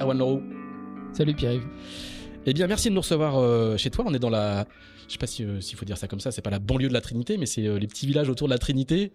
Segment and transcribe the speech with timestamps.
[0.00, 0.42] Erwan Leroux.
[1.12, 1.66] Salut Pierre-Yves.
[2.46, 4.04] Eh bien, merci de nous recevoir euh, chez toi.
[4.08, 4.66] On est dans la,
[5.06, 6.92] je sais pas euh, s'il faut dire ça comme ça, c'est pas la banlieue de
[6.92, 9.12] la Trinité, mais c'est euh, les petits villages autour de la Trinité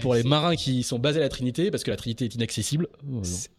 [0.00, 2.88] pour les marins qui sont basés à la Trinité, parce que la Trinité est inaccessible.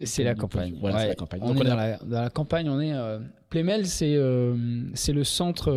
[0.01, 0.75] C'est la campagne.
[0.79, 1.41] Voilà, c'est la campagne.
[1.43, 1.75] On est dans,
[2.09, 2.69] la, campagne.
[2.69, 2.93] On est
[3.49, 5.71] Plémel, c'est le centre.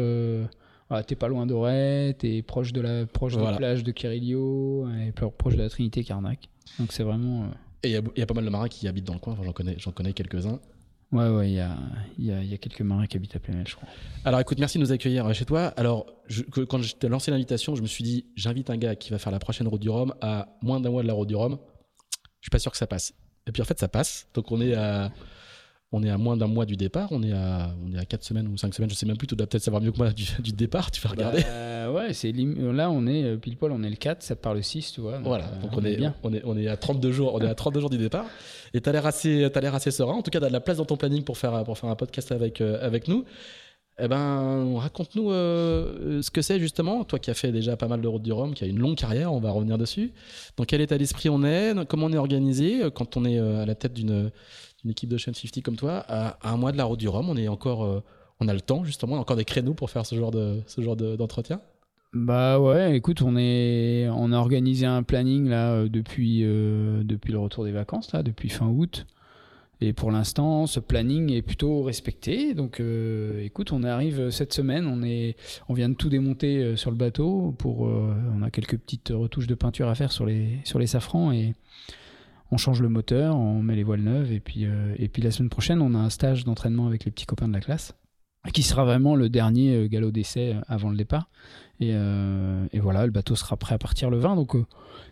[0.91, 4.87] Voilà, t'es pas loin d'Auray, t'es proche de la proche de la plage de Kirilio,
[4.89, 6.49] et proche de la Trinité Carnac.
[6.79, 7.49] Donc c'est vraiment.
[7.85, 9.37] Et il y, a pas mal de marins qui habitent dans le coin.
[9.77, 10.59] j'en connais, quelques-uns.
[11.13, 11.77] Ouais, ouais, il y a,
[12.19, 13.87] y, a, y a, quelques marins qui habitent à Plémel, je crois.
[14.25, 15.67] Alors écoute, merci de nous accueillir euh, chez toi.
[15.77, 19.11] Alors, je, quand je t'ai lancé l'invitation, je me suis dit, j'invite un gars qui
[19.11, 21.37] va faire la prochaine route du Rhum à moins d'un mois de la route du
[21.37, 21.59] Rhum.
[22.41, 23.13] Je suis pas sûr que ça passe.
[23.47, 24.27] Et puis en fait, ça passe.
[24.33, 25.13] Donc on est à,
[25.95, 28.25] on est à moins d'un mois du départ, on est à, on est à 4
[28.25, 30.11] semaines ou 5 semaines, je sais même plus, tu dois peut-être savoir mieux que moi
[30.11, 31.43] du, départ, tu vas regarder.
[31.43, 34.55] Bah, ouais, c'est là on est euh, pile poil, on est le 4, ça part
[34.55, 35.19] le 6, tu vois.
[35.19, 36.15] voilà, donc on, est, bien.
[36.23, 38.27] On est, on est à 32 jours, on est à 32 jours du départ
[38.75, 40.15] et tu as l'air assez as l'air assez serein.
[40.15, 41.89] En tout cas, tu as de la place dans ton planning pour faire pour faire
[41.89, 43.25] un podcast avec euh, avec nous.
[44.01, 48.01] Eh ben, raconte-nous euh, ce que c'est justement, toi qui as fait déjà pas mal
[48.01, 50.13] de routes du Rhum, qui a une longue carrière, on va revenir dessus.
[50.57, 52.81] Dans quel état d'esprit on est, comment on est organisé?
[52.93, 54.33] Quand on est à la tête d'une
[54.85, 57.29] une équipe de chaîne 50 comme toi, à, un mois de la route du Rhum,
[57.29, 58.03] on est encore, euh,
[58.41, 60.97] on a le temps justement, encore des créneaux pour faire ce genre de ce genre
[60.97, 61.61] d'entretien?
[62.13, 67.33] bah ouais, écoute, on est, on a organisé un planning là euh, depuis euh, depuis
[67.33, 69.05] le retour des vacances là, depuis fin août.
[69.81, 72.55] Et pour l'instant, ce planning est plutôt respecté.
[72.55, 72.81] Donc,
[73.43, 74.87] écoute, on arrive cette semaine.
[74.87, 75.37] On est,
[75.69, 77.55] on vient de tout démonter sur le bateau.
[77.59, 81.33] Pour, on a quelques petites retouches de peinture à faire sur les sur les safrans
[81.33, 81.55] et
[82.55, 85.33] on change le moteur, on met les voiles neuves, et puis, euh, et puis la
[85.33, 87.95] semaine prochaine, on a un stage d'entraînement avec les petits copains de la classe,
[88.53, 91.29] qui sera vraiment le dernier euh, galop d'essai euh, avant le départ.
[91.81, 91.93] Et,
[92.79, 94.37] voilà, le bateau sera prêt à partir le 20.
[94.37, 94.55] Donc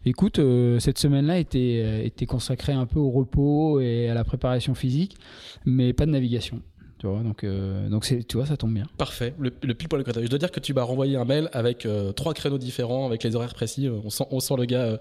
[0.04, 0.40] écoute,
[0.78, 5.16] cette semaine-là était, était consacrée un peu au repos et à la préparation physique,
[5.64, 6.62] mais pas de navigation.
[6.98, 7.44] Tu vois, donc,
[7.90, 8.84] donc tu vois, ça tombe bien.
[8.96, 9.34] Parfait.
[9.40, 12.58] Le, le pile Je dois dire que tu m'as renvoyé un mail avec trois créneaux
[12.58, 13.88] différents, avec les horaires précis.
[13.88, 14.98] On sent, on sent le gars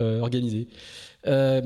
[0.00, 0.66] organisé.
[1.26, 1.62] Euh,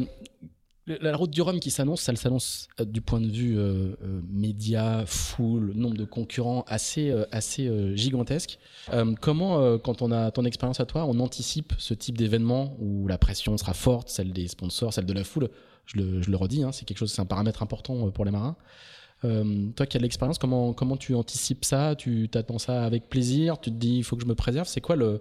[0.86, 3.94] la route du Rhum qui s'annonce, ça s'annonce euh, du point de vue euh,
[4.30, 8.58] média, foule, nombre de concurrents assez, assez gigantesque.
[9.20, 13.18] comment, quand on a ton expérience à toi, on anticipe ce type d'événement où la
[13.18, 15.50] pression sera forte, celle des sponsors, celle de la foule?
[15.84, 18.30] Je le, je le redis, hein, c'est quelque chose, c'est un paramètre important pour les
[18.30, 18.56] marins.
[19.22, 21.96] toi qui as de l'expérience, comment, comment tu anticipes ça?
[21.96, 23.58] Tu t'attends ça avec plaisir?
[23.60, 24.68] Tu te dis, il faut que je me préserve?
[24.68, 25.20] C'est quoi le,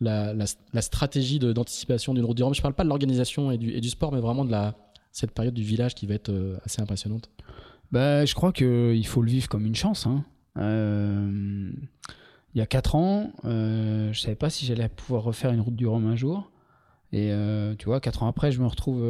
[0.00, 2.54] la, la, stratégie d'anticipation d'une route du Rhum.
[2.54, 4.74] Je ne parle pas de l'organisation et du, et du, sport, mais vraiment de la,
[5.12, 7.30] cette période du village qui va être euh, assez impressionnante.
[7.92, 10.06] Bah, je crois qu'il faut le vivre comme une chance.
[10.06, 10.24] Hein.
[10.58, 11.70] Euh,
[12.54, 15.60] il y a 4 ans, euh, je ne savais pas si j'allais pouvoir refaire une
[15.60, 16.50] route du Rhum un jour.
[17.12, 17.32] Et
[17.78, 19.02] tu vois, 4 ans après, je me retrouve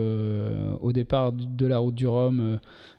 [0.80, 2.58] au départ de la route du Rhum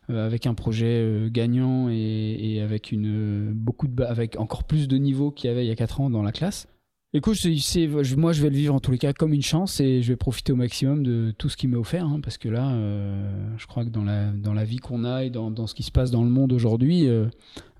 [0.10, 1.96] avec un projet gagnant et,
[2.40, 5.72] et, avec, une, beaucoup de, avec encore plus de niveau qu'il y avait il y
[5.72, 6.68] a 4 ans dans la classe.
[7.14, 10.02] Écoute, c'est, moi je vais le vivre en tous les cas comme une chance et
[10.02, 12.72] je vais profiter au maximum de tout ce qui m'est offert hein, parce que là,
[12.72, 15.76] euh, je crois que dans la, dans la vie qu'on a et dans, dans, ce
[15.76, 17.26] qui se passe dans le monde aujourd'hui, euh,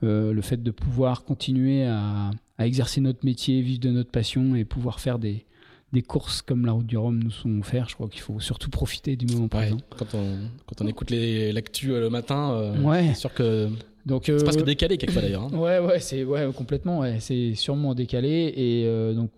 [0.04, 4.54] euh, le fait de pouvoir continuer à, à, exercer notre métier, vivre de notre passion
[4.54, 5.46] et pouvoir faire des,
[5.94, 7.90] des courses comme la route du Rhum nous sont offertes.
[7.90, 9.78] Je crois qu'il faut surtout profiter du moment présent.
[9.98, 13.08] Quand on, quand on écoute l'actu le matin, ouais.
[13.14, 13.70] c'est sûr que
[14.06, 15.44] donc c'est presque décalé quelquefois d'ailleurs.
[15.44, 15.58] Hein.
[15.58, 17.00] Ouais, ouais, c'est ouais, complètement.
[17.00, 19.32] Ouais, c'est sûrement décalé et donc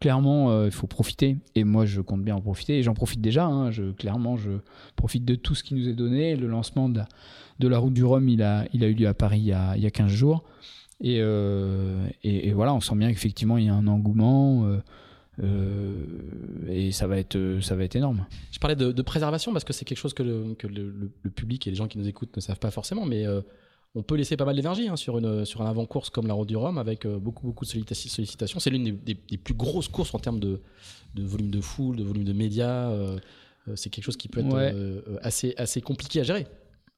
[0.00, 1.36] clairement, il faut profiter.
[1.54, 2.78] Et moi, je compte bien en profiter.
[2.78, 3.46] Et j'en profite déjà.
[3.46, 3.70] Hein.
[3.70, 4.50] Je, clairement, je
[4.96, 6.36] profite de tout ce qui nous est donné.
[6.36, 7.08] Le lancement de la,
[7.58, 9.52] de la route du Rhum, il a, il a eu lieu à Paris il y
[9.52, 10.44] a, il y a 15 jours.
[11.04, 14.66] Euh, et, et, voilà, on sent bien qu'effectivement il y a un engouement.
[14.66, 14.78] Euh,
[15.42, 15.92] euh,
[16.68, 18.26] et ça va être ça va être énorme.
[18.52, 21.70] Je parlais de, préservation parce que c'est quelque chose que, le, que le, public et
[21.70, 23.24] les gens qui nous écoutent ne savent pas forcément, mais
[23.94, 26.48] on peut laisser pas mal d'énergie hein, sur une sur un avant-course comme la Route
[26.48, 28.58] du Rhum avec beaucoup beaucoup de sollicitations.
[28.58, 30.60] C'est l'une des, des, plus grosses courses en termes de,
[31.14, 32.92] de volume de foule, de volume de médias.
[33.76, 36.46] c'est quelque chose qui peut être assez assez compliqué à gérer.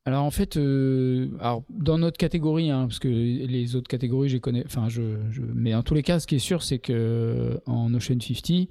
[0.07, 4.39] Alors en fait, euh, alors dans notre catégorie, hein, parce que les autres catégories, je
[4.39, 5.03] connais, enfin je,
[5.33, 8.69] je, mais en tous les cas, ce qui est sûr, c'est que en Ocean 50,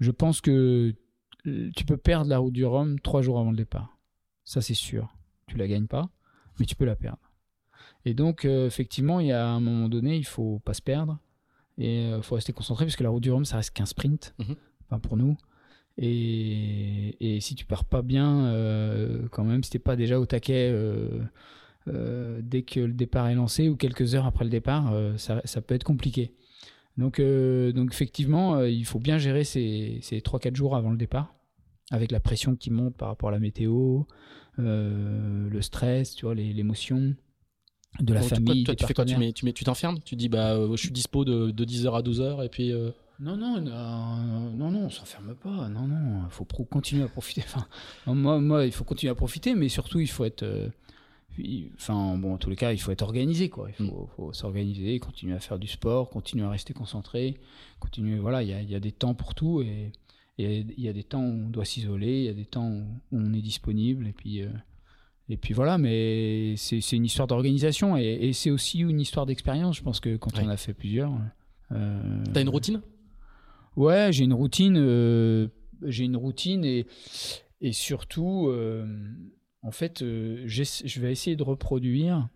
[0.00, 0.94] je pense que
[1.44, 3.96] tu peux perdre la route du Rhum trois jours avant le départ.
[4.44, 5.08] Ça c'est sûr.
[5.46, 6.10] Tu la gagnes pas,
[6.58, 7.29] mais tu peux la perdre.
[8.04, 11.18] Et donc euh, effectivement, il y a un moment donné, il faut pas se perdre
[11.78, 13.86] et il euh, faut rester concentré parce que la route du Rhum, ça reste qu'un
[13.86, 14.34] sprint.
[14.38, 14.56] Mhm.
[14.86, 15.36] Enfin pour nous.
[15.98, 20.26] Et, et, si tu pars pas bien, euh, quand même, si t'es pas déjà au
[20.26, 20.74] taquet
[21.86, 25.74] dès que le départ est lancé ou quelques heures après le départ, ça, ça, peut
[25.74, 26.32] être compliqué.
[26.96, 31.34] Donc, donc effectivement, il faut bien gérer ces, ces 3-4 jours avant le départ,
[31.90, 34.04] avec la pression qui monte par rapport à la météo,
[34.56, 37.14] le stress, tu vois, l'émotion
[37.98, 38.64] de la famille.
[38.64, 40.00] Toi, tu fais quoi Tu t'enfermes tu, t'enfermes?
[40.00, 42.72] Tu dis bah je suis dispo de, de 10h à 12h et puis.
[43.20, 45.68] Non, non, non, non, non, on s'enferme pas.
[45.68, 47.42] Non, non, il faut continuer à profiter.
[47.46, 47.66] Enfin,
[48.06, 50.42] moi, moi, il faut continuer à profiter, mais surtout, il faut être.
[50.42, 50.70] Euh,
[51.74, 53.68] enfin, bon, en tous les cas, il faut être organisé, quoi.
[53.78, 54.32] Il faut, mm.
[54.32, 57.36] s'organiser, continuer à faire du sport, continuer à rester concentré,
[57.78, 58.18] continuer.
[58.18, 59.92] Voilà, il y a, y a, des temps pour tout et
[60.38, 62.70] il y a des temps où on doit s'isoler, il y a des temps
[63.12, 64.42] où on est disponible et puis.
[64.42, 64.48] Euh,
[65.30, 69.76] et puis voilà, mais c'est une histoire d'organisation et, c'est aussi une histoire d'expérience.
[69.76, 71.12] Je pense que quand on a fait plusieurs.
[71.70, 72.82] Euh, T'as une routine?
[73.76, 74.76] Ouais, j'ai une routine.
[74.76, 75.46] Euh,
[75.84, 76.86] j'ai une routine et,
[77.60, 78.84] et surtout, euh,
[79.62, 82.28] en fait, je vais essayer de reproduire.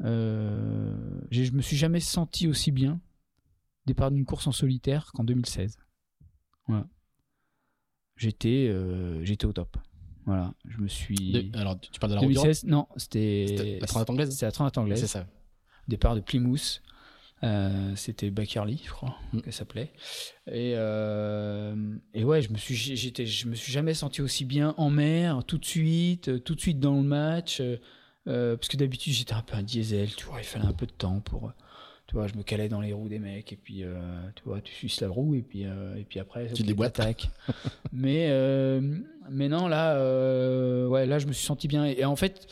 [0.00, 3.00] je me suis jamais senti aussi bien
[3.86, 5.78] départ d'une course en solitaire qu'en 2016.
[6.68, 6.86] Voilà.
[8.16, 8.70] J'étais,
[9.24, 9.78] j'étais au top.
[10.26, 11.50] Voilà, je me suis.
[11.54, 13.78] alors, tu parles de la 2016 Non, c'était.
[13.80, 14.30] La Transat anglaise.
[14.30, 15.00] C'est la Transat anglaise.
[15.00, 15.26] C'est ça.
[15.88, 16.80] Départ de Plymouth.
[17.44, 19.40] Euh, c'était Bakerly, je crois, mm.
[19.40, 19.92] qu'elle s'appelait.
[20.46, 21.74] Et, euh,
[22.14, 25.42] et ouais, je me suis, j'étais, je me suis jamais senti aussi bien en mer,
[25.44, 27.60] tout de suite, euh, tout de suite dans le match.
[28.24, 30.92] parce que d'habitude, j'étais un peu un diesel, tu vois, il fallait un peu de
[30.92, 31.52] temps pour.
[32.12, 33.84] Tu vois, je me calais dans les roues des mecs, et puis,
[34.36, 37.00] tu vois, tu suces la roue, et puis, et puis après, tu déboîtes.
[37.92, 38.28] mais,
[39.30, 39.96] mais non, là,
[40.88, 41.86] ouais, là, je me suis senti bien.
[41.86, 42.46] et en fait,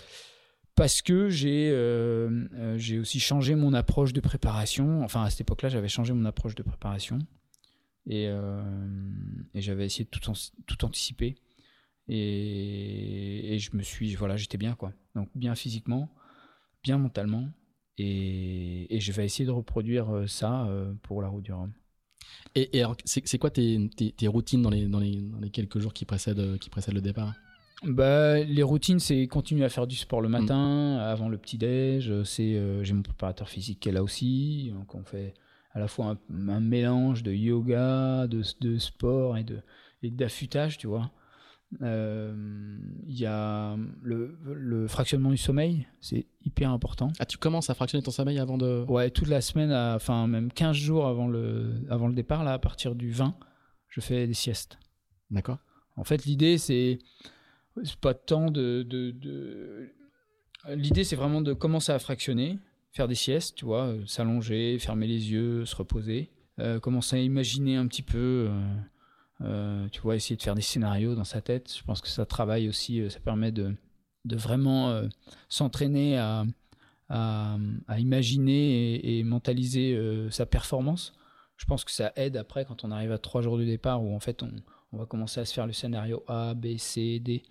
[0.80, 5.02] parce que euh, euh, j'ai aussi changé mon approche de préparation.
[5.02, 7.18] Enfin, à cette époque-là, j'avais changé mon approche de préparation
[8.06, 8.62] et, euh,
[9.54, 10.32] j'avais essayé de tout,
[10.66, 11.36] tout anticiper.
[12.08, 14.94] Et, je me suis, voilà, j'étais bien quoi.
[15.14, 16.08] Donc bien physiquement,
[16.82, 17.50] bien mentalement,
[18.00, 20.69] et, je vais essayer de reproduire ça
[21.02, 21.73] pour la route du Rhum.
[22.55, 23.79] Et, alors, c'est quoi tes,
[24.26, 27.35] routines dans les, dans les, dans les quelques jours qui précèdent, qui précèdent le départ?
[27.82, 30.32] Bah, les routines, c'est continuer à faire du sport le mm.
[30.32, 32.22] matin, avant le petit-déj.
[32.24, 34.70] C'est, euh, j'ai mon préparateur physique qui est là aussi.
[34.74, 35.34] Donc, on fait
[35.72, 39.60] à la fois un, mélange de yoga, de, de, sport et, de,
[40.03, 41.10] et d'affûtage, tu vois.
[41.72, 42.34] Il euh,
[43.06, 47.12] y a le, le, fractionnement du sommeil, c'est hyper important.
[47.20, 48.84] Ah, tu commences à fractionner ton sommeil avant de.
[48.89, 52.58] Ouais, toute la semaine, enfin, même 15 jours avant le, avant le départ, là, à
[52.58, 53.36] partir du 20,
[53.89, 54.79] je fais des siestes.
[55.31, 55.58] D'accord.
[55.96, 56.98] En fait, l'idée, c'est
[57.84, 58.86] c'est pas tant de.
[60.69, 62.58] L'idée, c'est vraiment de commencer à fractionner,
[62.93, 67.77] faire des siestes, tu vois, s'allonger, fermer les yeux, se reposer, euh, commencer à imaginer
[67.77, 68.77] un petit peu, euh,
[69.41, 71.75] tu vois, essayer de faire des scénarios dans sa tête.
[71.77, 73.75] Je pense que ça travaille aussi, ça permet de,
[74.25, 75.03] de vraiment
[75.49, 76.44] s'entraîner à,
[77.09, 77.59] à,
[77.99, 79.99] imaginer et, et mentaliser
[80.31, 81.15] sa performance.
[81.56, 84.15] Je pense que ça aide après quand on arrive à trois jours de départ où
[84.15, 84.51] en fait on,
[84.93, 87.43] on va commencer à se faire le scénario A, B, C, D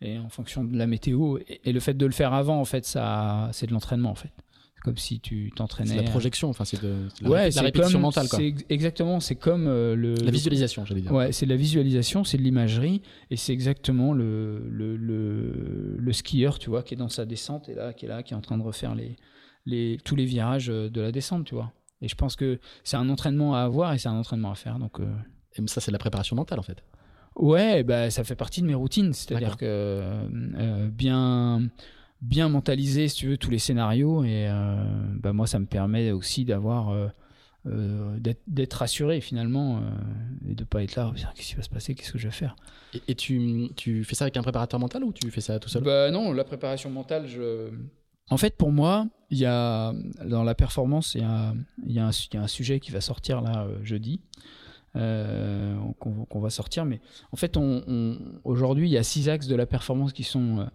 [0.00, 1.38] et en fonction de la météo.
[1.46, 4.32] Et, le fait de le faire avant, en fait, ça, c'est de l'entraînement, en fait.
[4.82, 5.90] Comme si tu t'entraînais.
[5.90, 8.38] C'est la projection, enfin, c'est de, la, ouais, la répétition mentale, quoi.
[8.70, 10.14] Exactement, c'est comme euh, le.
[10.14, 11.12] La visualisation, j'allais dire.
[11.12, 16.12] Ouais, c'est de la visualisation, c'est de l'imagerie, et c'est exactement le, le, le, le,
[16.12, 18.36] skieur, tu vois, qui est dans sa descente, et là, qui est là, qui est
[18.36, 19.16] en train de refaire les,
[19.66, 21.72] les, tous les virages de la descente, tu vois.
[22.02, 24.78] Et je pense que c'est un entraînement à avoir et c'est un entraînement à faire.
[24.78, 25.04] Donc, euh,
[25.56, 26.82] Et ça, c'est de la préparation mentale, en fait.
[27.36, 29.12] Ouais, bah, ça fait partie de mes routines.
[29.12, 31.68] C'est-à-dire que euh, bien,
[32.20, 34.24] bien mentaliser, si tu veux, tous les scénarios.
[34.24, 34.82] Et euh,
[35.14, 36.90] bah, moi, ça me permet aussi d'avoir.
[36.90, 37.08] Euh,
[38.46, 39.82] d'être rassuré finalement
[40.48, 42.56] et de pas être là qu'est-ce qui va se passer qu'est-ce que je vais faire?
[43.06, 45.82] Et, tu, tu, fais ça avec un préparateur mental ou tu fais ça tout seul?
[45.82, 47.68] Bah non la préparation mentale je
[48.30, 49.92] en fait pour moi il y a
[50.24, 51.52] dans la performance il y a,
[51.86, 54.22] il y a, un, il y a un sujet qui va sortir là jeudi
[54.96, 56.84] euh, qu'on va sortir.
[56.84, 57.00] Mais
[57.30, 60.68] en fait, on, aujourd'hui, il y a six axes de la performance qui sont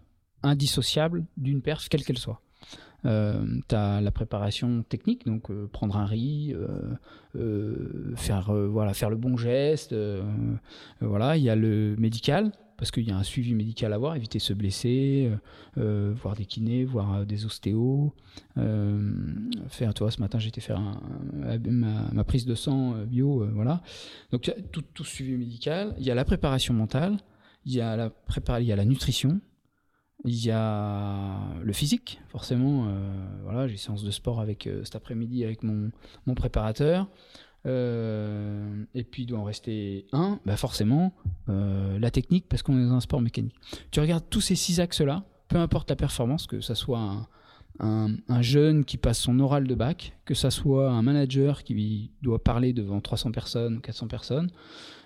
[0.46, 2.42] euh, indissociables d'une perf, quelle qu'elle soit.
[3.06, 6.56] Euh, tu as la préparation technique, donc prendre un riz,
[8.16, 9.96] faire, voilà, faire le bon geste.
[11.02, 14.16] voilà, il y a le médical, parce qu'il y a un suivi médical à avoir,
[14.16, 15.38] éviter de se blesser, euh,
[15.82, 18.14] euh, voir des kinés, voir euh, des ostéos.
[19.68, 20.82] faire, toi, ce matin, été faire
[21.42, 23.82] ma, prise de sang bio, voilà.
[24.32, 25.96] Donc, tout, tout suivi médical.
[25.98, 27.18] Il y a la préparation mentale,
[27.66, 28.12] il y a la,
[28.60, 29.40] il y a la nutrition,
[30.26, 32.88] il y a le physique, forcément.
[33.44, 35.92] voilà, j'ai séance de sport avec cet après-midi avec mon,
[36.36, 37.08] préparateur.
[37.66, 41.14] Euh, et puis il doit en rester un, bah forcément
[41.50, 43.56] euh, la technique parce qu'on est dans un sport mécanique.
[43.92, 47.28] Tu regardes tous ces six axes-là, peu importe la performance, que ça soit un,
[47.80, 52.44] un, jeune qui passe son oral de bac, que ça soit un manager qui doit
[52.44, 54.52] parler devant 300 personnes ou 400 personnes,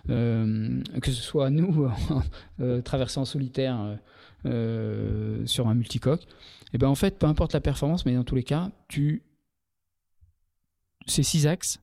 [0.09, 1.88] euh, que ce soit nous
[2.59, 3.97] euh, traversés en solitaire
[4.46, 6.25] euh, sur un multicoque,
[6.74, 9.24] et ben en fait, peu importe la performance, mais dans tous les cas, tu
[11.08, 11.79] ces six axes,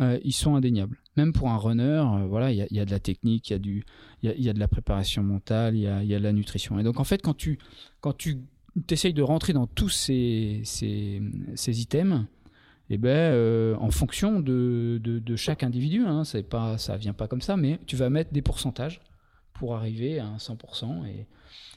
[0.00, 0.98] euh, ils sont indéniables.
[1.16, 3.58] Même pour un runner, euh, voilà, il y, a de la technique, il y a
[3.58, 3.84] du,
[4.22, 6.78] il y, a, de la préparation mentale, il y a, y de la nutrition.
[6.78, 7.58] Et donc en fait, quand tu,
[8.00, 8.38] quand tu
[8.90, 11.22] essayes de rentrer dans tous ces, ces,
[11.54, 12.24] ces items,
[12.90, 17.56] eh ben, en fonction de, de, chaque individu, hein, pas, ça vient pas comme ça,
[17.56, 19.00] mais tu vas mettre des pourcentages
[19.54, 21.06] pour arriver à un 100%.
[21.06, 21.26] Et,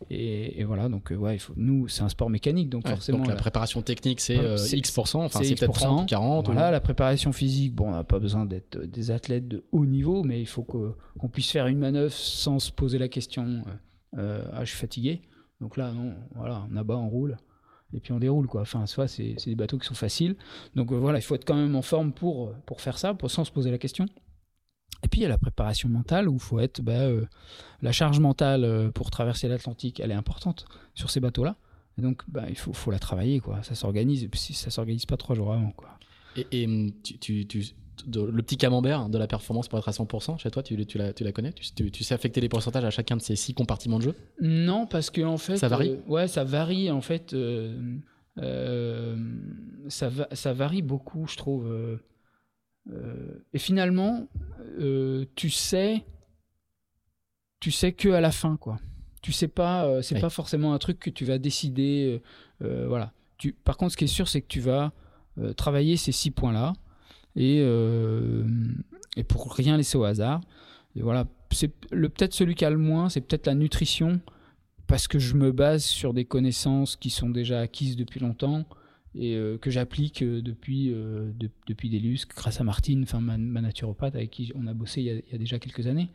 [0.10, 3.19] et, voilà, donc euh, ouais, il faut, nous, c'est un sport mécanique, donc forcément.
[3.19, 6.46] Donc la, préparation technique, c'est euh, X%, enfin c'est peut-être 30 ou 40.
[6.46, 10.24] Voilà, la préparation physique, bon, on n'a pas besoin d'être des athlètes de haut niveau,
[10.24, 13.63] mais il faut qu'on puisse faire une manœuvre sans se poser la question
[14.17, 15.22] euh, ah, je suis fatigué.
[15.62, 17.38] Donc là, non, voilà, on abat, on roule
[17.93, 18.62] et puis on déroule quoi.
[18.62, 20.36] Enfin, soit c'est des bateaux qui sont faciles.
[20.75, 23.46] Donc voilà, il faut être quand même en forme pour, pour faire ça, pour, sans
[23.46, 24.05] se poser la question.
[25.07, 26.81] Et puis il y a la préparation mentale où il faut être.
[26.81, 27.23] Bah, euh,
[27.81, 31.55] la charge mentale euh, pour traverser l'Atlantique, elle est importante sur ces bateaux-là.
[31.97, 33.63] Donc bah, il faut, faut la travailler, quoi.
[33.63, 35.97] Ça s'organise, et puis ça s'organise pas trois jours avant, quoi.
[36.51, 37.63] Et, hum, tu, tu,
[38.05, 41.13] le petit camembert de la performance pour être à 100%, chez toi, tu, tu, la,
[41.13, 41.53] tu la connais?
[41.53, 44.15] Tu, tu, sais affecter les pourcentages à chacun de ces six compartiments de jeu?
[44.41, 45.55] Non, parce que en fait.
[45.55, 45.91] Ça varie?
[45.91, 47.33] euh, Ouais, ça varie, en fait.
[49.87, 51.97] ça, va, ça varie beaucoup, je trouve.
[52.91, 54.27] Euh, et finalement,
[54.79, 56.06] euh, tu sais,
[57.60, 58.77] tu sais que à la fin, quoi.
[59.22, 62.22] Tu sais pas, euh, c'est pas forcément un truc que tu vas décider.
[62.62, 63.12] voilà.
[63.38, 64.91] Tu, par contre, ce qui est sûr, c'est que tu vas
[65.56, 66.74] travailler ces six points-là
[67.36, 67.60] et,
[69.17, 70.41] et pour rien laisser au hasard.
[70.96, 74.20] Et voilà, c'est le peut-être celui qui a le moins, c'est peut-être la nutrition
[74.88, 78.65] parce que je me base sur des connaissances qui sont déjà acquises depuis longtemps
[79.19, 81.31] et euh, que j'applique euh, depuis, euh,
[81.67, 85.36] depuis Delus, grâce à Martine, enfin ma, naturopathe avec qui on a bossé il y
[85.36, 86.09] a, déjà quelques années.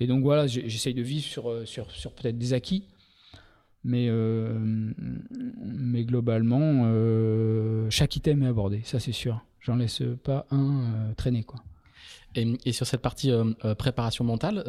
[0.00, 2.84] Et donc voilà, j'essaye de vivre sur, sur, sur peut-être des acquis,
[3.84, 4.10] mais,
[5.64, 6.90] mais globalement,
[7.88, 9.44] chaque item est abordé, ça c'est sûr.
[9.60, 11.44] J'en laisse pas un traîner.
[11.44, 11.62] Quoi.
[12.34, 13.30] Et, et, sur cette partie
[13.78, 14.64] préparation mentale,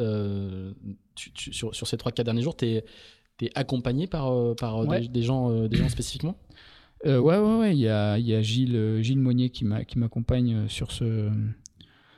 [1.16, 2.84] sur, sur, ces 3-4 derniers jours, tu es,
[3.56, 6.36] accompagné par, par des, gens, des gens spécifiquement?
[6.46, 6.73] euh,
[7.04, 7.76] ouais, ouais, ouais.
[7.76, 11.30] Il y a, y a Gilles, euh, Gilles Monnier qui m'accompagne euh, sur ce,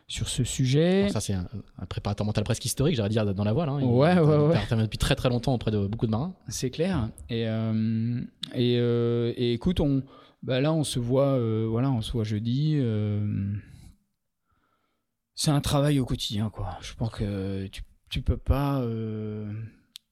[0.07, 1.09] sur ce sujet.
[1.09, 1.47] ça, c'est un,
[1.89, 3.69] préparateur mental presque historique, j'allais dire, dans la voile.
[3.69, 3.83] Hein.
[3.83, 4.83] ouais, ouais, ouais.
[4.83, 6.35] depuis très très longtemps auprès de beaucoup de marins.
[6.49, 7.11] C'est clair.
[7.29, 8.21] Et, euh,
[8.55, 10.03] et, euh, et, écoute, on,
[10.43, 12.81] bah là, on se voit, voilà, on se voit jeudi.
[15.35, 16.79] c'est un travail au quotidien, quoi.
[16.81, 18.85] Je pense que tu, tu peux pas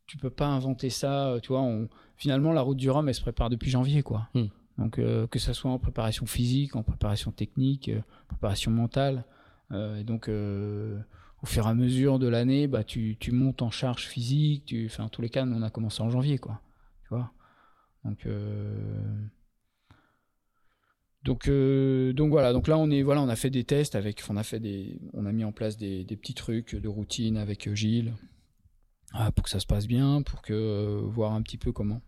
[0.07, 1.37] tu peux pas inventer ça.
[1.43, 4.29] Tu vois, on, finalement, la route du Rhum, elle se prépare depuis janvier, quoi.
[4.35, 4.47] Hmm.
[4.79, 9.25] Donc, euh, que ça soit en préparation physique, en préparation technique, euh, préparation mentale.
[9.71, 14.07] Euh, et donc, au fur et à mesure de l'année, bah, tu, montes en charge
[14.07, 14.65] physique.
[14.67, 16.61] Tu, enfin, en tous les cas, on a commencé en janvier, quoi.
[17.03, 17.33] Tu vois?
[18.05, 18.27] Donc,
[21.23, 22.53] donc, donc voilà.
[22.53, 24.99] Donc là, on est, voilà, on a fait des tests avec, on a fait des,
[25.15, 28.13] on a mis en place des, petits trucs de routine avec Gilles.
[29.13, 32.03] Ah, pour que ça se passe bien, pour que voir un petit peu comment.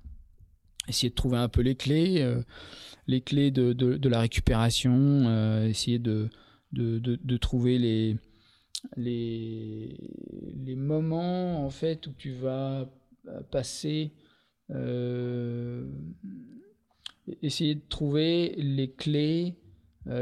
[0.89, 2.43] Essayer de trouver un peu les clés, euh,
[3.07, 4.93] les clés de, de, la récupération,
[5.27, 6.29] euh, essayer de,
[6.73, 8.17] de, de, trouver les,
[8.97, 9.97] les,
[10.65, 12.89] les moments en fait où tu vas
[13.51, 14.13] passer,
[17.43, 19.55] essayer de trouver les clés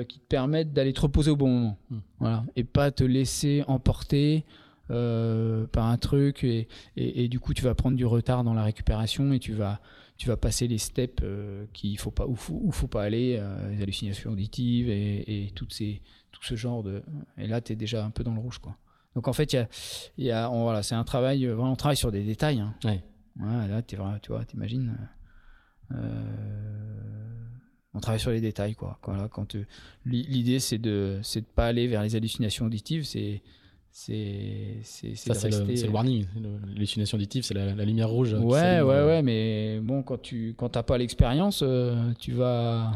[0.09, 1.79] qui te permettent d'aller te reposer au bon moment.
[1.91, 1.99] Hmm.
[2.19, 2.45] Voilà.
[2.57, 4.45] Et pas te laisser emporter
[4.91, 8.65] euh, par un truc et, et, du coup tu vas prendre du retard dans la
[8.65, 9.81] récupération et tu vas
[10.17, 13.71] tu vas passer les steps euh, qu'il faut pas où faut, faut pas aller euh,
[13.71, 17.03] les hallucinations auditives et, et toutes ces tout ce genre de
[17.37, 18.77] et là tu es déjà un peu dans le rouge quoi
[19.15, 19.69] donc en fait y a,
[20.19, 22.75] y a voilà c'est un travail vraiment on travaille sur des détails hein.
[22.85, 23.03] ouais.
[23.41, 24.97] là es, tu vois t'imagines
[25.91, 29.57] on travaille sur les détails quoi quand
[30.05, 33.43] l'idée c'est de c'est de pas aller vers les hallucinations auditives c'est
[33.97, 36.27] c'est c'est le, warning.
[36.67, 40.83] L'hallucination auditive c'est la, lumière rouge ouais ouais ouais mais bon quand tu quand t'as
[40.83, 42.91] pas l'expérience euh, tu vas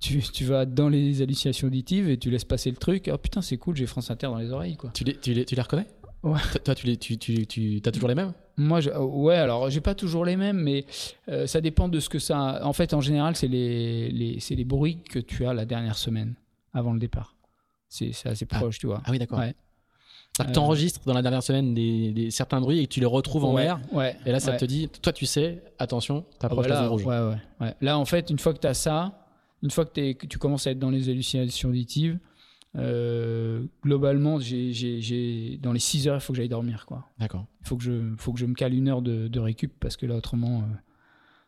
[0.00, 3.10] tu, tu, vas dans les hallucinations auditives et tu laisses passer le truc.
[3.12, 4.90] Oh putain c'est cool j'ai France Inter dans les oreilles quoi.
[4.94, 5.86] Tu les, tu les, tu les reconnais?
[6.22, 6.40] Ouais.
[6.64, 8.32] Toi tu les tu, tu, tu as toujours les mêmes?
[8.56, 10.86] Moi je, ouais alors j'ai pas toujours les mêmes mais
[11.28, 14.54] euh, ça dépend de ce que ça en fait en général c'est les, les c'est
[14.54, 16.34] les bruits que tu as la dernière semaine
[16.72, 17.36] avant le départ.
[17.90, 18.58] C'est assez ah.
[18.58, 19.02] proche tu vois.
[19.04, 19.38] Ah oui d'accord.
[19.38, 19.54] Ouais.
[20.36, 23.52] Tu enregistres dans la dernière semaine des, certains bruits et que tu les retrouves en
[23.52, 23.80] mer.
[23.92, 27.06] Ouais, et là, ça te dit, toi, tu sais, attention, t'approches la zone rouge.
[27.80, 29.26] Là, en fait, une fois que tu as ça,
[29.62, 32.18] une fois que, que, tu commences à être dans les hallucinations auditives,
[32.76, 36.86] euh, globalement, j'ai, dans les 6 heures, il faut que j'aille dormir.
[37.18, 37.46] D'accord.
[37.62, 39.96] Il faut, que je, faut que je me cale une heure de, de récup parce
[39.96, 40.58] que là, autrement.
[40.58, 40.76] Euh,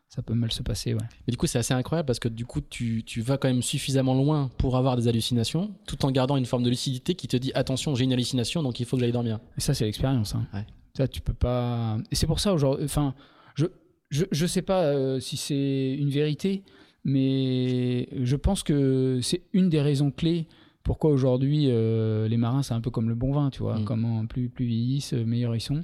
[0.09, 1.01] ça peut mal se passer, ouais.
[1.27, 3.61] Mais du coup, c'est assez incroyable parce que du coup, tu, tu, vas quand même
[3.61, 7.35] suffisamment loin pour avoir des hallucinations, tout en gardant une forme de lucidité qui te
[7.37, 9.39] dit attention, j'ai une hallucination, donc il faut que j'aille dormir.
[9.57, 10.33] Et ça, c'est l'expérience.
[10.33, 10.47] Hein.
[10.95, 11.97] Ça, tu peux pas.
[12.09, 12.85] Et c'est pour ça aujourd'hui.
[12.85, 13.15] Enfin,
[13.55, 13.65] je,
[14.09, 16.63] je, je sais pas euh, si c'est une vérité,
[17.03, 20.47] mais je pense que c'est une des raisons clés
[20.87, 23.77] pourquoi aujourd'hui euh, les marins, c'est un peu comme le bon vin, tu vois.
[23.77, 23.83] Mm.
[23.83, 25.83] Comment plus plus vieillissent, meilleurs ils sont.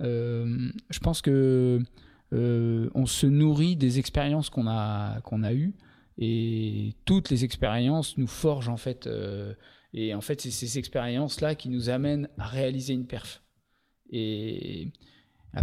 [0.00, 1.80] Euh, je pense que
[2.32, 5.74] on se nourrit des expériences qu'on a, qu'on a eues.
[6.18, 9.06] Et toutes les expériences nous forgent en fait.
[9.06, 9.54] Euh,
[9.94, 13.42] et en fait, c'est ces expériences-là qui nous amènent à réaliser une perf.
[14.10, 14.88] Et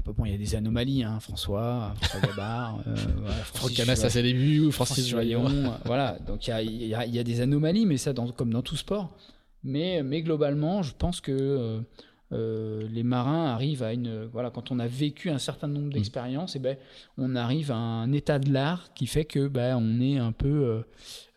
[0.05, 4.23] bon, il y a des anomalies, hein, François, François Gabard, euh, voilà, Francis à ses
[4.23, 6.17] débuts, Francis, Joyon, voilà.
[6.25, 6.51] Donc il
[6.87, 9.15] y a, y a, des anomalies, mais ça, dans, comme dans tout sport.
[9.63, 11.81] Mais, mais globalement, je pense que euh,
[12.89, 15.93] les marins arrivent à une voilà quand on a vécu un certain nombre mm.
[15.93, 16.77] d'expériences et eh ben
[17.17, 20.47] on arrive à un état de l'art qui fait que ben on est un peu
[20.47, 20.81] euh,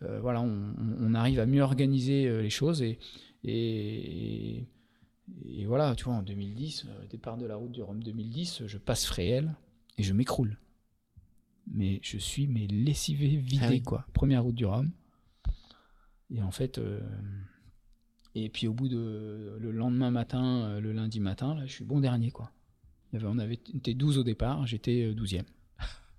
[0.02, 2.98] euh, voilà on, arrive à mieux organiser les choses et,
[3.44, 4.66] et,
[5.66, 9.54] voilà tu vois en 2010 départ de la route du Rhum 2010 je passe Fréhel
[9.98, 10.56] et je m'écroule.
[11.66, 14.06] Mais je suis mais lessivé vidé ah quoi.
[14.14, 14.90] Première route du Rhum.
[16.30, 16.78] Et en fait
[18.34, 21.84] et puis au bout de le lendemain matin, euh, le lundi matin, là, je suis
[21.84, 22.50] bon dernier quoi.
[23.12, 25.42] Il y avait, on avait été 12 au départ, j'étais 12e.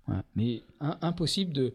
[0.08, 1.74] Euh, Mais impossible de.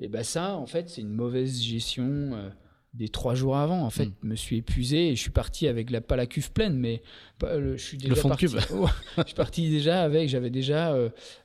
[0.00, 2.50] Et ben ça, en fait, c'est une mauvaise gestion euh,
[2.94, 3.82] des trois jours avant.
[3.82, 4.14] En fait, hmm.
[4.22, 7.02] je me suis épuisé et je suis parti avec la pas la cuve pleine, mais
[7.40, 8.88] je suis déjà le fond parti, de cuve.
[9.18, 10.28] je suis parti déjà avec.
[10.28, 10.96] J'avais déjà.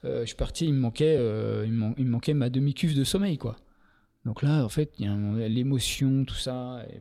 [0.03, 0.65] je suis parti.
[0.65, 1.15] Il me manquait.
[1.65, 3.57] il, me manquait ma demi cuve de sommeil quoi.
[4.25, 6.83] Donc là, en fait, il y a l'émotion, tout ça.
[6.89, 6.99] Et,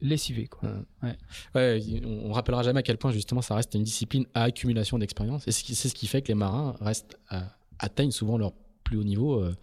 [0.00, 0.46] lessivé.
[0.46, 0.68] Quoi.
[1.02, 1.16] Ouais.
[1.54, 5.46] Ouais, on rappellera jamais à quel point justement ça reste une discipline à accumulation d'expérience.
[5.46, 7.16] Et c'est ce qui fait que les marins restent,
[7.78, 8.52] atteignent souvent leur
[8.84, 9.54] plus haut niveau euh,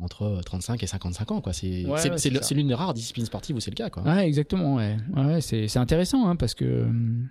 [0.00, 1.42] entre 35 et 55 ans.
[1.52, 1.84] C'est
[2.16, 3.90] c'est l'une des rares disciplines sportives où c'est le cas.
[3.90, 4.02] Quoi.
[4.02, 4.76] Ouais, exactement.
[4.76, 4.96] Ouais.
[5.14, 7.28] Ouais, c'est intéressant hein, parce que hum,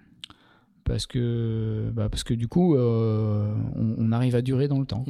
[0.85, 5.03] parce que, bah parce que du coup, euh, on, arrive à durer dans le temps.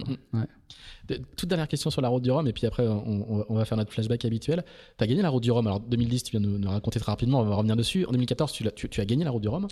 [1.36, 3.92] Toute dernière question sur la route du Rhum, et puis après, on, va faire notre
[3.92, 4.64] flashback habituel.
[4.98, 5.68] Tu as gagné la route du Rhum.
[5.68, 8.06] Alors, 2010, tu viens de nous, raconter très rapidement, on va revenir dessus.
[8.06, 9.68] En 2014, tu, tu, tu as gagné la route du Rhum.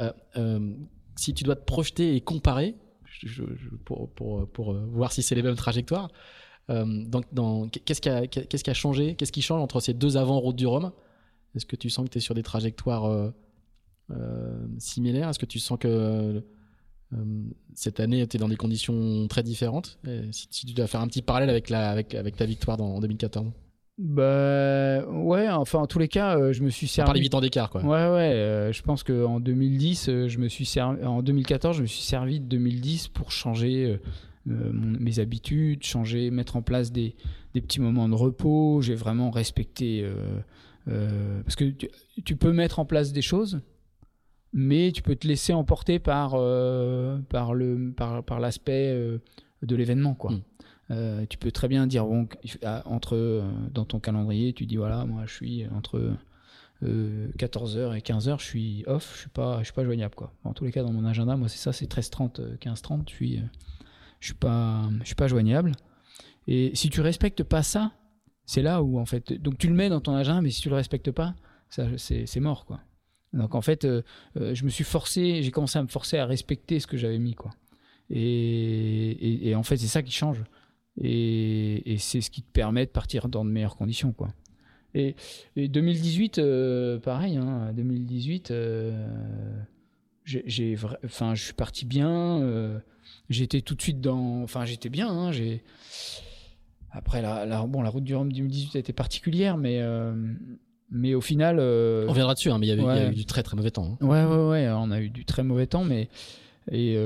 [0.00, 0.72] Euh, euh,
[1.14, 2.74] si tu dois te projeter et comparer,
[3.84, 6.08] pour, pour, pour, voir si c'est les mêmes trajectoires,
[6.68, 8.24] donc, qu'est-ce qui, a,
[8.70, 9.14] a changé?
[9.14, 10.90] Qu'est-ce qui change entre ces deux avant route du Rhum?
[11.54, 13.32] Est-ce que tu sens que tu es sur des trajectoires
[14.78, 16.42] similaire Est-ce que tu sens que
[17.12, 17.20] euh,
[17.74, 19.98] cette année, tu es dans des conditions très différentes?
[20.32, 23.00] Si, tu dois faire un petit parallèle avec, la, avec, avec ta victoire dans, en
[23.00, 23.52] 2014
[23.98, 27.06] bah ouais, enfin en tous les cas, euh, je me suis servi.
[27.06, 27.80] Par les 8 ans d'écart, quoi.
[27.82, 28.70] Ouais, ouais.
[28.70, 31.02] je pense que en 2010, je me suis servi.
[31.02, 33.98] En 2014, je me suis servi de 2010 pour changer
[34.44, 37.16] mes habitudes, changer, mettre en place des,
[37.54, 38.82] des petits moments de repos.
[38.82, 40.06] J'ai vraiment respecté
[40.84, 41.88] parce que tu,
[42.22, 43.62] tu, peux mettre en place des choses,
[44.52, 49.18] mais tu peux te laisser emporter par, euh, par, le, par, par l'aspect euh,
[49.62, 50.14] de l'événement.
[50.14, 50.32] Quoi.
[50.32, 50.42] Mm.
[50.92, 52.28] Euh, tu peux très bien dire, bon,
[52.64, 56.12] ah, entre, dans ton calendrier, tu dis, voilà, moi je suis entre
[56.82, 60.32] 14h et 15h, je suis off, je suis pas, je suis pas joignable quoi.
[60.44, 63.42] En tous les cas, dans mon agenda, moi c'est ça, c'est 13h30, 15h30, je suis,
[64.20, 65.72] je suis pas, je suis pas joignable.
[66.46, 67.92] Et si tu respectes pas ça,
[68.44, 70.68] c'est là où en fait, donc tu le mets dans ton agenda, mais si tu
[70.68, 71.34] le respectes pas,
[71.68, 72.80] ça c'est mort quoi.
[73.36, 73.86] Donc en fait,
[74.34, 77.34] je me suis forcé, j'ai commencé à me forcer à respecter ce que j'avais mis
[77.34, 77.52] quoi.
[78.10, 80.42] Et, en fait, c'est ça qui change.
[81.00, 84.28] Et, c'est ce qui te permet de partir dans de meilleures conditions, quoi.
[84.94, 85.14] Et,
[85.56, 89.06] 2018, euh, pareil, hein, 2018, euh,
[90.24, 92.40] j'ai, je suis parti bien.
[92.40, 92.78] Euh,
[93.28, 95.08] j'étais tout de suite dans, enfin, j'étais bien.
[95.08, 95.62] Hein, j'ai
[96.90, 99.82] après la, bon, la route du Rhum 2018 a été particulière, mais
[100.90, 102.50] mais au final, on reviendra dessus.
[102.50, 103.98] Hein, mais il y, avait, eu du très très mauvais temps.
[104.00, 104.06] Hein.
[104.06, 104.68] Ouais, ouais, ouais.
[104.70, 106.08] On a eu du très mauvais temps, mais
[106.70, 106.96] et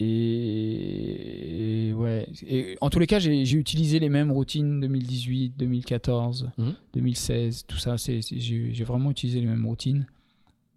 [0.00, 2.26] et, ouais.
[2.46, 6.50] Et en tous les cas, j'ai utilisé les mêmes routines 2018, 2014,
[6.94, 7.96] 2016, tout ça.
[7.96, 10.06] J'ai vraiment utilisé les mêmes routines.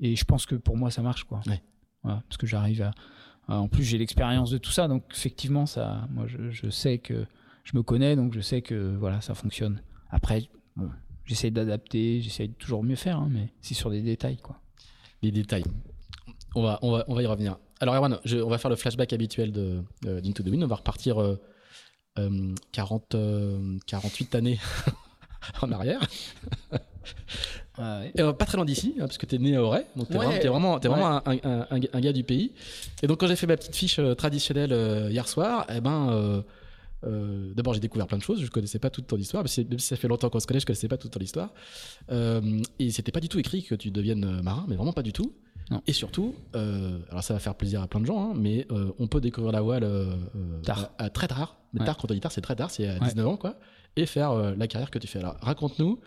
[0.01, 1.41] Et je pense que pour moi, ça marche, quoi.
[2.03, 2.91] parce que j'arrive à,
[3.47, 6.07] En plus, j'ai l'expérience de tout ça, donc effectivement, ça.
[6.11, 7.25] Moi, je, sais que
[7.63, 9.81] je me connais, donc je sais que voilà, ça fonctionne.
[10.09, 10.43] Après,
[10.75, 10.89] bon,
[11.25, 14.59] j'essaie d'adapter, j'essaie de toujours mieux faire, hein, mais c'est sur des détails, quoi.
[15.21, 15.63] Les détails.
[16.55, 17.57] On va, on va, on va y revenir.
[17.79, 20.63] Alors Erwan, on va faire le flashback habituel de d'Into the Wind.
[20.63, 21.17] On va repartir
[22.71, 24.59] 40, euh, 48 euh, années
[25.61, 26.01] en arrière.
[27.75, 30.07] Ah Et pas très loin d'ici, hein, parce que tu es né à Auray, donc
[30.07, 32.53] tu es, vraiment, es vraiment un, gars du pays.
[33.01, 36.43] Et donc quand j'ai fait ma petite fiche euh, traditionnelle hier soir, eh ben,
[37.55, 39.95] d'abord j'ai découvert plein de choses, je connaissais pas toute ton histoire, même si ça
[39.95, 41.53] fait longtemps qu'on se connaît, je connaissais pas toute ton histoire.
[42.09, 45.33] et c'était pas du tout écrit que tu deviennes marin, mais vraiment pas du tout.
[45.87, 48.91] Et surtout, euh, alors ça va faire plaisir à plein de gens, hein, mais euh,
[48.99, 50.15] on peut découvrir la voile euh,
[50.63, 50.91] tard.
[50.97, 51.57] À, très tard.
[51.73, 53.55] Mais tard, quand on dit tard, c'est très tard, c'est à 19 ans, quoi.
[53.95, 55.19] Et faire la carrière que tu fais.
[55.19, 55.99] Alors raconte-nous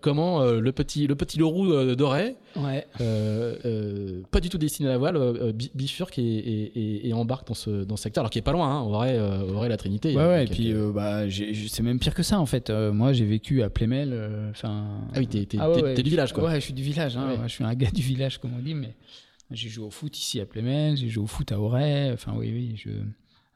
[0.00, 6.18] comment le petit le petit Leroux doré, pas du tout destiné à la voile, bifurque
[6.18, 9.18] et, et, embarque dans ce dans ce secteur, alors qu'il est pas loin, hein, aurait
[9.18, 10.16] aurait la Trinité.
[10.16, 10.44] Ouais, ouais.
[10.44, 12.70] Et puis bah, c'est même pire que ça en fait.
[12.70, 14.48] moi, j'ai vécu à Plémel.
[14.50, 14.86] Enfin.
[15.14, 16.44] ah oui, t'es ah du village quoi.
[16.44, 17.16] Ouais, je suis du village.
[17.16, 18.94] Hein, je suis un gars du village comme on dit, mais
[19.50, 22.12] j'ai joué au foot ici à Plémel, j'ai joué au foot à Auray.
[22.12, 22.90] Enfin oui, oui, je.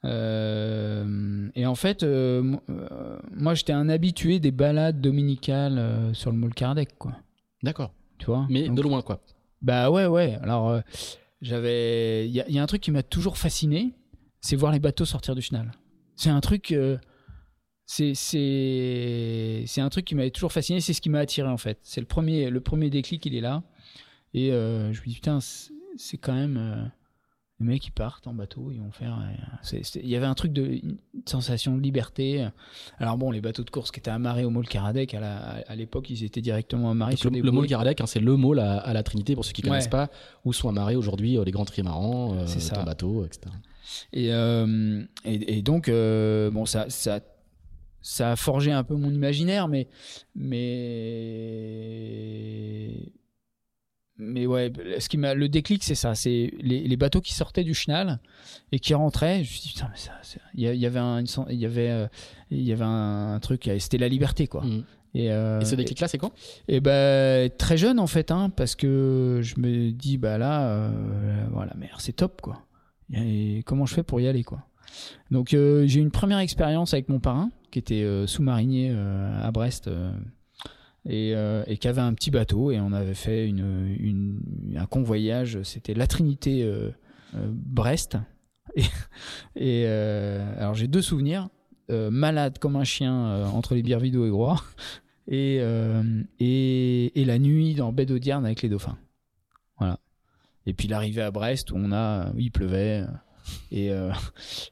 [0.05, 6.37] Euh, et en fait, euh, euh, moi, j'étais un habitué des balades dominicales sur le
[6.37, 7.17] Mol Kardec, quoi.
[7.63, 7.93] D'accord.
[8.19, 9.21] Tu vois Mais de loin, quoi.
[9.61, 10.39] Bah ouais, ouais.
[10.43, 10.81] Alors,
[11.41, 12.29] j'avais.
[12.29, 13.93] Il y, a un truc qui m'a toujours fasciné,
[14.41, 15.71] c'est voir les bateaux sortir du chenal.
[16.17, 16.75] C'est un truc.
[17.87, 20.81] c'est c'est un truc qui m'avait toujours fasciné.
[20.81, 21.79] C'est ce qui m'a attiré, en fait.
[21.83, 23.63] C'est le premier, le premier déclic, il est là.
[24.35, 25.39] Et je me dis, putain,
[25.97, 26.91] c'est quand même
[27.63, 29.19] les mecs ils partent en bateau, ils vont faire.
[29.73, 30.97] Euh, il y avait un truc de une
[31.27, 32.47] sensation de liberté.
[32.99, 36.25] Alors bon, les bateaux de course qui étaient amarrés au môle Karadec à l'époque, ils
[36.25, 39.03] étaient directement amarrés sur le, des le môle Karadec, hein, c'est le môle à, la
[39.03, 40.11] Trinité pour ceux qui ne connaissent pas,
[40.45, 42.47] où sont amarrés aujourd'hui euh, les grands trimarans, euh,
[42.77, 43.47] en bateau, etc.
[44.13, 47.21] Et, euh, et, donc bon, ça, ça
[48.05, 49.87] ça a forgé un peu mon imaginaire, mais
[50.35, 50.73] mais
[54.23, 57.75] mais ouais, ce qui m'a le déclic, c'est ça, c'est les, bateaux qui sortaient du
[57.75, 58.21] chenal
[58.71, 59.37] et qui rentraient.
[59.37, 60.13] Je me suis dit putain, mais ça,
[60.55, 62.07] il y, avait un, il y avait, euh,
[62.51, 64.63] il y avait un, truc, c'était la liberté quoi.
[64.63, 64.85] Mm.
[65.17, 66.33] Euh, et, ce déclic-là, c'est quand?
[66.69, 71.47] Et ben très jeune en fait, hein, parce que je me dis bah là, euh,
[71.51, 72.63] voilà, mer, c'est top quoi.
[73.13, 74.67] Et comment je fais pour y aller quoi?
[75.31, 78.95] Donc j'ai une première expérience avec mon parrain qui était sous-marinier
[79.43, 79.91] à Brest
[81.09, 84.41] et, euh, qui avait un petit bateau et on avait fait une,
[84.77, 85.63] un convoyage.
[85.63, 86.91] C'était la Trinité euh,
[87.35, 88.17] euh Brest.
[89.57, 91.49] Et, euh, alors j'ai deux souvenirs
[91.89, 94.63] malade comme un chien entre les bières vidéo et Groix
[95.29, 95.57] et,
[96.41, 98.97] et, la nuit dans baie d'Audierne avec les dauphins.
[99.77, 99.99] Voilà.
[100.65, 103.05] Et puis l'arrivée à Brest où on a, il pleuvait
[103.73, 103.91] et,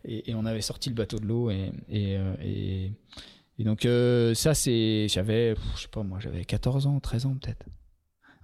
[0.07, 2.93] et, on avait sorti le bateau de l'eau et,
[3.61, 7.37] et, donc euh, ça c'est j'avais je sais pas moi j'avais 14 ans, 13 ans
[7.41, 7.67] peut-être.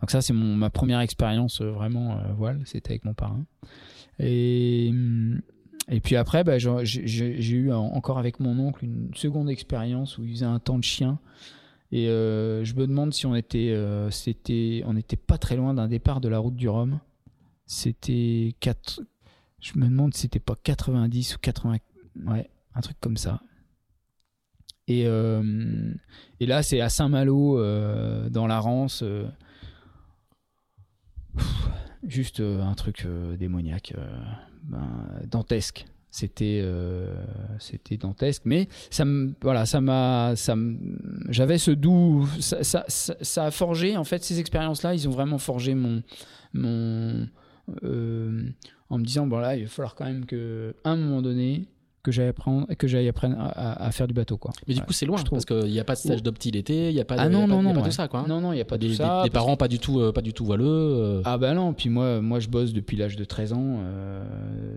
[0.01, 3.45] Donc ça c'est ma première expérience euh, vraiment euh, voile, c'était avec mon parrain.
[4.19, 5.41] Et hum,
[5.89, 10.33] et puis après bah, j'ai eu encore avec mon oncle une seconde expérience où il
[10.33, 11.19] faisait un temps de chien.
[11.93, 13.73] Et je me demande si on était
[14.11, 16.99] c'était on n'était pas très loin d'un départ de la route du Rhum.
[17.67, 19.01] C'était 4
[19.61, 21.79] je me demande si c'était pas 90 ou 80
[22.27, 23.41] ouais, un truc comme ça.
[24.89, 25.43] Et, euh,
[26.39, 29.03] et là, c'est à Saint-Malo, euh, dans la Rance.
[29.03, 29.27] Euh,
[32.07, 33.07] juste un truc
[33.39, 33.93] démoniaque,
[34.63, 34.89] ben,
[35.29, 35.87] dantesque.
[36.11, 36.65] c'était
[37.59, 40.55] c'était dantesque mais ça me voilà ça m'a ça
[41.29, 45.39] j'avais ce doux ça, ça, a forgé en fait ces expériences là ils ont vraiment
[45.39, 46.03] forgé mon
[46.55, 47.29] mon
[48.89, 51.69] en me disant bon là il va falloir quand même que à un moment donné
[52.07, 54.53] que j'aille apprendre que j'aille apprendre à, faire du bateau quoi.
[54.69, 56.95] Mais du coup c'est loin parce qu'il n'y a pas de stage d'opti l'été, il
[56.95, 58.25] n'y a pas de, ah non, non, non, pas, tout ça quoi.
[58.29, 59.25] Non non, il y a pas de ça.
[59.25, 60.65] Des, parents pas du tout euh, pas du tout voileux.
[60.67, 61.23] Euh.
[61.25, 64.25] Ah bah non, puis moi moi je bosse depuis l'âge de 13 ans euh,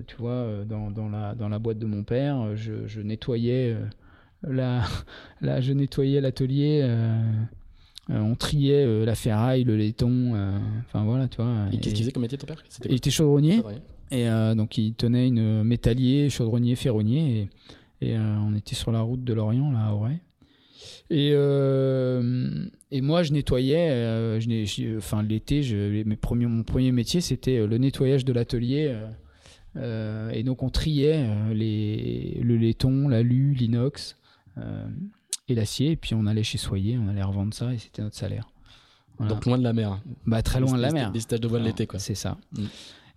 [0.07, 3.77] tu vois dans, dans, la dans la boîte de mon père, je, je nettoyais
[4.41, 4.81] la,
[5.41, 6.83] la je nettoyais l'atelier
[8.09, 10.33] on triait la ferraille, le laiton,
[10.87, 11.67] enfin voilà, tu vois.
[11.71, 12.63] Et, qu'est-ce qu'il faisait comme métier ton père?
[12.85, 13.61] Il était chaudronnier.
[14.11, 17.49] Et euh, donc il tenait une métallier, chaudronnier, ferronnier,
[18.01, 20.19] et, et euh, on était sur la route de Lorient, là, à Auray.
[21.11, 25.61] Et, euh, et moi, je nettoyais, je, enfin l'été,
[26.05, 28.95] mes premiers, mon premier métier, c'était le nettoyage de l'atelier.
[29.75, 34.17] et donc on triait les, le laiton, l'alu, l'inox
[35.47, 38.15] et l'acier, et puis on allait chez Soyer, on allait revendre ça, et c'était notre
[38.15, 38.47] salaire.
[39.19, 39.99] Donc loin de la mer.
[40.25, 41.11] Bah très loin de la mer.
[41.11, 41.99] Des stages de voile l'été, quoi.
[41.99, 42.37] C'est ça.
[42.53, 42.65] Mm.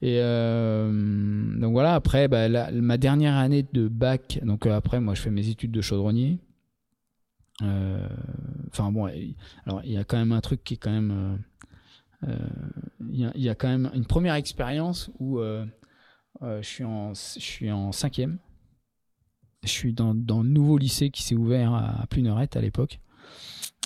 [0.03, 0.91] Et euh,
[1.61, 5.31] donc voilà, après, bah, ma dernière année de bac, donc euh, après, moi, je fais
[5.31, 6.41] mes études de chaudronnier.
[7.62, 8.09] Euh,
[8.69, 9.07] enfin bon,
[9.65, 11.38] alors il y a quand même un truc qui est quand même.
[13.11, 15.67] Il y, a quand même une première expérience où je,
[16.62, 18.38] suis en, je suis cinquième.
[19.62, 23.01] Je suis dans, dans le nouveau lycée qui s'est ouvert à, à Plunerette à l'époque.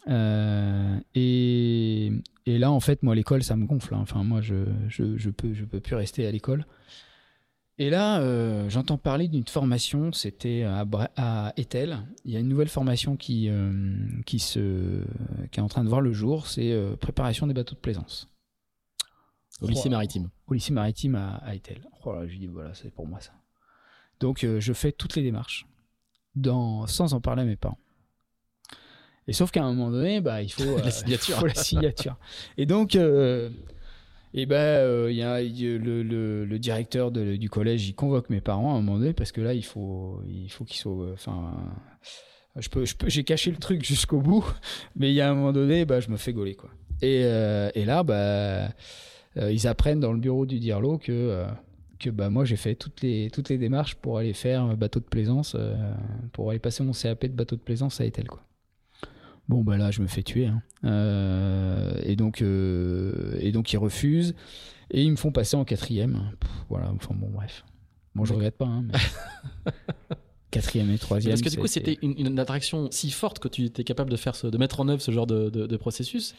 [0.08, 2.12] Euh, et,
[2.46, 3.94] et, là, en fait, moi, l'école, ça me gonfle.
[3.94, 4.00] Hein.
[4.00, 6.66] Enfin, moi, je, je, je, peux, je peux plus rester à l'école.
[7.78, 11.98] Et là, euh, j'entends parler d'une formation, c'était à, à Etel.
[12.24, 15.02] Il y a une nouvelle formation qui, euh, qui, se,
[15.50, 18.30] qui est en train de voir le jour, c'est préparation des bateaux de plaisance.
[19.60, 20.30] Au lycée maritime.
[20.46, 21.86] Au lycée maritime à, à Etel.
[22.04, 23.32] Oh là, je dis, voilà, c'est pour moi ça.
[24.20, 25.66] Donc, je fais toutes les démarches,
[26.34, 27.78] dans, sans en parler à mes parents.
[29.28, 31.36] Et sauf qu'à un moment donné, bah, il faut, la, euh, signature.
[31.36, 32.16] faut la signature.
[32.56, 33.50] Et donc, euh,
[34.34, 38.40] et ben, il y a le, le, le directeur de, du collège, il convoque mes
[38.40, 41.54] parents à un moment donné parce que là, il faut, il faut qu'ils soient, enfin,
[42.56, 44.44] je peux, je peux, j'ai caché le truc jusqu'au bout,
[44.94, 46.70] mais il y a un moment donné, bah, je me fais gauler, quoi.
[47.02, 48.68] Et, et là, bah,
[49.36, 51.44] ils apprennent dans le bureau du Dirlo que
[51.98, 55.06] que bah moi j'ai fait toutes les toutes les démarches pour aller faire bateau de
[55.06, 55.56] plaisance
[56.32, 58.45] pour aller passer mon CAP de bateau de plaisance à Etel quoi.
[59.48, 60.46] Bon, bah là, je me fais tuer.
[60.46, 60.62] Hein.
[60.84, 64.34] Euh, et, donc, euh, et donc, ils refusent.
[64.90, 66.30] Et ils me font passer en quatrième.
[66.68, 67.64] voilà, enfin bon, bref.
[68.14, 68.66] Bon, je regrette pas.
[68.66, 68.86] Hein,
[70.50, 71.32] quatrième et troisième.
[71.32, 74.34] Parce que du coup, c'était une, attraction si forte que tu étais capable de faire
[74.34, 76.34] ce, de mettre en œuvre ce genre de, de, processus,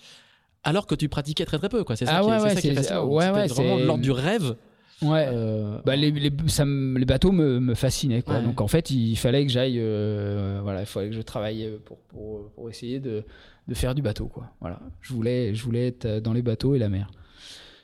[0.63, 1.83] alors que tu pratiquais très très peu.
[1.95, 2.97] C'est ça, ah qui, ouais, ça qui est.
[2.97, 4.55] Ouais, ouais, vraiment l'ordre du rêve.
[5.01, 5.27] Ouais.
[5.31, 8.23] Euh, bah, les, les, ça les, bateaux me, me fascinaient.
[8.23, 8.41] Quoi.
[8.41, 11.97] Donc en fait, il fallait que j'aille, euh, voilà, il fallait que je travaille pour,
[11.99, 13.23] pour, pour essayer de,
[13.67, 14.27] de, faire du bateau.
[14.27, 14.51] Quoi.
[14.59, 14.79] Voilà.
[15.01, 17.11] Je voulais, je voulais être dans les bateaux et la mer.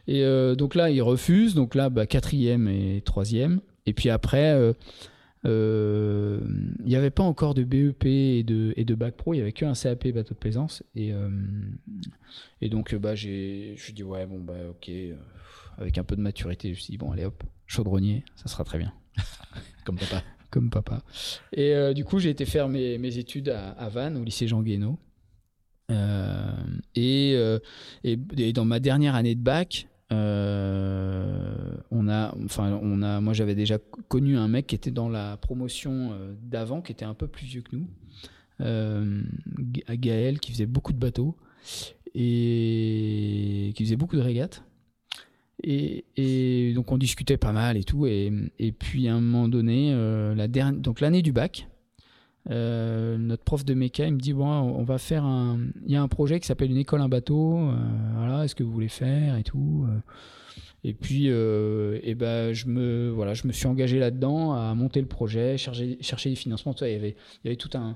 [0.07, 1.53] Et euh, donc là, ils refusent.
[1.53, 3.61] Donc là, bah, quatrième et troisième.
[3.85, 4.57] Et puis après,
[5.43, 6.39] il
[6.83, 9.35] n'y avait pas encore de BEP et de, et de bac pro.
[9.35, 10.81] Il y avait qu'un CAP bateau de plaisance.
[10.95, 11.13] Et,
[12.59, 14.89] et donc, bah, je dis ouais, bon bah ok
[15.77, 18.63] avec un peu de maturité, je me suis dit, bon, allez hop, chaudronnier, ça sera
[18.63, 18.93] très bien.
[19.85, 20.23] Comme papa.
[20.49, 21.01] Comme papa.
[21.51, 24.61] Et euh, du coup, j'ai été faire mes, mes études à, Vannes, au lycée Jean
[24.61, 24.99] Guénaud.
[25.91, 26.53] Euh,
[26.95, 27.59] et, euh,
[28.03, 33.55] et, et, dans ma dernière année de bac, on a, enfin, on a, moi j'avais
[33.55, 37.47] déjà connu un mec qui était dans la promotion d'avant, qui était un peu plus
[37.47, 37.87] vieux que nous,
[39.89, 41.35] Gaël, qui faisait beaucoup de bateaux
[42.13, 44.63] et qui faisait beaucoup de régates.
[45.63, 48.05] Et, donc on discutait pas mal et tout.
[48.05, 48.31] Et,
[48.77, 51.67] puis à un moment donné, euh, la dernière, donc l'année du bac,
[52.49, 55.59] euh, notre prof de méca, il me dit bon, on va faire un.
[55.85, 57.57] Il y a un projet qui s'appelle une école un bateau.
[57.57, 57.75] Euh,
[58.17, 59.87] voilà, est-ce que vous voulez faire et tout.
[60.83, 65.07] Et puis, et ben, je me voilà, je me suis engagé là-dedans à monter le
[65.07, 65.97] projet, chercher,
[66.29, 66.75] des financements.
[66.81, 67.95] il y avait, il y avait tout un,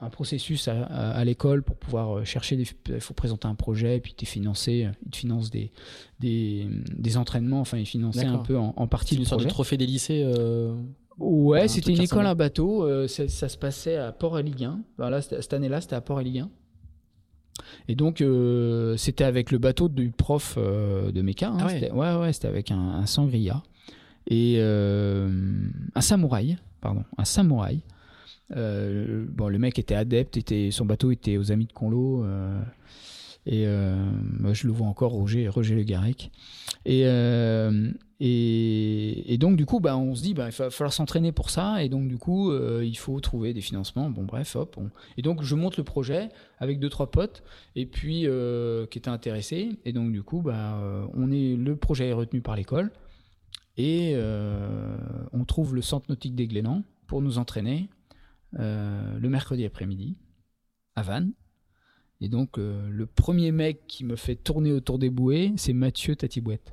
[0.00, 2.66] un, processus à, l'école pour pouvoir euh, chercher des.
[2.88, 4.88] Il faut présenter un projet, et puis tu es financé.
[5.04, 5.72] Ils te financent des,
[6.20, 6.66] des,
[6.96, 10.22] des entraînements, enfin, ils finançaient un peu en, partie une sorte de trophée des lycées
[10.24, 10.74] euh,
[11.18, 12.84] Ouais, c'était une école à bateau.
[12.84, 14.80] Euh, ça, se passait à Port-Éliguin.
[14.98, 16.50] Voilà, cette année-là, c'était à Port-Éliguin.
[17.88, 18.24] Et donc,
[18.96, 21.48] c'était avec le bateau du prof de méca.
[21.48, 22.16] Hein, ah ouais.
[22.16, 23.62] ouais, c'était avec un, un, sangria
[24.28, 27.82] et un samouraï, pardon, un samouraï.
[28.56, 32.24] Euh, bon, le mec était adepte, était, son bateau était aux Amis de Conlo.
[32.24, 32.60] Euh,
[33.46, 36.30] Et moi, je le vois encore, Roger, Roger Le Garec.
[36.84, 37.02] Et,
[38.20, 41.82] et, donc, du coup, bah, on se dit, bah, il va falloir s'entraîner pour ça.
[41.82, 44.10] Et donc, du coup, il faut trouver des financements.
[44.10, 44.78] Bon, bref, hop.
[45.16, 46.28] Et donc, je monte le projet
[46.58, 47.42] avec deux, trois potes,
[47.74, 48.26] et puis,
[48.90, 49.70] qui étaient intéressés.
[49.84, 50.78] Et donc, du coup, bah,
[51.14, 52.92] on est, le projet est retenu par l'école.
[53.76, 54.14] Et
[55.32, 57.88] on trouve le centre nautique des Glénans pour nous entraîner
[58.54, 60.16] le mercredi après-midi
[60.94, 61.32] à Vannes.
[62.20, 66.14] Et donc, euh, le premier mec qui me fait tourner autour des bouées, c'est Mathieu
[66.14, 66.72] Tatibouette.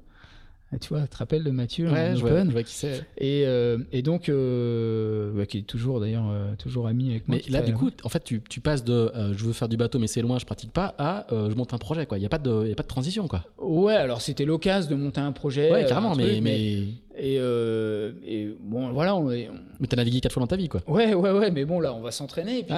[0.71, 3.03] Ah, tu vois, tu te rappelles de Mathieu Ouais, je vois, je vois, qui c'est.
[3.17, 7.39] Et, euh, et donc, euh, qui est toujours d'ailleurs toujours ami avec moi.
[7.43, 9.97] Mais là, du coup, en fait, tu, tu passes de je veux faire du bateau,
[9.97, 12.05] mais c'est loin, je pratique pas, à je monte un projet.
[12.11, 13.27] Il n'y a, pas de, a pas de transition.
[13.27, 13.43] quoi.
[13.57, 15.71] Ouais, alors c'était l'occasion de monter un projet.
[15.71, 16.89] Ouais, carrément, mais, mais,
[17.19, 19.15] Et, et, bon, voilà.
[19.15, 20.81] On, Mais t'as navigué quatre fois dans ta vie, quoi.
[20.87, 22.63] Ouais, ouais, ouais, mais bon, là, on va s'entraîner.
[22.63, 22.75] Puis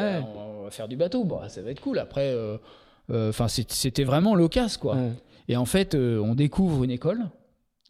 [0.72, 2.00] faire du bateau, bon, ça va être cool.
[2.00, 2.58] Après, euh,
[3.12, 4.98] euh, enfin, c'était vraiment l'occasion, quoi.
[5.48, 7.20] Et en fait, euh, on découvre une école,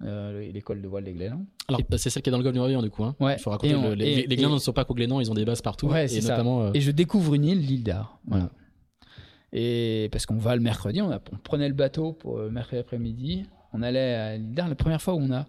[0.02, 1.46] l'école de voile des Glénans.
[1.68, 3.04] Alors, bah, c'est celle qui est dans le golfe du Morbihan, du coup.
[3.04, 3.16] Hein.
[3.20, 3.36] Ouais.
[3.38, 3.96] Il faut raconter.
[3.96, 5.88] les, les Glénans ne sont pas qu'au Glénan, ils ont des bases partout.
[5.88, 8.20] Ouais, et, notamment, et je découvre une île, l'île d'Ar.
[8.26, 8.50] Voilà.
[9.54, 13.44] Et parce qu'on va le mercredi, on, a, on prenait le bateau pour mercredi après-midi.
[13.74, 14.70] On allait à l'île d'Ar.
[14.70, 15.46] La première fois où on a,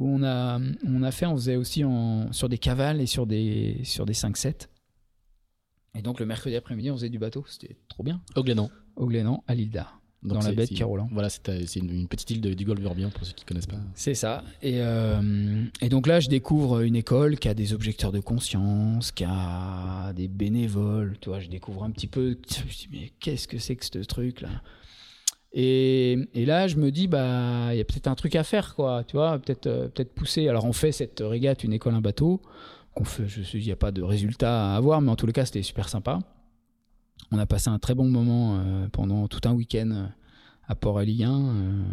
[0.00, 3.26] où on a, on a fait, on faisait aussi en, sur des cavales et sur
[3.26, 4.68] des, sur des 5-7.
[5.94, 8.20] Et donc le mercredi après-midi, on faisait du bateau, c'était trop bien.
[8.34, 8.70] Au Glénan.
[8.96, 11.08] Au Glénan, à l'île d'Ar, dans la baie de Kérolan.
[11.12, 13.76] Voilà, c'est une, petite île du golfe Morbihan pour ceux qui ne connaissent pas.
[13.94, 14.42] C'est ça.
[14.62, 19.12] Et, euh, et, donc là, je découvre une école qui a des objecteurs de conscience,
[19.12, 21.18] qui a des bénévoles.
[21.20, 22.38] Tu vois, je découvre un petit peu.
[22.50, 24.62] Je me dis, mais qu'est-ce que c'est que ce truc-là?
[25.52, 28.74] Et, et, là, je me dis, bah, il y a peut-être un truc à faire,
[28.76, 29.02] quoi.
[29.04, 30.48] Tu vois, peut-être euh, peut-être pousser.
[30.48, 32.40] Alors, on fait cette régate, une école, un bateau
[33.54, 35.88] il n'y a pas de résultat à avoir, mais en tous les cas, c'était super
[35.88, 36.18] sympa.
[37.30, 40.06] On a passé un très bon moment euh, pendant tout un week-end euh,
[40.66, 41.84] à Port-Alien.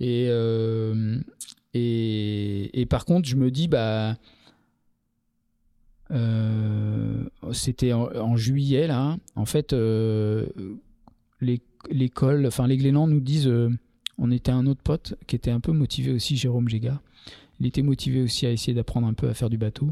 [0.00, 1.20] Euh,
[1.72, 4.16] et, et, par contre, je me dis, bah,
[7.52, 9.16] c'était en, juillet, là.
[9.34, 9.74] En fait,
[11.90, 13.50] l'école, enfin, les Glénans nous disent,
[14.18, 17.00] on était un autre pote qui était un peu motivé aussi, Jérôme Géga.
[17.60, 19.90] Il était motivé aussi à essayer d'apprendre un peu à faire du bateau.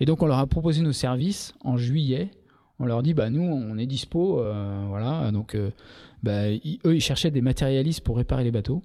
[0.00, 2.30] Et donc on leur a proposé nos services en juillet.
[2.78, 5.30] On leur dit bah nous on est dispo, euh, voilà.
[5.32, 5.70] Donc euh,
[6.22, 8.82] bah, eux ils cherchaient des matérialistes pour réparer les bateaux.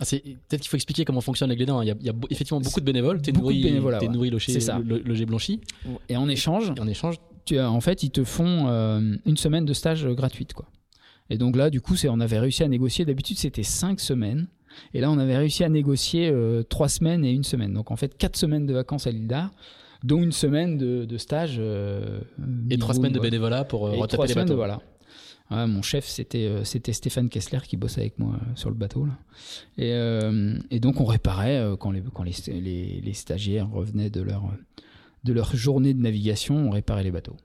[0.00, 1.82] Ah, peut-être qu'il faut expliquer comment fonctionne les Glénans.
[1.82, 3.20] Il y, a, il y a effectivement beaucoup de bénévoles.
[3.20, 4.58] T'es nourri, es nourri logé,
[5.04, 5.60] logé, blanchi.
[6.08, 9.74] Et en échange, en échange, tu en fait ils te font euh, une semaine de
[9.74, 10.66] stage gratuite quoi.
[11.30, 13.04] Et donc là du coup on avait réussi à négocier.
[13.04, 14.46] D'habitude c'était cinq semaines.
[14.94, 16.32] Et là, on avait réussi à négocier
[16.68, 17.74] trois semaines et une semaine.
[17.74, 19.50] Donc en fait, quatre semaines de vacances à l'île d'Ar
[20.02, 21.56] dont une semaine de, stage.
[21.58, 22.20] Euh,
[22.70, 24.56] et trois semaines de bénévolat pour euh, retaper les bateaux.
[24.56, 24.80] voilà.
[25.50, 29.06] mon chef, c'était euh, c'était Stéphane Kessler qui bossait avec moi sur le bateau.
[29.06, 29.18] Là.
[29.78, 29.90] Et,
[30.70, 34.44] et donc, on réparait quand, les, quand les, les, stagiaires revenaient de leur,
[35.24, 37.36] de leur journée de navigation, on réparait les bateaux.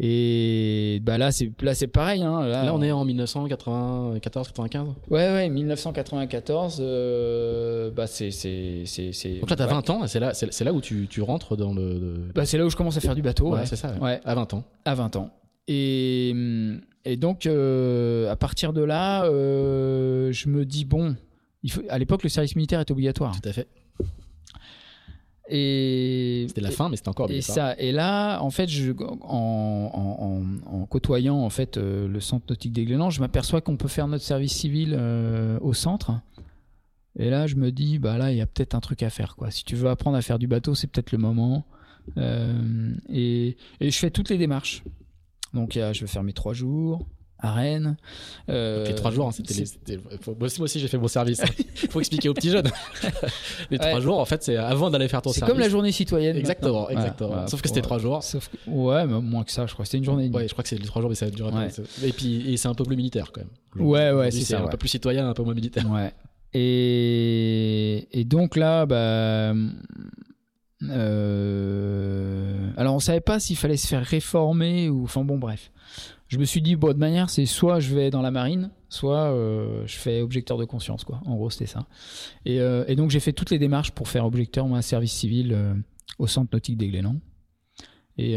[0.00, 2.22] Et bah là, c'est là, c'est pareil.
[2.22, 4.86] Hein, là, on est en 1994, 95.
[5.10, 6.78] Ouais, ouais, 1994.
[6.80, 10.06] Euh, bah c'est, c'est, c'est, Donc là, t'as 20 ans.
[10.06, 12.30] C'est là, c'est, là où tu, tu, rentres dans le.
[12.32, 13.52] Bah c'est là où je commence à faire du bateau.
[13.52, 13.92] Ouais, c'est ça.
[14.00, 14.20] Ouais.
[14.24, 14.64] À 20 ans.
[14.84, 15.30] À 20 ans.
[15.66, 16.32] Et,
[17.04, 21.16] et donc, euh, à partir de là, euh, je me dis bon,
[21.64, 21.82] il faut.
[21.88, 23.38] À l'époque, le service militaire est obligatoire.
[23.40, 23.66] Tout à fait.
[25.50, 27.74] Et c'était la fin, mais c'était encore et ça.
[27.78, 30.42] Et là, en fait, je, en,
[30.90, 34.24] côtoyant en fait euh, le centre nautique des Glénans, je m'aperçois qu'on peut faire notre
[34.24, 36.12] service civil euh, au centre.
[37.18, 39.36] Et là, je me dis, bah là, il y a peut-être un truc à faire,
[39.36, 39.50] quoi.
[39.50, 41.64] Si tu veux apprendre à faire du bateau, c'est peut-être le moment.
[42.16, 44.84] Euh, et, et, je fais toutes les démarches.
[45.54, 47.06] Donc, je vais faire mes trois jours
[47.40, 47.96] à Rennes.
[48.48, 51.42] Euh, les trois jours, hein, c'était, moi aussi, j'ai fait mon service.
[51.82, 52.68] Il faut expliquer aux petits jeunes.
[53.70, 55.46] les trois jours, en fait, c'est avant d'aller faire ton service.
[55.46, 56.36] C'est comme la journée citoyenne.
[56.36, 57.46] Exactement, exactement.
[57.46, 58.22] Sauf que c'était trois jours.
[58.22, 59.84] Sauf Ouais, mais moins que ça, je crois.
[59.84, 60.28] C'était une journée.
[60.30, 61.82] Ouais, je crois que c'est les trois jours, mais ça dure un peu.
[62.04, 63.86] Et puis, et c'est un peu plus militaire quand même.
[63.86, 64.60] ouais, ouais, c'est, ça.
[64.60, 65.88] Un peu plus citoyen, un peu moins militaire.
[65.90, 66.12] Ouais.
[66.54, 69.54] Et, et donc là, bah.
[70.82, 72.70] Euh...
[72.76, 75.72] Alors on savait pas s'il fallait se faire réformer ou enfin bon bref
[76.28, 79.32] je me suis dit, bon, de manière, c'est soit je vais dans la marine, soit
[79.32, 81.22] euh, je fais objecteur de conscience, quoi.
[81.24, 81.86] En gros, c'était ça.
[82.44, 85.52] Et, euh, et donc, j'ai fait toutes les démarches pour faire objecteur, moi, service civil
[85.54, 85.74] euh,
[86.18, 87.16] au centre nautique des Glénans.
[88.20, 88.34] Et,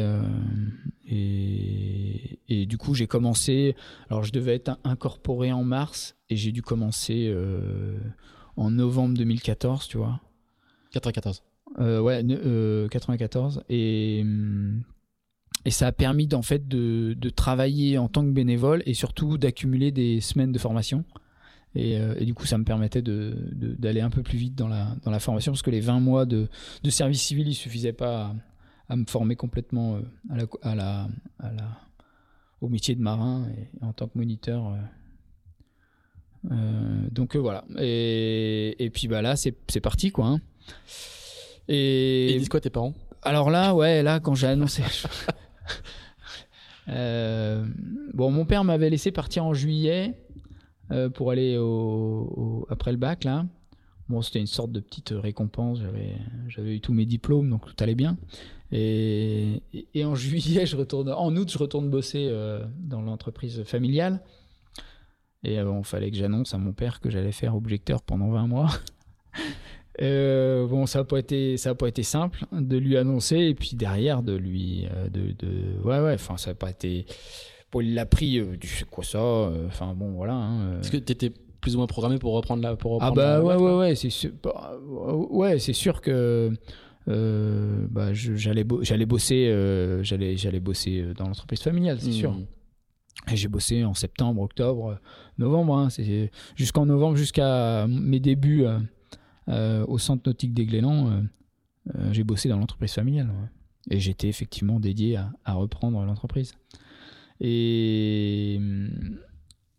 [1.08, 3.76] et, et, du coup, j'ai commencé.
[4.12, 7.36] Alors, je devais être incorporé en mars et j'ai dû commencer
[8.58, 10.22] en novembre 2014, tu vois.
[10.92, 11.42] 94.
[11.80, 12.24] ouais,
[12.92, 13.64] 94.
[13.70, 14.20] Et.
[14.22, 14.84] Hum,
[15.66, 19.38] et ça a permis d'en fait de, de, travailler en tant que bénévole et surtout
[19.38, 21.06] d'accumuler des semaines de formation.
[21.76, 24.56] Et, euh, et, du coup, ça me permettait d'aller de, d'aller un peu plus vite
[24.56, 26.50] dans la, dans la formation parce que les 20 mois de,
[26.84, 28.36] de service civil, il suffisaient pas à,
[28.90, 31.08] à me former complètement euh, à la,
[31.40, 31.68] à la,
[32.60, 34.68] au métier de marin et en tant que moniteur.
[34.68, 37.64] Euh, euh donc voilà.
[37.78, 40.26] Et, et, puis bah là, c'est parti quoi.
[40.26, 40.42] Hein.
[41.68, 42.96] Et, et disent quoi tes parents?
[43.22, 44.84] Alors là, ouais, là, quand j'ai annoncé.
[46.90, 47.66] euh,
[48.14, 50.18] bon, mon père m'avait laissé partir en juillet.
[50.92, 51.56] Euh, pour aller
[52.70, 53.46] après le bac là.
[54.10, 55.80] Bon, c'était une sorte de petite récompense.
[56.50, 58.18] J'avais, eu tous mes diplômes, donc tout allait bien.
[58.74, 59.62] Et,
[60.04, 64.22] en juillet, je retourne, en août, je retourne bosser euh, dans l'entreprise familiale.
[65.44, 68.70] Et il fallait que j'annonce à mon père que j'allais faire objecteur pendant 20 mois.
[70.02, 73.54] Euh, bon, ça n'a pas été, ça a pas été simple de lui annoncer et
[73.54, 76.14] puis derrière de lui, de, de ouais, ouais.
[76.14, 77.06] Enfin, ça n'a pas été.
[77.72, 80.34] Bon, il l'a pris, euh, tu sais quoi ça euh, Enfin bon, voilà.
[80.34, 81.32] Hein, Est-ce que tu étais
[81.62, 84.32] plus ou moins programmé pour reprendre la pour Ah bah ouais, ouais, ouais, c'est sûr.
[84.44, 84.74] Bah,
[85.30, 86.52] ouais, c'est sûr que
[87.08, 92.34] euh, bah, j'allais j'allais bosser, euh, j'allais j'allais bosser dans l'entreprise familiale, c'est sûr.
[92.34, 92.46] Hmm.
[93.32, 95.00] Et j'ai bossé en septembre, octobre,
[95.38, 95.78] novembre.
[95.78, 98.66] Hein, c'est jusqu'en novembre, jusqu'à mes débuts
[99.52, 101.24] au centre nautique des Glénans,
[102.12, 103.30] j'ai bossé dans l'entreprise familiale.
[103.90, 106.54] Et j'étais effectivement dédié à, reprendre l'entreprise.
[107.40, 108.60] Et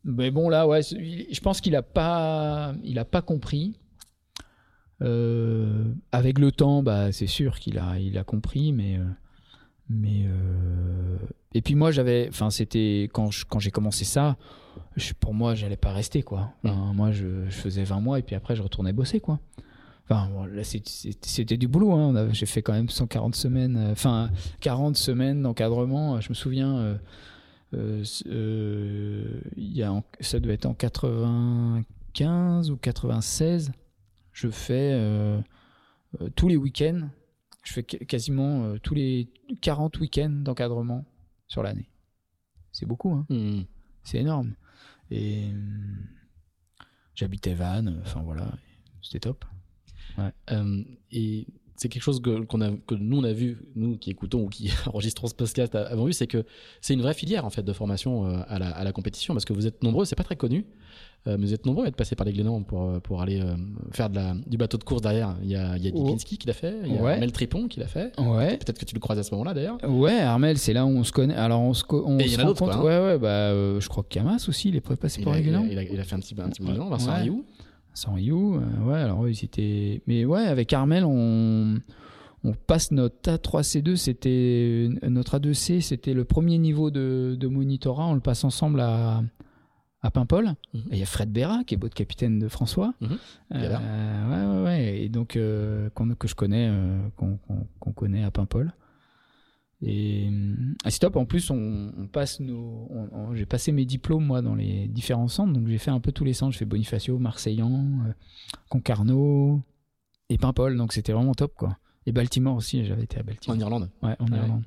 [0.05, 2.75] mais bon là, ouais, je pense qu'il a pas,
[3.11, 3.75] pas compris.
[5.01, 9.05] Euh, avec le temps, bah c'est sûr qu'il a, il a compris, mais euh,
[9.93, 11.17] mais euh...
[11.55, 14.37] et puis moi j'avais, enfin c'était quand quand j'ai commencé ça,
[14.97, 16.53] je, pour moi j'allais pas rester quoi.
[16.65, 19.41] Enfin, moi je, je, faisais 20 mois et puis après je retournais bosser quoi.
[20.11, 21.93] Enfin, bon, là, c'était du boulot.
[21.93, 22.29] Hein.
[22.33, 24.31] J'ai fait quand même 140 semaines, euh, enfin
[24.61, 26.21] 40 semaines d'encadrement.
[26.21, 26.97] Je me souviens, euh,
[27.75, 33.73] euh, euh, y a, ça devait être en 95 ou 96.
[34.33, 35.41] Je fais euh,
[36.35, 37.09] tous les week-ends.
[37.63, 39.29] Je fais quasiment tous les
[39.61, 41.05] 40 week-ends d'encadrement
[41.47, 41.89] sur l'année.
[42.73, 43.27] C'est beaucoup, hein.
[43.29, 43.63] Mmh.
[44.03, 44.55] C'est énorme.
[45.11, 45.45] Et
[47.15, 48.53] j'habitais Vannes, enfin voilà,
[49.01, 49.45] c'était top.
[50.19, 50.33] Ouais.
[51.11, 51.47] et
[51.83, 54.49] c'est quelque chose que, qu'on a, que nous on a vu, nous qui écoutons ou
[54.49, 56.45] qui enregistrons ce podcast avant vu, c'est que
[56.81, 59.45] c'est une vraie filière en fait de formation euh, à la, à la compétition parce
[59.45, 60.65] que vous êtes nombreux, c'est pas très connu, euh,
[61.27, 63.43] mais vous êtes nombreux à être passés par les Glénans pour, euh, pour aller
[63.93, 65.37] faire de la, du bateau de course derrière.
[65.43, 67.13] Il y a, il y a Dipinski qui l'a fait, il y a ouais.
[67.13, 68.19] Armel Tripon qui l'a fait.
[68.19, 68.57] Ouais.
[68.57, 69.79] Peut-être que tu le croises à ce moment-là d'ailleurs.
[69.89, 71.35] Ouais, Armel, c'est là où on se connaît.
[71.35, 72.69] Alors on se, on Et il y en a d'autres.
[72.71, 72.83] Hein.
[72.83, 75.65] Ouais, ouais, bah, je crois que Kamas aussi, il est passé par les Glénans.
[75.65, 77.15] Il, il, a fait un petit, un petit moment, Vincent.
[77.15, 77.45] Rioux.
[77.91, 80.03] Vincent Rioux, ouais, alors ils étaient.
[80.07, 81.79] Mais ouais, avec Armel, on
[82.45, 88.07] on passe notre A3C2, c'était notre A2C, c'était le premier niveau de, de, monitorat.
[88.07, 89.23] On le passe ensemble à,
[90.03, 90.47] à Paimpol.
[90.47, 90.83] Mm -hmm.
[90.93, 92.93] Il y a Fred Béra, qui est beau capitaine de François.
[93.01, 93.19] Mm -hmm.
[93.55, 95.03] euh, ouais, ouais, ouais.
[95.05, 95.89] Et donc, euh,
[96.19, 98.73] que je connais, euh, qu'on qu qu connaît à Paimpol.
[99.85, 100.31] Et
[100.85, 102.89] à Stop, en plus, on, on passe nos.
[103.35, 105.53] J'ai passé mes diplômes, moi, dans les différents centres.
[105.53, 106.53] Donc, j'ai fait un peu tous les centres.
[106.53, 107.75] J'ai fait Bonifacio, Marseillan,
[108.07, 108.13] euh,
[108.69, 109.61] Concarneau
[110.29, 110.77] et Paimpol.
[110.77, 111.79] Donc, c'était vraiment top, quoi.
[112.07, 113.57] Et Baltimore aussi, j'avais été à Baltimore.
[113.57, 114.39] En Irlande Ouais, en ouais.
[114.39, 114.65] Irlande.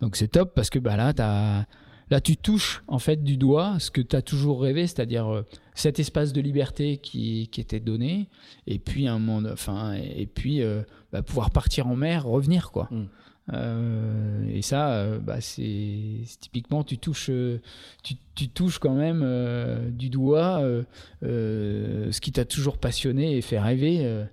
[0.00, 1.66] Donc c'est top parce que bah, là, as,
[2.10, 5.42] là, tu touches en fait du doigt ce que tu as toujours rêvé, c'est-à-dire euh,
[5.74, 8.28] cet espace de liberté qui, qui était donné,
[8.66, 10.82] et puis un monde, enfin, et, puis euh,
[11.12, 12.88] bah, pouvoir partir en mer, revenir quoi.
[12.90, 13.04] Mm.
[13.54, 17.30] Euh, et ça, euh, bah, c'est typiquement tu touches,
[18.02, 19.24] tu, tu touches quand même
[19.90, 20.60] du doigt
[21.22, 24.24] ce qui t'a toujours passionné et fait rêver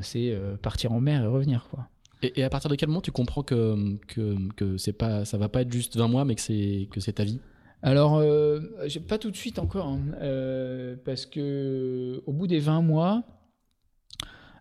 [0.00, 1.88] c'est partir en mer et revenir quoi.
[2.22, 5.48] Et, à partir de quel moment tu comprends que que, que c'est pas ça va
[5.48, 7.40] pas être juste 20 mois mais que c'est que c'est ta vie?
[7.82, 8.60] Alors, euh,
[9.06, 13.22] pas tout de suite encore, hein, euh, parce que au bout des 20 mois,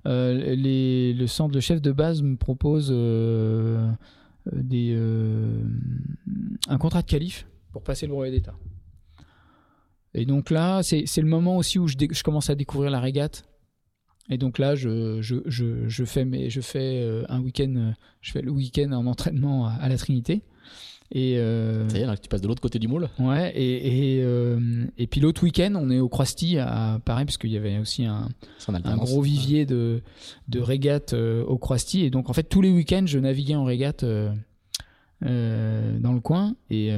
[0.06, 3.90] euh, le centre, le chef de base me propose euh,
[4.52, 4.96] des,
[6.68, 8.54] un contrat de qualif pour passer le brevet d'État.
[10.14, 13.46] Et donc là, c'est le moment aussi où je, je commence à découvrir la régate.
[14.30, 18.32] Et donc là, je, je, je, je fais, mes, je fais euh, un week-end, je
[18.32, 20.42] fais le week-end en entraînement à, à la Trinité.
[21.12, 23.10] Et euh, ça y est, là, tu passes de l'autre côté du moule.
[23.20, 27.38] Ouais, et, et, euh, et puis l'autre week-end, on est au Croisty, à pareil, parce
[27.38, 28.30] qu'il y avait aussi un,
[28.68, 30.02] un gros vivier de,
[30.48, 32.04] de régate euh, au Croisty.
[32.04, 34.34] Et donc, en fait, tous les week-ends, je naviguais en régate euh,
[35.24, 36.56] euh, dans le coin.
[36.72, 36.90] Et,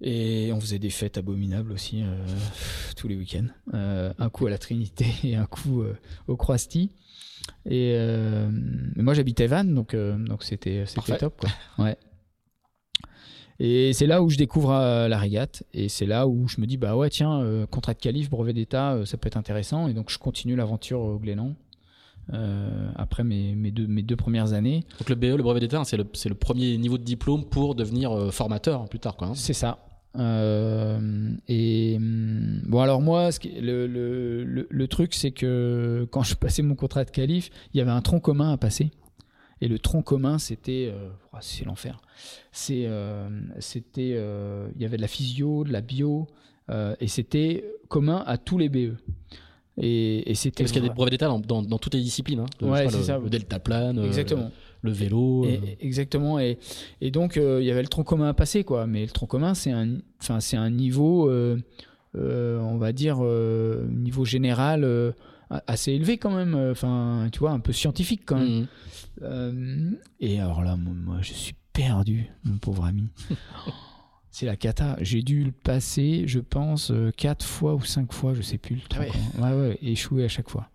[0.00, 2.26] et on faisait des fêtes abominables aussi euh,
[2.96, 3.48] tous les week-ends.
[3.74, 5.94] Euh, un coup à la Trinité et un coup euh,
[6.28, 6.90] au Croisty.
[7.68, 7.96] Et
[8.96, 11.40] moi, j'habitais Vannes, donc donc c'était c'était top.
[11.40, 11.50] Quoi.
[11.84, 11.96] Ouais.
[13.58, 15.64] Et c'est là où je découvre la régate.
[15.72, 19.00] Et c'est là où je me dis, bah ouais, tiens, contrat de qualif, brevet d'État,
[19.04, 19.88] ça peut être intéressant.
[19.88, 21.56] Et donc je continue l'aventure au Glénan.
[22.32, 24.84] Euh, après mes, mes, deux, mes deux premières années.
[25.00, 28.12] Donc le BE, le brevet d'État, c'est le, le, premier niveau de diplôme pour devenir
[28.12, 29.16] euh, formateur plus tard.
[29.20, 29.32] Hein.
[29.34, 29.78] C'est ça.
[30.18, 36.62] Euh, et bon, alors moi, ce le, le, le, truc, c'est que quand je passais
[36.62, 38.90] mon contrat de qualif, il y avait un tronc commun à passer.
[39.60, 40.92] Et le tronc commun, c'était.
[41.32, 42.00] Oh, c'est l'enfer.
[42.50, 42.88] C'est,
[43.58, 44.18] c'était.
[44.74, 46.26] Il y avait de la physio, de la bio,
[46.70, 48.96] et c'était commun à tous les BE.
[49.82, 52.40] Et, c'était parce qu'il y a des brevets d'état dans, dans, toutes les disciplines.
[52.40, 52.66] Hein.
[52.66, 53.18] ouais, c'est ça.
[53.18, 54.50] Le deltaplane, euh, exactement.
[54.82, 55.44] Le, vélo.
[55.44, 55.58] Euh.
[55.80, 56.38] exactement.
[56.38, 56.58] Et,
[57.00, 58.86] et donc euh, il y avait le tronc commun à passer, quoi.
[58.86, 59.98] Mais le tronc commun, c'est un,
[60.40, 61.30] c'est un niveau,
[62.14, 65.14] on va dire, niveau général
[65.66, 66.54] assez élevé quand même.
[66.70, 68.66] Enfin, tu vois, un peu scientifique quand même.
[69.20, 69.96] Mmh.
[70.20, 73.08] et alors là, moi, je suis perdu, mon pauvre ami.
[74.30, 74.96] C'est la cata.
[75.00, 78.76] J'ai dû le passer, je pense, euh, quatre fois ou cinq fois, je sais plus.
[78.76, 79.08] Le truc,
[79.42, 79.60] ah ouais.
[79.60, 80.70] ouais, échoué à chaque fois.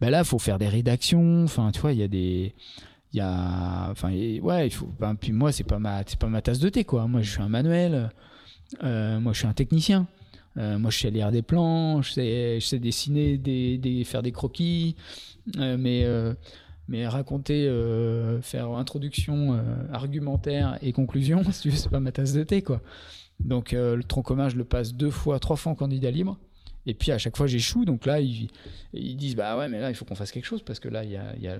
[0.00, 1.44] Ben là, il faut faire des rédactions.
[1.44, 2.54] Enfin, tu vois, il y a des.
[3.12, 3.90] Il y a.
[3.90, 4.90] Enfin, ouais, il faut.
[5.20, 7.06] Puis moi, c'est pas, ma, pas ma tasse de thé, quoi.
[7.06, 8.10] Moi, je suis un manuel.
[8.82, 10.06] Euh, moi, je suis un technicien.
[10.58, 14.22] Euh, moi, je sais lire des plans, je sais, je sais dessiner, des, des, faire
[14.22, 14.96] des croquis.
[15.56, 16.06] mais
[16.88, 22.42] mais raconter, euh, faire introduction, euh, argumentaire et conclusion, si c'est pas ma tasse de
[22.42, 22.82] thé, quoi.
[23.40, 26.38] Donc euh, le tronc commun, je le passe deux fois, trois fois en candidat libre.
[26.84, 27.84] Et puis à chaque fois, j'échoue.
[27.84, 28.50] Donc là, ils,
[28.92, 31.04] ils, disent bah ouais, mais là, il faut qu'on fasse quelque chose parce que là,
[31.04, 31.56] il y a,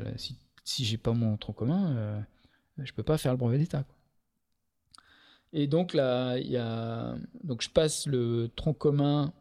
[0.65, 2.21] si j'ai pas mon tronc commun, euh,
[2.79, 3.85] je peux pas faire le brevet d'État.
[5.53, 9.33] Et donc là, il y a, donc je passe le tronc commun.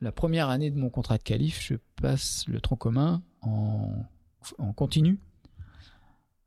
[0.00, 3.92] La première année de mon contrat de qualif, je passe le tronc commun en,
[4.58, 5.18] en continu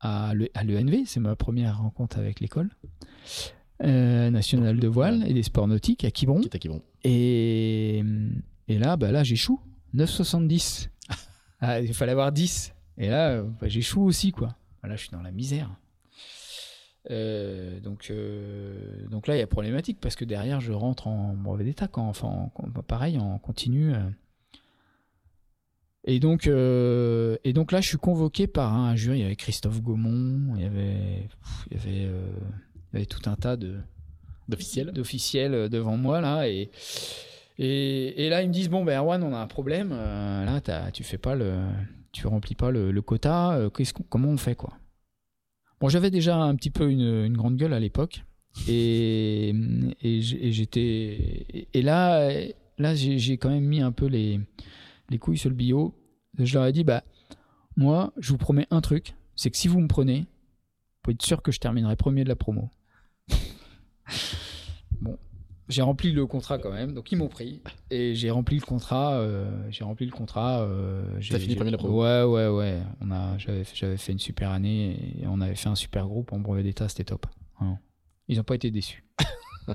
[0.04, 2.68] à l'ENV, c'est ma première rencontre avec l'école
[3.82, 6.42] euh, nationale de voile et des sports nautiques à Quiberon.
[7.04, 8.04] Et,
[8.68, 9.60] et là, bah là j'échoue.
[9.94, 10.88] 9,70.
[11.60, 12.73] ah, il fallait avoir 10.
[12.98, 14.56] Et là, bah, j'échoue aussi, quoi.
[14.82, 15.70] Là, je suis dans la misère.
[17.10, 21.34] Euh, donc, euh, donc là, il y a problématique parce que derrière, je rentre en
[21.34, 22.50] brevet d'état, quand, enfin,
[22.86, 23.94] pareil, en continu.
[26.06, 29.18] Et donc, euh, et donc là, je suis convoqué par un jury.
[29.18, 31.28] Il y avait Christophe Gaumont, il y avait,
[31.70, 32.28] il y avait, euh,
[32.92, 33.76] il y avait tout un tas de
[34.48, 36.46] d'officiels, d'officiels euh, devant moi là.
[36.46, 36.70] Et,
[37.58, 39.90] et, et, là, ils me disent bon, ben Erwan, on a un problème.
[39.90, 40.60] là,
[40.92, 41.58] tu fais pas le,
[42.14, 43.70] tu remplis pas le, quota.
[43.76, 44.74] qu'est-ce comment on fait quoi?
[45.80, 48.24] Bon, j'avais déjà un petit peu une, grande gueule à l'époque.
[48.68, 49.52] Et,
[50.02, 51.68] j'étais.
[51.74, 52.30] Et là,
[52.78, 54.40] là, j'ai quand même mis un peu les
[55.10, 55.94] les couilles sur le bio.
[56.38, 57.04] Je leur ai dit, bah,
[57.76, 60.26] moi, je vous promets un truc, c'est que si vous me prenez, vous
[61.02, 62.70] pouvez être sûr que je terminerai premier de la promo.
[65.00, 65.18] bon,
[65.68, 69.14] j'ai rempli le contrat quand même, donc ils m'ont pris et j'ai rempli le contrat.
[69.14, 70.60] Euh, j'ai rempli le contrat.
[70.62, 72.02] Euh, T'as fini premier la promo.
[72.02, 72.82] Ouais, ouais, ouais.
[73.00, 76.32] On a, j'avais, j'avais fait une super année et on avait fait un super groupe
[76.32, 77.26] en brevet d'état, c'était top.
[78.28, 79.04] Ils n'ont pas été déçus.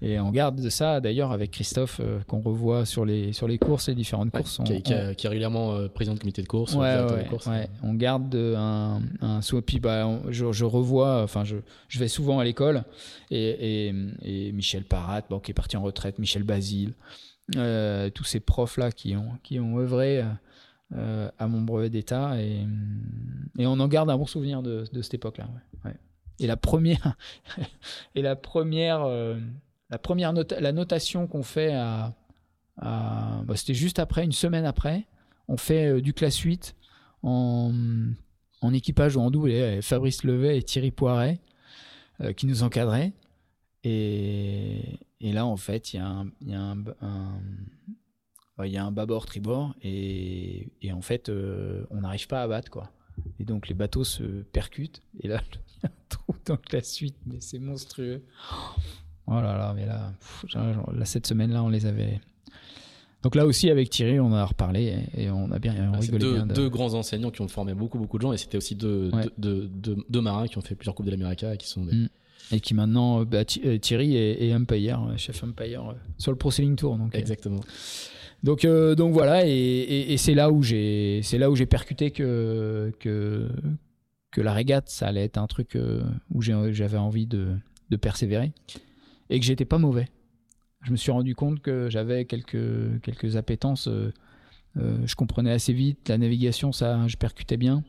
[0.00, 3.58] Et on garde de ça d'ailleurs avec Christophe euh, qu'on revoit sur les, sur les
[3.58, 4.60] courses, les différentes courses.
[4.64, 6.74] qui, qui, est régulièrement euh, président du comité de course.
[6.74, 6.96] Ouais,
[7.46, 11.56] ouais, On garde un, un puis bah, je, je, revois, enfin je,
[11.88, 12.84] je vais souvent à l'école
[13.30, 16.94] et, et, et, Michel Parat, bon, qui est parti en retraite, Michel Basile,
[17.56, 20.22] euh, tous ces profs-là qui ont, qui ont œuvré
[20.92, 22.64] à mon brevet d'État et,
[23.58, 25.48] et on en garde un bon souvenir de, de cette époque-là.
[26.40, 27.16] Et la première,
[28.14, 29.04] et la première
[29.90, 31.72] la première la notation qu'on fait
[32.80, 35.06] bah, c'était juste après, une semaine après,
[35.48, 36.76] on fait euh, du classe 8
[37.22, 37.72] en,
[38.72, 41.40] équipage ou en double, Fabrice Levet et Thierry Poiret
[42.20, 43.12] euh, qui nous encadraient.
[43.84, 46.26] Et, et, là, en fait, il y a
[48.82, 52.92] un, bâbord tribord et, et en fait, euh, on n'arrive pas à battre quoi.
[53.40, 56.82] Et donc les bateaux se percutent et là, il y a un trou dans la
[56.82, 58.22] suite, mais c'est monstrueux.
[59.30, 60.12] Oh là là, mais là,
[61.04, 62.20] cette semaine-là, on les avait.
[63.22, 66.18] Donc là aussi, avec Thierry, on a reparlé et, on a bien ah, rigolé.
[66.18, 69.10] Deux, deux, grands enseignants qui ont formé beaucoup, beaucoup de gens et c'était aussi deux,
[69.36, 72.08] deux, marins qui ont fait plusieurs Coupes de l'Amérique et qui sont mm.
[72.50, 76.50] Et qui maintenant, bah, euh, Thierry est, umpire, euh, chef umpire euh, sur le Pro
[76.50, 76.96] Sailing Tour.
[76.96, 77.60] Donc, Exactement.
[78.42, 83.48] Donc, donc voilà, et, c'est là où j'ai, c'est là où j'ai percuté que, que
[84.30, 85.76] que la régate, ça allait être un truc
[86.30, 87.48] où j'avais envie de,
[87.90, 88.52] de persévérer
[89.30, 90.08] et que j'étais pas mauvais.
[90.82, 94.12] Je me suis rendu compte que j'avais quelques, quelques appétences euh,
[94.76, 96.08] je comprenais assez vite.
[96.08, 97.82] La navigation, ça, je percutais bien.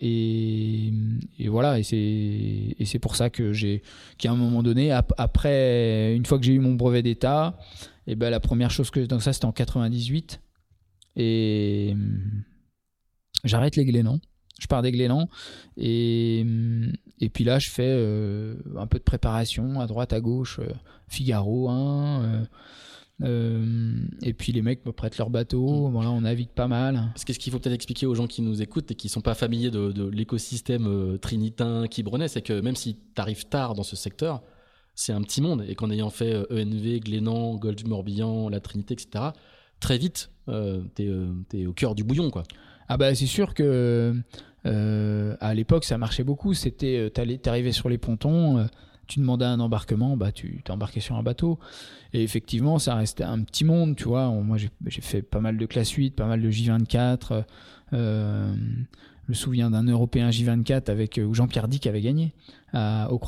[0.00, 0.92] Et,
[1.48, 3.82] voilà, et c'est pour ça que j'ai
[4.18, 7.58] qu'à un moment donné, après, une fois que j'ai eu mon brevet d'état,
[8.06, 10.40] et ben la première chose que donc ça c'était en 98
[11.16, 11.94] et
[13.44, 14.20] j'arrête les Glénans
[14.60, 15.28] je pars des Glénans
[15.76, 16.44] et,
[17.20, 20.68] et puis là je fais euh, un peu de préparation à droite à gauche euh,
[21.08, 22.46] Figaro 1
[23.22, 25.92] euh, et puis les mecs me prêtent leur bateau, mm.
[25.92, 27.08] voilà, on navigue pas mal.
[27.14, 29.32] Parce qu'est-ce qu'il faut peut-être expliquer aux gens qui nous écoutent et qui sont pas
[29.32, 34.42] familiers de, l'écosystème trinitain, quibronnais, c'est que même si tu arrives tard dans ce secteur,
[34.94, 38.60] c'est un petit monde et qu'en ayant fait ENV, e Glénan, Gold du Morbihan, la
[38.60, 39.30] Trinité, etc.,
[39.80, 40.52] très vite, tu
[41.02, 42.42] es, es, au cœur du bouillon, quoi.
[42.88, 44.14] Ah bah c'est sûr que
[44.66, 46.54] euh, à l'époque ça marchait beaucoup.
[46.54, 48.64] C'était euh, t'arrivais sur les pontons, euh,
[49.06, 51.58] tu demandais un embarquement, bah tu t'embarquais sur un bateau.
[52.12, 54.28] Et effectivement ça restait un petit monde, tu vois.
[54.30, 57.44] moi j'ai fait pas mal de classe 8, pas mal de J24.
[57.92, 58.54] je
[59.28, 62.32] me souviens d'un Européen J24 avec où Jean-Pierre Dick avait gagné
[62.72, 63.18] à, au.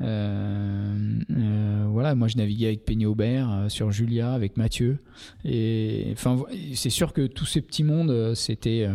[0.00, 4.98] Euh, euh, voilà, moi je naviguais avec Peigny Aubert euh, sur Julia, avec Mathieu.
[5.44, 6.40] Et enfin,
[6.74, 8.88] c'est sûr que tous ces petits mondes, c'était.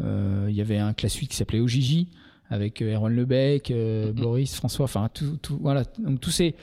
[0.00, 2.08] Il y avait un classe 8 qui s'appelait Ojiji
[2.50, 4.12] avec Erwan Lebec, mm-hmm.
[4.12, 6.54] Boris, François, enfin tout, tout, voilà, donc tous ces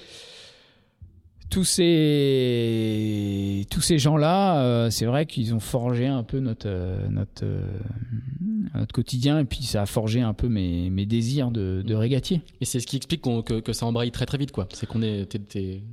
[1.50, 7.08] tous ces tous ces gens-là, euh, c'est vrai qu'ils ont forgé un peu notre euh,
[7.10, 7.62] notre euh,
[8.74, 12.42] notre quotidien et puis ça a forgé un peu mes, mes désirs de, de régatier.
[12.62, 14.68] Et c'est ce qui explique que, que, ça embraye très très vite quoi.
[14.74, 15.28] C'est qu'on est,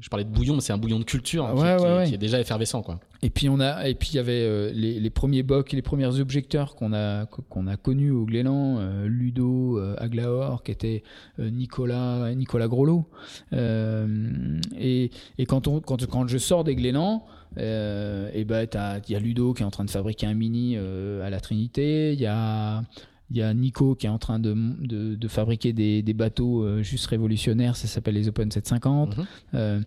[0.01, 2.83] je parlais de bouillon, mais c'est un bouillon de culture qui, qui, est déjà effervescent
[2.83, 2.99] quoi.
[3.25, 6.19] Et puis on a et puis il y avait les, les, premiers bocs, les premiers
[6.19, 11.03] objecteurs qu'on a qu'on a connus au Glénan, Ludo Aglaor, qui était
[11.39, 13.07] Nicolas Nicolas Grolot.
[13.53, 17.27] et, et quand on quand quand je sors des Glénans
[17.59, 18.67] euh, et ben
[19.07, 21.41] il y a Ludo qui est en train de fabriquer un mini euh, à la
[21.41, 22.83] Trinité, il y a
[23.31, 26.63] il y a Nico qui est en train de, de, de fabriquer des, des bateaux
[26.63, 29.17] euh, juste révolutionnaires, ça s'appelle les Open 750.
[29.17, 29.27] Mhm.
[29.55, 29.81] Euh,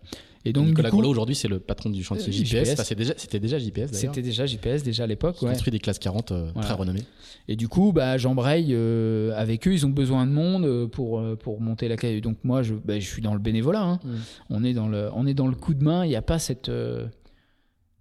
[0.46, 2.76] et donc, Nicolas Grolot aujourd'hui c'est le patron du chantier JPS.
[2.76, 5.42] c'était déjà, c'était déjà JPS C'était déjà JPS déjà à l'époque.
[5.42, 5.50] Ouais.
[5.50, 7.04] construit des classes 40 très renommées.
[7.48, 8.74] Et du coup, bah, j'embraye
[9.36, 9.74] avec eux.
[9.74, 12.22] Ils ont besoin de monde pour pour monter la caille.
[12.22, 13.82] Donc moi, je, bah, je suis dans le bénévolat.
[13.82, 14.00] Hein.
[14.04, 14.18] Mhm.
[14.50, 16.06] On est dans le on est dans le coup de main.
[16.06, 16.70] Il n'y a pas cette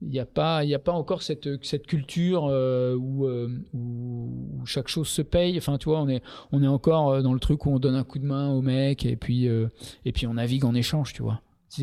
[0.04, 3.26] il n'y a pas il a pas encore cette cette culture euh, euh, où,
[3.72, 6.22] où, chaque chose se paye enfin tu vois on est
[6.52, 8.60] on est encore euh, dans le truc où on donne un coup de main au
[8.60, 11.40] mec et puis et puis on navigue en échange tu vois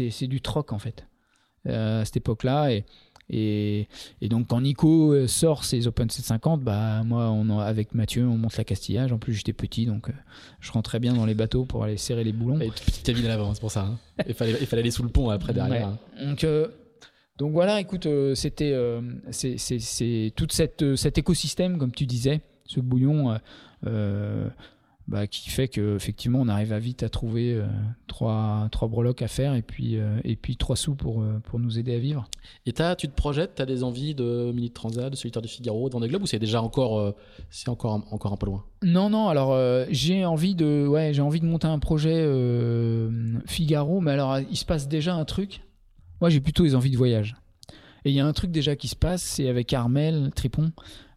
[0.10, 1.06] c'est du troc en fait
[1.68, 2.86] à cette époque là et
[3.34, 3.88] et,
[4.20, 8.58] et, donc quand Nico sort ses Open 750, bah moi on avec Mathieu on monte
[8.58, 9.14] la Castillage.
[9.14, 10.10] En plus j'étais petit donc
[10.60, 12.60] je rentrais bien dans les bateaux pour aller serrer les boulons.
[12.60, 13.84] Et petite cabine à l'avant c'est pour ça.
[13.84, 14.00] Hein.
[14.28, 15.88] il fallait il fallait aller sous le pont après derrière.
[15.88, 16.00] Hein.
[16.26, 16.44] Donc
[17.42, 22.42] donc voilà, écoute, euh, c'était euh, c'est tout cette, euh, cet écosystème, comme tu disais,
[22.66, 23.36] ce bouillon
[25.12, 27.62] bah, qui fait qu'effectivement on arrive à vite à trouver
[28.08, 31.94] trois, trois breloques à faire et puis, et puis trois sous pour, pour nous aider
[31.94, 32.28] à vivre.
[32.66, 35.48] Et as, tu te projettes, tu as des envies de Mini Transat, de Solitaire du
[35.48, 37.14] Figaro, de Vendée Globe ou c'est déjà encore,
[37.50, 38.64] c'est encore, encore un peu loin?
[38.84, 39.58] Non, non, alors
[39.90, 42.28] j'ai envie, de, ouais, envie de monter un projet
[43.46, 45.62] Figaro, mais alors il se passe déjà un truc
[46.22, 47.36] moi, j'ai plutôt les envies de voyage.
[48.06, 50.72] Et il y a un truc déjà qui se passe, c'est avec Armel Tripon.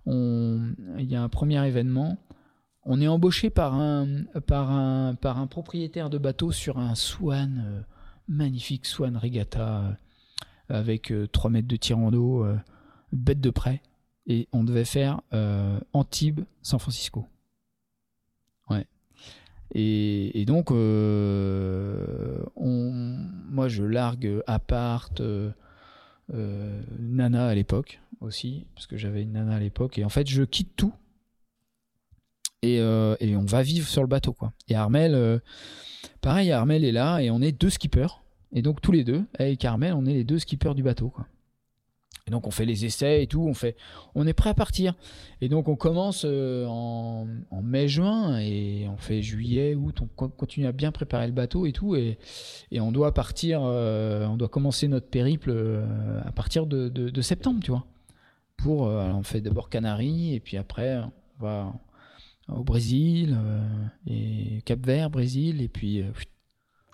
[0.06, 2.16] Il y a un premier événement.
[2.86, 7.64] On est embauché par un, par un, par un propriétaire de bateau sur un Swan,
[7.66, 7.80] euh,
[8.28, 9.94] magnifique Swan Regatta, euh,
[10.68, 12.46] avec 3 euh, mètres de tirant d'eau,
[13.12, 13.82] bête de près.
[14.26, 15.20] Et on devait faire
[15.92, 17.26] Antibes, San Francisco.
[18.70, 18.86] Ouais.
[19.74, 25.22] Et, donc, euh, moi, je largue appart,
[26.30, 29.98] Nana à l'époque aussi, parce que j'avais une Nana à l'époque.
[29.98, 30.94] Et en fait, je quitte tout.
[32.64, 34.52] Et, on va vivre sur le bateau, quoi.
[34.68, 35.40] Et Armel,
[36.20, 38.22] pareil, Armel est là et on est deux skippers.
[38.52, 41.26] Et donc, tous les deux, avec Armel, on est les deux skippers du bateau, quoi.
[42.26, 43.76] Et donc on fait les essais et tout, on fait,
[44.14, 44.94] on est prêt à partir.
[45.42, 47.26] Et donc on commence euh, en,
[47.62, 51.96] mai-juin et on fait juillet, août, on continue à bien préparer le bateau et tout,
[51.96, 52.18] et,
[52.70, 57.60] et on doit partir, euh, on doit commencer notre périple euh, à partir de, septembre,
[57.62, 57.84] tu vois.
[58.56, 61.02] Pour, on fait d'abord Canaries et puis après
[61.38, 61.72] on va
[62.48, 63.38] au Brésil
[64.06, 66.04] et Cap Vert, Brésil et puis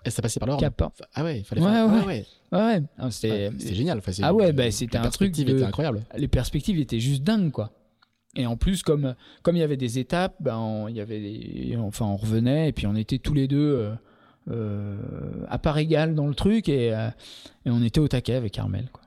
[0.03, 0.67] et ça passait par l'ordre.
[1.13, 1.87] Ah ouais, il fallait faire.
[1.87, 2.25] Ouais, ouais.
[2.51, 2.83] ouais.
[2.97, 4.01] Ah, c'était génial.
[4.23, 5.33] ah ouais, bah, c'était un truc.
[5.33, 5.63] De...
[5.63, 6.03] incroyable.
[6.17, 7.71] Les perspectives étaient juste dingues, quoi.
[8.35, 11.77] Et en plus, comme comme il y avait des étapes, ben il y avait des...
[11.77, 13.93] enfin on revenait et puis on était tous les deux euh,
[14.49, 17.09] euh, à part égale dans le truc et, euh,
[17.65, 19.00] et, on était au taquet avec Armel, quoi.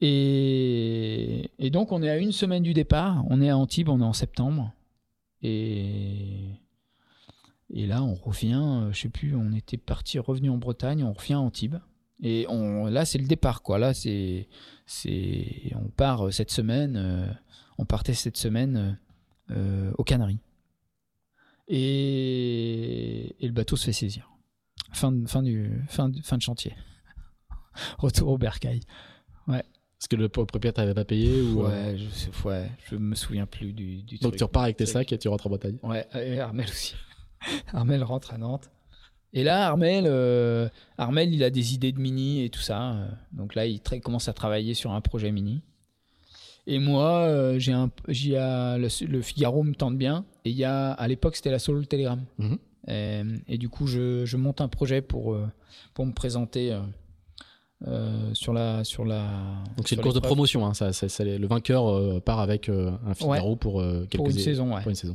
[0.00, 3.24] Et, donc, on est à une semaine du départ.
[3.28, 4.72] On est à Antibes, on est en septembre.
[5.42, 6.56] Et,
[7.70, 11.34] là, on revient, euh, je sais plus, on était parti, revenu en Bretagne, on revient
[11.34, 11.76] à Antibes.
[12.20, 12.46] Et
[12.90, 13.78] là, c'est le départ, quoi.
[13.78, 14.48] Là, c'est,
[14.86, 17.26] c'est, on part euh, cette semaine, euh,
[17.78, 18.98] on partait cette semaine
[19.96, 20.40] aux Canaries.
[21.68, 24.30] Et, le bateau se fait saisir.
[24.92, 26.74] Fin fin du, fin fin de chantier.
[27.98, 28.80] Retour au bercail.
[29.98, 33.46] Parce que le propriétaire t'avait pas payé ou euh, Ouais, je, ouais, je me souviens
[33.46, 34.36] plus du, du Donc truc.
[34.36, 35.76] tu repars avec tes sacs et tu rentres en Bretagne.
[35.82, 36.94] Ouais, et Armel aussi.
[37.72, 38.70] Armel rentre à Nantes.
[39.32, 42.92] Et là, Armel, euh, Armel, il a des idées de mini et tout ça.
[42.92, 45.62] euh, donc là, il commence à travailler sur un projet mini.
[46.66, 47.90] Et moi, euh, j'ai un,
[48.36, 50.24] a, le, le Figaro me tente bien.
[50.44, 52.24] Et il y a, à l'époque, c'était la solo Telegram.
[52.38, 52.58] Mhm.
[52.86, 55.36] Et, et du coup, je, je monte un projet pour,
[55.92, 56.78] pour me présenter
[57.86, 59.22] euh, sur la, sur la.
[59.76, 60.66] Donc c'est une course de promotion.
[60.66, 64.28] Hein, ça, ça- ça- le vainqueur euh, part avec euh, un Figaro pour quelques pour
[64.30, 64.80] une é- saison, ouais.
[64.82, 65.14] pour une saison.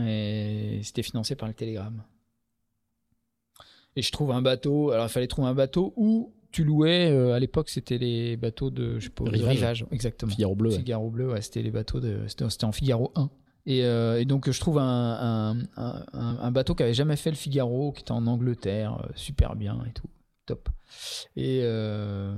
[0.00, 2.02] Et c'était financé par le Télégramme.
[3.96, 4.90] Et je trouve un bateau.
[4.90, 7.10] Alors, il fallait trouver un bateau où tu louais.
[7.32, 9.54] à l'époque, c'était les bateaux de, je sais pas, Rivage.
[9.56, 9.86] rivage.
[9.92, 10.32] Exactement.
[10.32, 10.70] Figaro bleu.
[10.70, 12.18] Figaro bleu, ouais, c'était les bateaux de.
[12.26, 13.30] C'était en Figaro 1.
[13.66, 17.16] Et, euh, et donc, je trouve un, un, un- un- un bateau qui avait jamais
[17.16, 20.08] fait le Figaro, qui était en Angleterre, euh, super bien et tout.
[20.46, 20.68] Top.
[21.36, 22.36] Et, euh,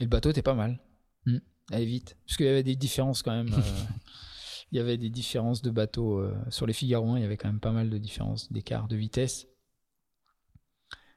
[0.00, 0.80] et le bateau était pas mal.
[1.26, 1.38] Hmm.
[1.72, 2.16] Allez vite.
[2.26, 3.52] Parce qu'il y avait des différences quand même.
[3.52, 3.60] euh,
[4.72, 6.18] il y avait des différences de bateaux.
[6.20, 8.88] euh, sur les Figaro 1, il y avait quand même pas mal de différences d'écart
[8.88, 9.46] de vitesse.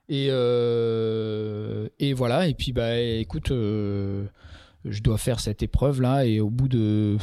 [0.10, 2.48] Et, euh, et voilà.
[2.48, 4.26] Et puis, bah, écoute, euh,
[4.86, 6.26] je dois faire cette épreuve là.
[6.26, 7.18] Et au bout de.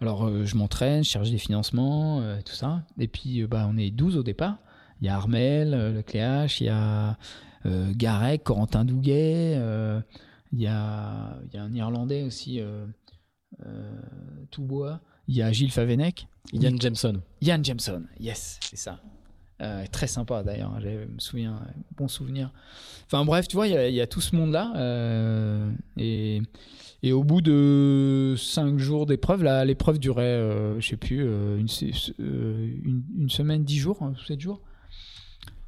[0.00, 2.84] Alors, euh, je m'entraîne, je cherche des financements, tout ça.
[2.98, 4.58] Et puis, bah, on est 12 au départ.
[5.00, 7.18] Il y a Armel, euh, Lecléache, il y a
[7.94, 10.00] Garek, Corentin Douguet, euh,
[10.52, 12.86] il, y a, y a un Irlandais aussi, euh,
[13.66, 13.92] euh,
[14.50, 15.00] Toubois.
[15.28, 16.26] Il y a Gilles Favenec.
[16.52, 17.20] Ian Jameson.
[17.40, 19.00] Ian Jameson, yes, c'est ça.
[19.62, 21.60] Euh, très sympa d'ailleurs, je me souviens,
[21.96, 22.52] bon souvenir.
[23.06, 24.72] Enfin bref, tu vois, il y a- il y, a tout ce monde-là.
[24.76, 26.42] euh, et,
[27.02, 31.56] et au bout de cinq jours d'épreuve, là, l'épreuve durait, euh, je sais plus, euh,
[31.58, 31.68] une,
[32.20, 34.60] euh, une, une semaine, dix jours, hein, sept jours.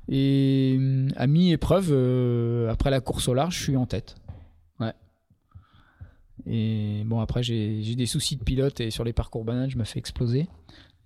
[0.09, 4.15] Et euh, à mi-épreuve, euh, après la course au large, je suis en tête.
[4.81, 4.93] Ouais.
[6.47, 9.85] Et bon, après, j'ai des soucis de pilote et sur les parcours bananes, je me
[9.85, 10.49] fais exploser.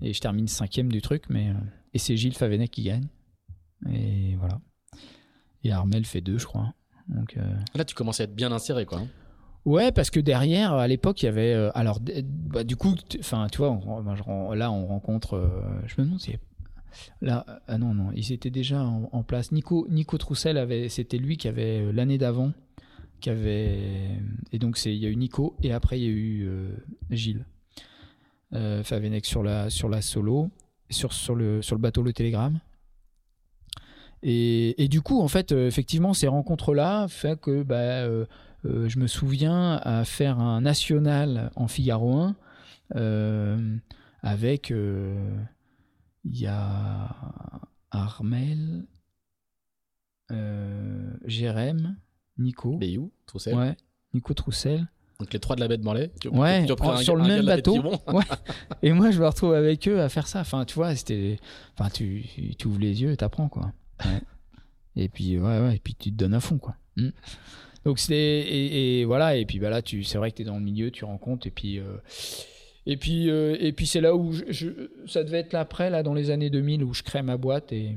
[0.02, 1.50] Et je termine cinquième du truc, mais.
[1.50, 1.54] euh,
[1.94, 3.06] et c'est Gilles Favenec qui gagne.
[3.90, 4.60] Et voilà.
[5.64, 6.72] Et Armel fait deux, je crois.
[7.08, 7.36] Donc.
[7.36, 7.42] euh,
[7.74, 8.98] Là, tu commences à être bien inséré, quoi.
[9.00, 9.08] hein.
[9.66, 11.52] Ouais, parce que derrière, à l'époque, il y avait.
[11.52, 15.34] euh, alors, bah, du coup, enfin, tu vois, on- là, on rencontre.
[15.36, 16.36] euh, je me demande si.
[17.20, 19.52] Là, ah non, non, ils étaient déjà en, place.
[19.52, 22.52] Nico, Nico Troussel, avait, c'était lui qui avait euh, l'année d'avant,
[23.20, 24.20] qui avait.
[24.52, 26.70] Et donc, c'est, il y a eu Nico, et après, il y a eu euh,
[27.10, 27.44] Gilles
[28.54, 28.82] euh,
[29.22, 30.50] sur la, sur la solo,
[30.88, 32.60] sur, sur, le, sur le bateau Le Télégramme.
[34.22, 38.06] Et, et du coup, en fait, euh, effectivement, ces rencontres-là fait que bah,
[38.64, 42.36] je me souviens à faire un national en Figaro 1
[42.96, 43.76] euh,
[44.22, 44.72] avec
[46.24, 47.16] il y a
[47.90, 48.84] Armel,
[50.30, 51.96] euh, Jérém,
[52.38, 53.54] Nico, Bayou, Troussel?
[53.54, 53.76] ouais,
[54.14, 54.86] Nico Troussel.
[55.18, 56.10] Donc les trois de la baie de Morlaix.
[56.20, 57.82] Tu- Ouais, tu as pris en- un- sur le même bateau.
[58.08, 58.24] Ouais.
[58.82, 60.40] Et moi, je me retrouve avec eux à faire ça.
[60.40, 61.38] Enfin, tu vois, c'était.
[61.76, 62.24] Enfin, tu,
[62.58, 63.72] tu ouvres les yeux et t'apprends, quoi.
[64.04, 64.20] Ouais.
[64.96, 66.74] Et puis, ouais, ouais, et puis tu te donnes à fond, quoi.
[66.96, 67.10] Mm.
[67.84, 68.14] Donc, c'était.
[68.16, 70.64] Et, et voilà, et puis bah, là, tu, c'est vrai que tu es dans le
[70.64, 71.78] milieu, tu rencontres, et puis.
[71.78, 71.98] euh,
[72.92, 75.90] et puis, euh, et puis c'est là où je, je- ça devait être là après,
[75.90, 77.96] là, dans les années 2000, où je crée ma boîte et.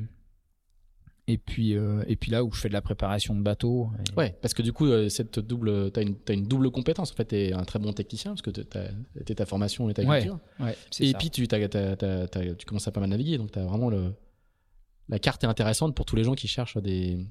[1.28, 3.90] Et puis, euh, et puis là où je fais de la préparation de bateau.
[4.12, 7.14] et- Ouais, parce que du coup, euh, cette double, t'as une, t'as une double compétence.
[7.14, 8.90] En fait, t'es un très bon technicien parce que t'as
[9.36, 10.40] ta formation et ta Ouais, culture.
[10.60, 11.18] Ouais, c'est Et ça.
[11.18, 14.14] puis tu, tu commences à pas mal naviguer, donc t'as vraiment le,
[15.08, 17.26] la carte est intéressante pour tous les gens qui cherchent des,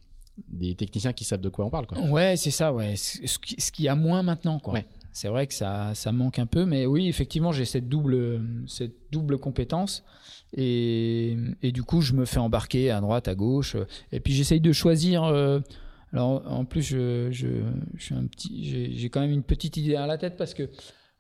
[0.48, 1.86] des techniciens qui savent de quoi on parle.
[1.86, 1.98] Quoi.
[2.00, 2.96] Ouais, c'est ça, ouais.
[2.96, 4.72] Ce qui- ce qu'il y a moins maintenant, quoi.
[4.72, 4.86] Ouais.
[5.12, 8.94] C'est vrai que ça, ça manque un peu, mais oui, effectivement, j'ai cette double, cette
[9.10, 10.04] double compétence.
[10.54, 13.76] Et, du coup, je me fais embarquer à droite, à gauche.
[14.10, 15.24] Et puis, j'essaye de choisir.
[15.24, 15.60] euh,
[16.12, 17.46] alors, en plus, je, je,
[17.94, 20.68] je suis un petit, j'ai quand même une petite idée à la tête parce que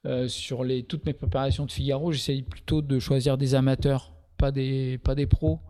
[0.06, 4.52] euh, sur les, toutes mes préparations de Figaro, j'essaye plutôt de choisir des amateurs, pas
[4.52, 5.60] des, pas des pros,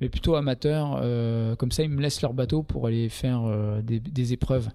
[0.00, 0.98] mais plutôt amateurs.
[1.02, 3.42] euh, comme ça, ils me laissent leur bateau pour aller faire
[3.82, 4.68] des, des épreuves.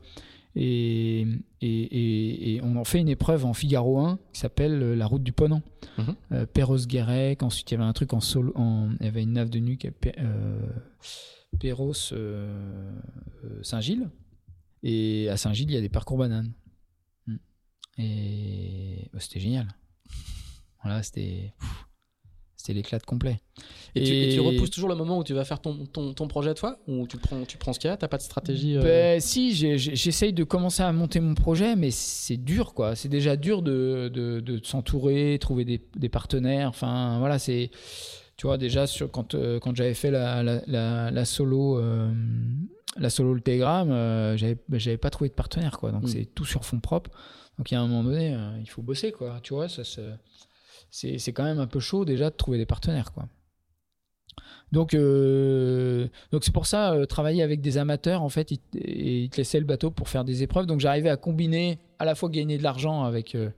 [0.56, 1.22] Et,
[1.62, 5.06] et, et, et on en fait une épreuve en Figaro 1 qui s'appelle euh, la
[5.06, 5.62] route du Ponant.
[5.98, 6.16] Mhm.
[6.34, 9.34] Euh, Perros-Guérec, ensuite il y avait un truc en solo, en, il y avait une
[9.34, 10.60] nave de nuque euh,
[11.60, 12.92] Perros euh,
[13.46, 14.10] euh, Saint-Gilles.
[14.84, 16.54] Et à Saint-Gilles, il y a des parcours bananes.
[17.98, 19.68] Et bah, c'était génial.
[20.84, 21.54] Voilà, c'était
[22.62, 23.42] c'était l'éclat complet.
[23.96, 26.78] Et, Tu, repousses toujours le moment où tu vas faire ton, ton, ton projet toi?
[26.88, 27.98] Ou tu prends, tu prends ce qu'il y a?
[27.98, 31.92] T'as pas de stratégie euh ben, Si, j'essaye de commencer à monter mon projet, mais
[31.92, 32.96] c'est dur quoi.
[32.96, 36.70] C'est déjà dur de, de, de s'entourer, trouver des, des, partenaires.
[36.70, 37.72] Enfin, voilà, c'est.
[38.38, 41.80] Tu vois, déjà, sur, quand, euh, quand j'avais fait la, la, la, solo.
[41.80, 42.12] Euh,
[42.98, 43.88] la solo le Telegram,
[44.36, 45.92] j'avais, j'avais pas trouvé de partenaire quoi.
[45.92, 46.08] Donc hmm.
[46.08, 47.10] c'est tout sur fond propre.
[47.58, 49.40] Donc il y a un moment donné, il faut bosser quoi.
[49.42, 50.02] Tu vois, ça se
[50.92, 53.28] c'est quand même un peu chaud déjà de trouver des partenaires quoi.
[54.72, 59.38] Donc euh, donc c'est pour ça euh, travailler avec des amateurs en fait ils, te
[59.38, 60.66] laissaient le bateau pour faire des épreuves.
[60.66, 63.50] Donc j'arrivais à combiner à la fois gagner de l'argent avec euh,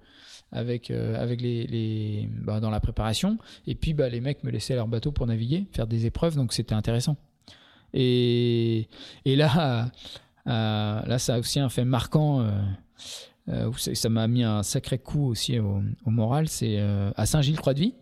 [0.51, 4.75] avec avec les, les bah, dans la préparation et puis bah, les mecs me laissaient
[4.75, 6.35] leur bateau pour naviguer faire des épreuves.
[6.35, 7.17] Donc c'était intéressant.
[7.93, 8.87] Et
[9.25, 9.91] et là
[10.45, 12.45] là ça a aussi un fait marquant
[13.49, 17.93] euh, ça m'a mis un sacré coup aussi au, moral, c'est euh, à Saint-Gilles-Croix-de-Vie.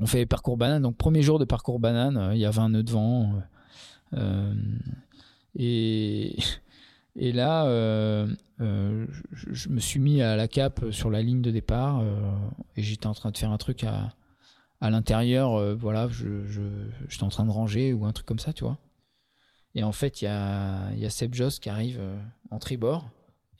[0.00, 2.70] On fait parcours banane, donc premier jour de parcours banane, euh, il y avait un
[2.70, 3.32] nœud de vent.
[5.56, 6.36] et,
[7.16, 7.64] là,
[8.58, 12.02] je, me suis mis à la cape sur la ligne de départ
[12.76, 14.14] et j'étais en train de faire un truc à,
[14.80, 15.76] l'intérieur.
[15.76, 16.08] voilà,
[17.08, 18.78] j'étais en train de ranger ou un truc comme ça, tu vois.
[19.76, 22.00] Et en fait, il y a, y a Seb Joss qui arrive
[22.50, 23.08] en tribord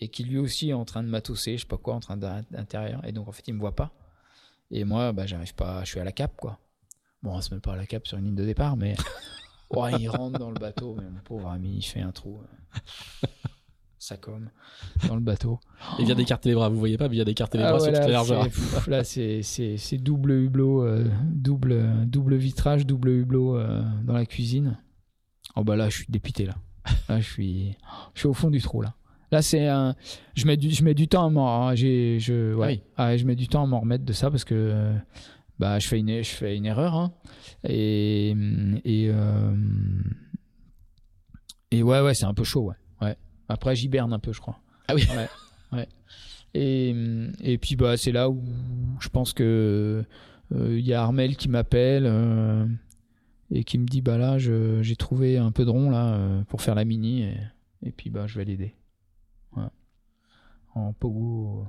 [0.00, 2.16] et qui lui aussi est en train de matosser, je sais pas quoi, en train
[2.16, 3.04] d'intérieur.
[3.06, 3.92] Et donc en fait, il me voit pas.
[4.70, 6.58] Et moi, bah, j'arrive pas, je suis à la cape, quoi.
[7.22, 8.96] Bon, on se met pas à la cape sur une ligne de départ, mais
[9.70, 12.40] ouais, il rentre dans le bateau, mais mon pauvre ami, il fait un trou.
[13.98, 14.50] Ça comme
[15.08, 15.60] dans le bateau.
[15.98, 17.80] Il vient d'écarter les bras, vous voyez pas, mais il vient d'écarter les ah bras
[17.80, 18.46] sur toute la largeur.
[18.86, 24.76] Là, c'est double hublot, euh, double, double vitrage, double hublot euh, dans la cuisine.
[25.56, 26.54] Oh bah là, je suis dépité là.
[27.08, 27.76] Là, je suis,
[28.12, 28.94] je suis au fond du trou là.
[29.34, 29.96] Là, c'est un.
[30.36, 31.66] Je mets du, je mets du temps à m'en.
[31.66, 32.84] Hein, je, ouais.
[32.96, 34.94] Ah, je mets du temps à m'en remettre de ça parce que
[35.58, 36.94] bah, je fais une, je fais une erreur.
[36.94, 37.12] Hein.
[37.64, 38.30] Et
[38.84, 39.56] et euh,
[41.72, 42.76] et ouais, ouais, c'est un peu chaud, ouais.
[43.02, 43.16] ouais.
[43.48, 44.60] Après, j'hiberne un peu, je crois.
[44.86, 45.04] Ah oui.
[45.10, 45.78] Ouais.
[45.78, 45.88] ouais.
[46.54, 46.94] Et
[47.42, 48.40] et puis bah, c'est là où
[49.00, 50.04] je pense que
[50.54, 52.04] euh, il y a Armel qui m'appelle.
[52.06, 52.66] Euh,
[53.50, 56.18] et qui me dit bah là j'ai trouvé un peu de rond là
[56.48, 57.36] pour faire la mini et,
[57.82, 58.74] et puis bah je vais l'aider
[60.74, 61.66] en Pogo.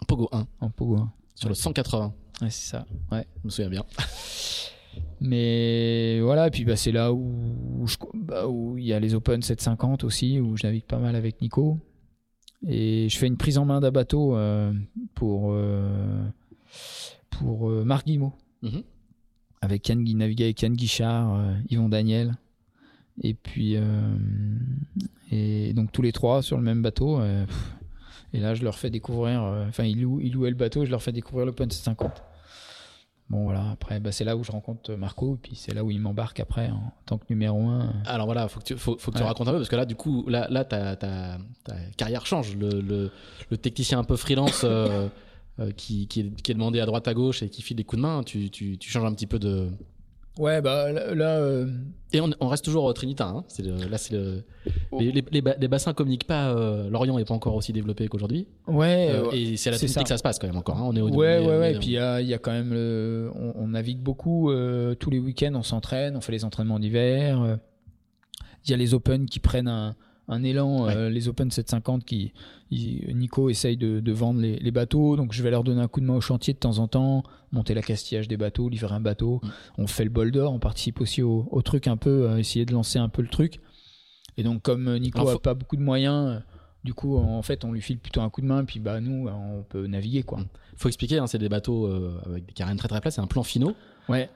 [0.00, 0.46] En Pogo 1.
[0.60, 1.12] En Pogo 1.
[1.34, 2.14] Sur le 180.
[2.40, 2.86] Ouais, c'est ça.
[3.10, 3.26] Ouais.
[3.40, 3.84] Je me souviens bien.
[5.20, 9.42] Mais voilà, et puis bah, c'est là où, bah, où il y a les Open
[9.42, 11.78] 750 aussi, où je navigue pas mal avec Nico.
[12.66, 14.72] Et je fais une prise en main d'un bateau euh,
[15.14, 16.24] pour, euh,
[17.30, 18.32] pour euh, Marc Guimau.
[18.62, 18.82] Mhm.
[19.60, 22.36] Avec Yann, avec Yann Guichard, Yvon Daniel.
[23.22, 23.76] Et puis,
[25.30, 27.20] et donc tous les trois sur le même bateau.
[28.32, 30.90] Et là, je leur fais découvrir, euh, enfin, ils, louent, ils louaient le bateau, je
[30.90, 32.22] leur fais découvrir l'Open 50
[33.30, 35.90] Bon voilà, après bah, c'est là où je rencontre Marco, et puis c'est là où
[35.90, 38.02] il m'embarque après en tant que numéro 1.
[38.06, 39.84] Alors voilà, faut que tu, faut, faut que tu racontes un peu, parce que là
[39.84, 42.56] du coup, là, là ta, ta, ta carrière change.
[42.56, 43.10] Le, le,
[43.50, 45.08] le, technicien un peu freelance euh,
[45.60, 47.84] euh, qui, qui, est, qui, est, demandé à droite à gauche et qui file des
[47.84, 49.68] coups de main, tu, tu, tu changes un petit peu de,
[50.38, 51.38] Ouais, bah là.
[51.38, 51.66] Euh,
[52.12, 53.26] et on, reste toujours au Trinita.
[53.26, 53.44] Hein.
[53.48, 54.44] C'est là, c'est le.
[54.92, 55.00] Oh.
[55.00, 56.54] Les, les, bassins communiquent pas.
[56.54, 58.46] Euh, L'Orient n'est pas encore aussi développé qu'aujourd'hui.
[58.66, 59.10] Ouais.
[59.10, 60.78] Euh, et c'est à la Trinité que ça se passe quand même encore.
[60.78, 60.84] Hein.
[60.86, 61.74] On est au Ouais, ouais, ouais.
[61.74, 62.72] Et puis il y a, y a, quand même.
[63.34, 64.52] on, navigue beaucoup.
[64.98, 66.16] tous les week-ends, on s'entraîne.
[66.16, 67.58] On fait les entraînements d'hiver.
[68.64, 69.96] Il y a les Open qui prennent un
[70.28, 70.88] un élan.
[70.88, 72.32] Euh, les Open 750 qui
[72.70, 76.14] Nico essaye de, vendre les, bateaux, donc je vais leur donner un coup de main
[76.14, 79.40] au chantier de temps en temps, monter la castillage des bateaux, livrer un bateau.
[79.42, 79.48] Mm.
[79.78, 82.72] On fait le bol d'or, on participe aussi au, truc un peu, euh, essayer de
[82.72, 83.60] lancer un peu le truc.
[84.36, 86.42] Et donc comme euh, Nico n'a pas beaucoup de moyens.
[86.84, 89.28] Du coup, en fait, on lui file plutôt un coup de main, puis bah nous,
[89.28, 90.38] on peut naviguer quoi.
[90.38, 90.48] Mm.
[90.76, 91.86] Faut expliquer, hein, c'est des bateaux
[92.24, 93.42] avec des carènes très très plates, c'est un plan
[94.08, 94.30] ouais.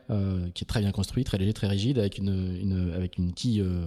[0.55, 3.61] qui est très bien construit, très léger, très rigide, avec une, une avec une quille
[3.61, 3.87] euh,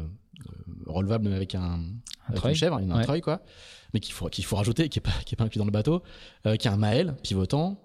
[0.85, 1.79] relevable avec un,
[2.29, 3.41] une chèvre, un treuil quoi,
[3.93, 5.71] mais qu'il faut qu'il faut rajouter, qui est pas qui est pas inclus dans le
[5.71, 6.01] bateau,
[6.45, 7.77] euh, qui a un maël pivotant,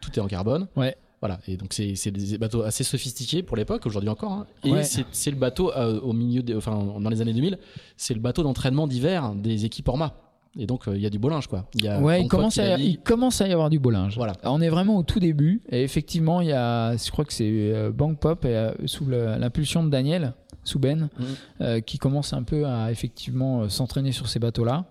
[0.00, 0.68] tout, est en carbone.
[0.76, 0.96] Ouais.
[1.20, 4.32] Voilà, et donc c'est des bateaux assez sophistiqués pour l'époque, aujourd'hui encore.
[4.32, 4.46] Hein.
[4.64, 7.58] Et c'est le bateau euh, au milieu, enfin dans les années 2000,
[7.96, 10.20] c'est le bateut d'entraînement d'hiver des équipes Orma.
[10.56, 11.66] Et donc il y a du beau linge quoi.
[11.74, 14.16] Il y a ouais, il commence, à, il commence à y avoir du beau linge.
[14.16, 14.34] Voilà.
[14.44, 17.90] on est vraiment au tout début et effectivement il y a, je crois que c'est
[17.92, 20.34] Bank Pop et, sous l'impulsion de Daniel
[20.64, 21.24] Souben, mm.
[21.60, 24.86] euh, qui commence un peu à effectivement euh, s'entraîner sur ces bateaux-là.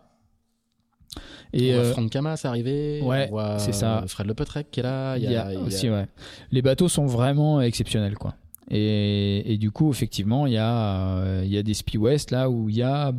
[1.52, 4.04] Et on voit euh, Franck Camas arriver, ouais, on voit c'est ça.
[4.08, 5.18] Fred Lepetrec qui est là.
[5.18, 6.08] Il y a, aussi, ouais.
[6.52, 8.36] Les bateaux sont vraiment exceptionnels, quoi.
[8.72, 12.70] Et, et du coup, effectivement, il y a, y a des Spi West là où
[12.70, 13.14] il y a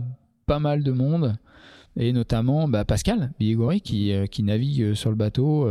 [0.46, 1.36] pas mal de monde,
[1.96, 5.68] et notamment bah, Pascal Billigori qui, qui navigue sur le bateau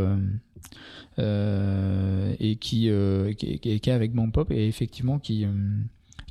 [1.18, 2.90] et qui,
[3.36, 5.46] qui, qui, est avec mon pop et effectivement qui,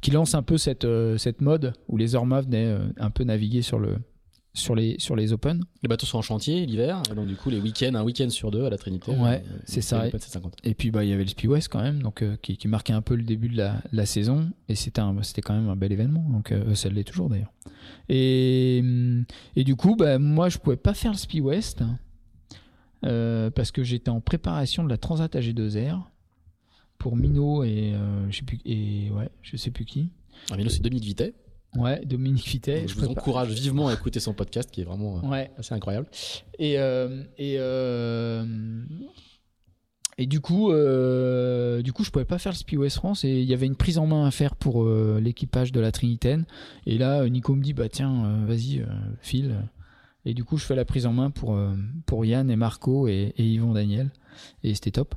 [0.03, 0.85] qui lance un peu cette,
[1.17, 3.97] cette mode où les Orma venaient un peu naviguer sur le,
[4.53, 5.63] sur les, sur les Open.
[5.81, 8.63] Les bateaux sont en chantier l'hiver, donc du coup les week-ends, un week-end sur deux
[8.63, 9.11] à la Trinité.
[9.11, 10.05] Ouais, euh, c'est ça.
[10.63, 12.67] Et puis bah il y avait le Speed West quand même, donc euh, qui, qui,
[12.67, 15.01] marquait un peu le début de la, la saison, et c'était
[15.41, 17.51] quand même un bel événement, donc euh, ça l'est toujours d'ailleurs.
[18.09, 18.83] Et,
[19.55, 21.83] et du coup bah moi je pouvais pas faire le Speed West
[23.01, 26.03] parce que j'étais en préparation de la Transat AG2R
[26.97, 27.93] pour Mino et
[28.29, 30.09] je sais plus et ouais je sais plus qui.
[30.51, 31.33] Ah, Mino c'est Dominique Vité.
[31.75, 32.87] Ouais, Dominique Fittet.
[32.87, 35.51] je, vous encourage vivement à écouter son podcast qui est vraiment euh, ouais.
[35.57, 36.07] assez incroyable.
[36.59, 38.45] Et, euh, et, euh,
[40.17, 43.41] et du coup, euh, du coup, je pouvais pas faire le Speed West France et
[43.41, 46.45] il y avait une prise en main à faire pour euh, l'équipage de la Trinitaine.
[46.85, 48.85] Et là, Nico me dit bah tiens, vas-y,
[49.21, 49.55] file.
[50.25, 51.59] Et du coup, je fais la prise en main pour
[52.05, 54.11] pour Yann et Marco et, et Yvon Daniel.
[54.63, 55.15] Et c'était top.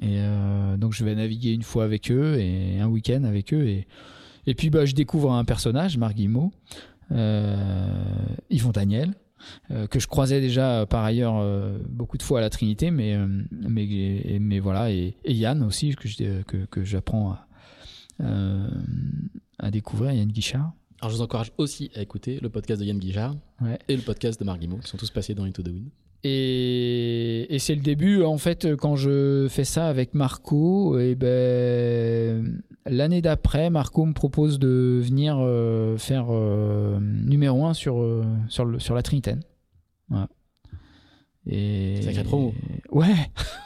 [0.00, 0.20] Et
[0.78, 3.86] donc, je vais naviguer une fois avec eux et un week-end avec eux et
[4.48, 6.50] et puis bah, je découvre un personnage, Marc Guillemot,
[7.12, 8.02] euh,
[8.48, 9.12] Yvon Daniel,
[9.70, 13.14] euh, que je croisais déjà par ailleurs euh, beaucoup de fois à la Trinité, mais,
[13.14, 17.36] euh, mais, mais voilà, et, Yann aussi, que, que, que j'apprends
[18.20, 18.28] à,
[19.58, 20.72] à découvrir, Yann Guichard.
[21.02, 23.36] Alors je vous encourage aussi à écouter le podcast de Yann Guichard
[23.86, 25.90] et le podcast de Marc Guillemot, qui sont tous passés dans Into the Wind.
[26.24, 32.60] Et, et c'est le début, en fait, quand je fais ça avec Marco, et ben,
[32.86, 38.64] l'année d'après, Marco me propose de venir euh, faire euh, numéro 1 sur, euh, sur,
[38.64, 39.42] le, sur la Trinitaine.
[40.08, 40.28] Voilà.
[41.46, 42.02] Et...
[42.02, 42.52] Sacré promo.
[42.90, 43.06] Ouais,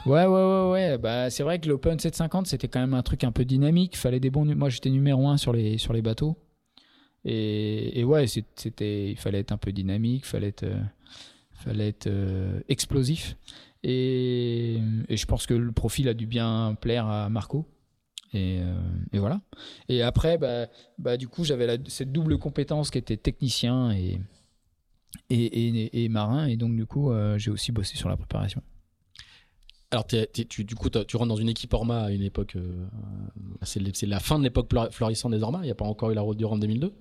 [0.05, 0.97] ouais, ouais, ouais, ouais.
[0.99, 3.97] Bah, c'est vrai que l'Open 750, c'était quand même un truc un peu dynamique.
[3.97, 4.45] Fallait des bons.
[4.45, 6.37] Moi, j'étais numéro 1 sur les, sur les bateaux.
[7.25, 10.65] Et, et ouais, c'était, il fallait être un peu dynamique, fallait être
[11.63, 13.37] fallait être euh, explosif.
[13.83, 17.67] Et, je pense que le profil a dû bien plaire à Marco.
[18.33, 19.41] Et, euh, voilà.
[19.89, 24.19] Et après, bah, bah du coup, j'avais cette double compétence qui était technicien et,
[25.29, 26.47] et, marin.
[26.47, 28.61] Et donc, du coup, euh, j'ai aussi bossé sur la préparation.
[29.91, 32.57] Alors, tu, du coup, tu rentres dans une équipe Orma à une époque.
[33.61, 35.59] c'est la fin de l'époque florissante des Orma.
[35.61, 36.91] Il n'y a pas encore eu la route du Rhum 2002.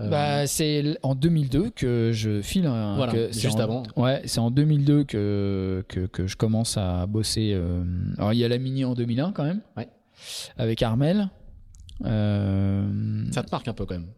[0.00, 2.66] Euh, bah, c'est en 2002 que je file.
[2.66, 3.84] voilà, juste avant.
[3.96, 7.52] Ouais, c'est en 2002 que, que, que, je commence à bosser.
[7.54, 7.84] Euh,
[8.18, 9.60] alors, il y a la Mini en 2001 quand même.
[9.76, 9.88] Ouais.
[10.56, 11.28] Avec Armel.
[12.04, 14.08] Euh, Ça te marque un peu quand même.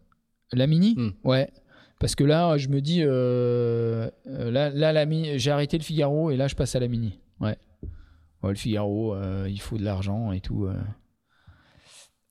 [0.53, 1.11] La Mini hmm.
[1.25, 1.51] Ouais.
[1.99, 6.49] Parce que là, je me dis, là, là la j'ai arrêté le Figaro et là,
[6.49, 7.19] je passe à la Mini.
[7.41, 7.57] Ouais.
[8.43, 9.15] ouais le Figaro,
[9.47, 10.69] il faut de l'argent et tout.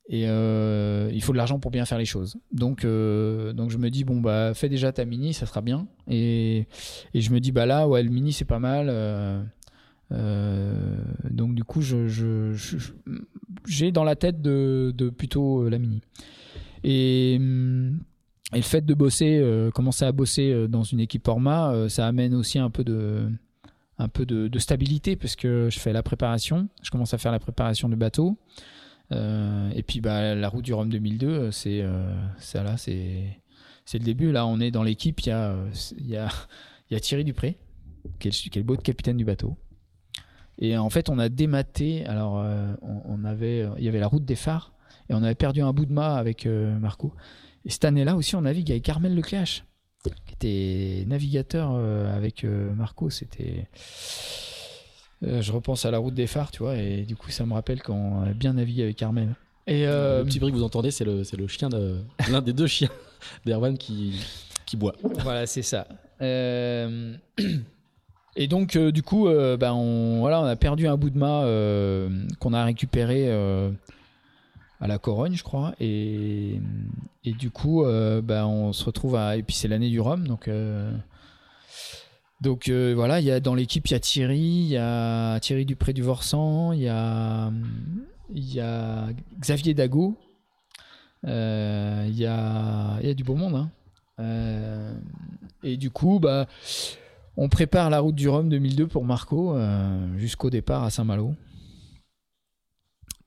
[0.08, 2.38] Et euh, il faut de l'argent pour bien faire les choses.
[2.52, 5.88] Donc, euh, donc je me dis bon bah fais déjà ta mini, ça sera bien.
[6.08, 6.68] Et,
[7.14, 8.88] et je me dis bah là ouais le mini c'est pas mal.
[8.90, 9.42] Euh,
[10.12, 10.98] euh
[11.32, 12.54] donc du coup je, je,
[13.68, 16.02] j'ai dans la tête de, de plutôt la mini.
[16.84, 17.40] Et, et
[18.58, 19.44] le fait de bosser,
[19.74, 23.28] commencer à bosser dans une équipe Orma, ça amène aussi un peu de
[23.98, 27.32] un peu de, de, stabilité parce que je fais la préparation, je commence à faire
[27.32, 28.38] la préparation du bateau.
[29.12, 33.40] Euh, et puis bah, la route du Rhum 2002, c'est euh, ça là, c'est
[33.86, 34.32] c'est le début.
[34.32, 35.20] Là, on est dans l'équipe.
[35.22, 35.56] Il y a
[35.98, 36.30] il y a
[36.92, 37.58] y a Thierry Dupré,
[38.20, 39.58] qui beau capitaine du bateau.
[40.58, 42.06] Et en fait, on a dématé.
[42.06, 44.74] Alors, euh, on, avait, il y avait la route des phares,
[45.10, 47.14] et on avait perdu un bout de mât avec Marco.
[47.66, 49.66] Et cette année-là aussi, on navigue avec Carmel Lecléache,
[50.26, 53.10] qui était navigateur avec Marco.
[53.10, 54.55] C'était euh,
[55.42, 57.82] je repense à la route des phares, tu vois, et du coup, ça me rappelle
[57.82, 59.36] qu'on a bien navigué avec Carmel.
[59.68, 61.98] Et euh, Le petit bruit que vous entendez, c'est le, le chien de
[62.32, 62.90] l'un des deux chiens
[63.46, 64.20] d'Erwan qui,
[64.66, 64.96] qui boit.
[65.24, 65.88] Voilà, c'est ça.
[66.22, 67.16] Euh,
[68.36, 69.28] et donc, du coup,
[69.60, 71.46] bah, on, voilà, on a perdu un bout de mât
[72.40, 75.74] qu'on a récupéré à la Corogne, je crois.
[75.80, 76.60] Et,
[77.24, 77.84] et du coup,
[78.24, 79.36] bah, on se retrouve à.
[79.38, 80.48] Et puis, c'est l'année du Rhum, donc
[82.46, 85.40] donc euh, voilà, il y a dans l'équipe il y a Thierry, il y a
[85.40, 87.52] Thierry Dupré du Vorsan, il y a
[88.34, 89.08] il y a
[89.40, 90.16] Xavier Dago,
[91.26, 93.56] euh, il y a il y a du beau monde.
[93.56, 93.72] Hein.
[94.20, 94.96] Euh,
[95.64, 96.46] et du coup, bah
[97.36, 99.58] on prépare la route du Rhum 2002 pour Marco
[100.16, 101.34] jusqu'au départ à Saint-Malo.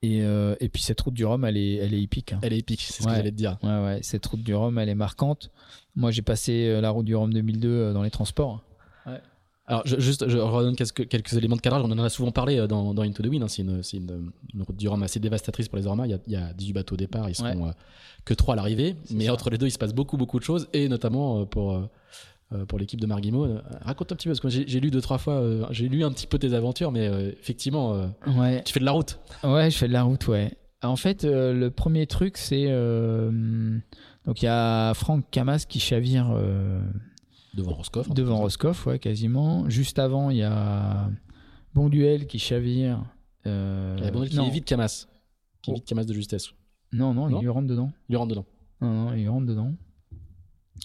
[0.00, 2.32] Et, et, puis cette route du Rhum, elle est, elle est épique.
[2.32, 2.38] Hein.
[2.42, 3.58] Elle est épique, c'est ce que j'allais te dire.
[3.64, 5.50] Ouais, ouais, cette route du Rhum, elle est marquante.
[5.96, 8.62] Moi, j'ai passé la route du Rhum 2002 dans les transports.
[9.68, 11.82] Alors, je, juste, je redonne quelques, quelques, éléments de cadrage.
[11.84, 13.44] On en a souvent parlé euh, dans, dans Into the Wind.
[13.44, 13.48] Hein.
[13.48, 16.06] C'est une, une, une, route du Rhum assez dévastatrice pour les Ormas.
[16.06, 17.28] Il y a, il y a 18 bateaux au départ.
[17.28, 17.70] Ils sont euh,
[18.24, 18.96] que 3 à l'arrivée.
[19.10, 20.68] Mais entre les deux, il se passe beaucoup, beaucoup de choses.
[20.72, 21.86] Et notamment euh, pour,
[22.66, 23.46] pour l'équipe de Marguimo.
[23.82, 26.26] raconte un petit peu, parce que j'ai lu deux, trois fois, j'ai lu un petit
[26.26, 27.06] peu tes aventures, mais
[27.38, 28.62] effectivement, ouais.
[28.64, 29.18] tu fais de la route.
[29.44, 30.56] Ouais, je fais de la route, ouais.
[30.82, 32.64] En fait, le premier truc, c'est.
[34.24, 36.34] donc, il y a Franck Camas qui chavire.
[37.58, 38.08] Devant Roscoff.
[38.10, 39.68] Devant Roscoff, ouais, quasiment.
[39.68, 41.10] Juste avant, il y a
[41.74, 43.04] Bonduel qui chavire.
[43.46, 45.06] Euh, Bonduel qui évite Camas.
[45.62, 45.88] Qui évite oh.
[45.88, 46.48] Camas de justesse.
[46.92, 47.92] Non, non, il lui rentre dedans.
[48.08, 48.46] Il lui rentre dedans.
[48.80, 49.74] Non, non, il lui rentre dedans.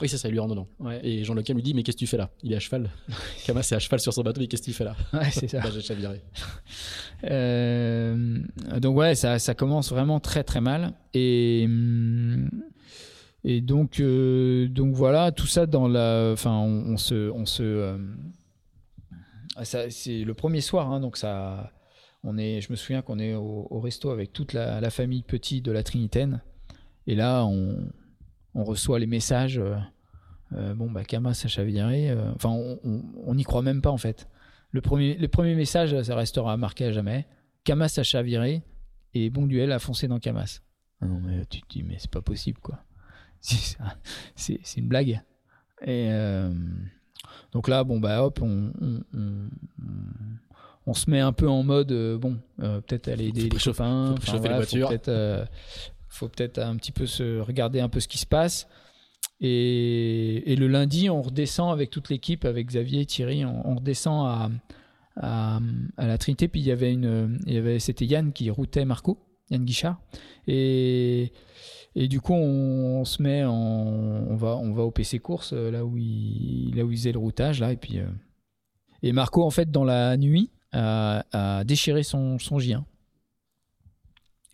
[0.02, 0.68] Oui, c'est ça, il lui rentre dedans.
[1.04, 2.32] Et Jean Lequin lui dit Mais qu'est-ce que tu fais là?
[2.42, 2.90] Il est à cheval.
[3.46, 4.96] Camas est à cheval sur son bateau, mais qu'est-ce que tu fais là?
[5.14, 5.60] Ouais, c'est ça.
[5.60, 6.22] bah, j'ai chaviré.
[7.26, 8.38] Euh,
[8.82, 10.92] donc, ouais, ça, ça commence vraiment très très mal.
[11.14, 11.70] Et.
[13.46, 16.32] Et donc, euh, donc voilà, tout ça dans la.
[16.32, 17.30] Enfin, on, se.
[17.32, 17.98] On se euh,
[19.90, 21.72] c'est le premier soir, hein, donc ça.
[22.26, 25.74] On est, je me souviens qu'on est au, resto avec toute la, famille Petit de
[25.74, 26.42] la Trinitaine.
[27.06, 27.92] Et là, on,
[28.56, 29.62] on reçoit les messages.
[30.54, 32.16] Euh, bon, bah, Kamas a chaviré.
[32.36, 34.30] enfin, on n'y croit même pas en fait.
[34.72, 37.28] Le premier, le premier message, ça restera marqué à jamais.
[37.66, 38.62] Kamas a chaviré
[39.14, 40.62] et Bon Duel a foncé dans Kamas.
[41.02, 42.80] Ah non, mais tu te dis, mais c'est pas possible quoi
[43.44, 45.22] c'est une blague.
[45.82, 46.52] Et euh,
[47.52, 48.72] donc là, bon, bah hop, on,
[50.86, 54.16] on, se met un peu en mode, euh, bon, euh, peut-être aller aider les chauffins.
[54.22, 55.48] Faut voilà, Faut peut-être
[56.08, 58.68] faut peut-être un petit peu se regarder un peu ce qui se passe.
[59.42, 64.50] Et, et le lundi, on redescend avec toute l'équipe, avec Xavier, Thierry, on, redescend à,
[65.18, 65.60] à,
[65.98, 66.48] à, la Trinité.
[66.48, 69.18] Puis il y avait une, il y avait, c'était Yann qui routait Marco,
[69.50, 70.00] Yann Guichard.
[70.48, 71.34] Et
[71.96, 75.86] et du coup, on, se met, on va, on va au PC course euh, là
[75.86, 78.08] où il, là où il faisait le routage là, et puis euh,
[79.04, 82.84] et Marco en fait dans la nuit a, déchiré son son J1.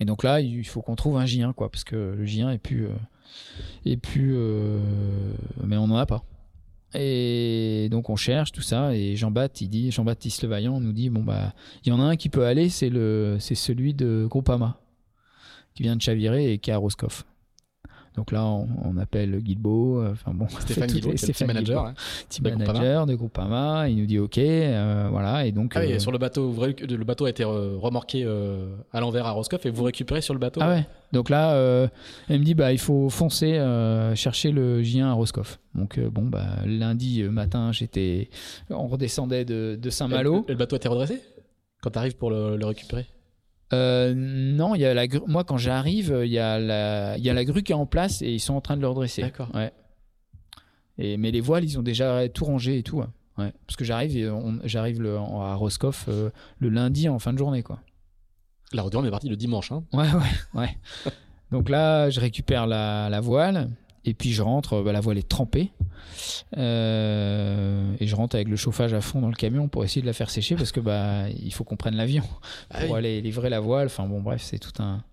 [0.02, 2.58] Et donc là, il faut qu'on trouve un J1 quoi, parce que le J1 est
[2.58, 4.36] plus euh, plus,
[5.64, 6.24] mais on n'en a pas.
[6.94, 11.24] Et donc on cherche tout ça et Jean-Baptiste dit Jean-Baptiste Le Vaillant nous dit bon
[11.24, 11.54] bah
[11.86, 14.82] il y en a un qui peut aller c'est le c'est celui de Groupama
[15.80, 17.24] qui vient de chavirer et qui est à Roscoff.
[18.18, 21.14] Donc là, on, appelle Guilbeault, euh, enfin bon, Stéphane Guilbeault,
[21.48, 21.94] manager, hein.
[22.28, 23.88] team manager de Groupama.
[23.88, 25.72] Il nous dit OK, euh, voilà, et donc.
[25.76, 28.26] Ah oui, euh, sur le bateau, le bateau a été remorqué
[28.92, 30.60] à l'envers à Roscoff et vous récupérez sur le bateau.
[30.62, 30.86] Ah ouais.
[31.14, 31.54] Donc là,
[32.28, 33.54] elle me dit bah il faut foncer
[34.16, 35.60] chercher le J1 à Roscoff.
[35.74, 38.30] Donc bon bah lundi matin, j'étais,
[38.70, 40.44] on redescendait de, Saint-Malo.
[40.50, 41.22] Et, le bateau a été redressé?
[41.82, 43.06] Quand tu arrives pour le récupérer?
[43.74, 47.30] Euh, non, il y a la moi quand j'arrive, il y a la il y
[47.30, 49.22] a la grue qui est en place et ils sont en train de le redresser.
[49.22, 49.50] D'accord.
[49.54, 49.72] Ouais.
[50.98, 53.04] Et mais les voiles, ils ont déjà tout rangé et tout.
[53.38, 53.54] Ouais.
[53.66, 54.34] Parce que j'arrive
[54.66, 57.80] j'arrive à Roscoff euh, le lundi en fin de journée quoi.
[58.74, 59.84] La retourne est partie le dimanche hein.
[59.94, 60.78] Ouais ouais ouais.
[61.52, 63.70] Donc là, je récupère la, la voile
[64.06, 65.72] et puis je rentre, bah, la voile est trempée.
[66.58, 70.08] Euh, et je rentre avec le chauffage à fond dans le camion pour essayer de
[70.08, 72.24] la faire sécher parce que bah il faut qu'on prenne l'avion
[72.72, 73.88] ah pour aller livrer la voile.
[73.88, 75.04] Enfin bon bref c'est tout un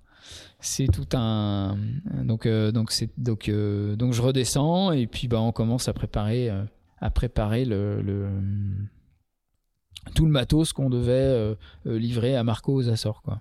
[0.61, 1.77] c'est tout un
[2.25, 5.93] donc euh, donc c'est donc euh, donc je redescends et puis bah on commence à
[5.93, 6.51] préparer
[7.01, 8.29] à préparer le, le
[10.15, 13.41] tout le matos qu'on devait livrer à Marco aux Açores quoi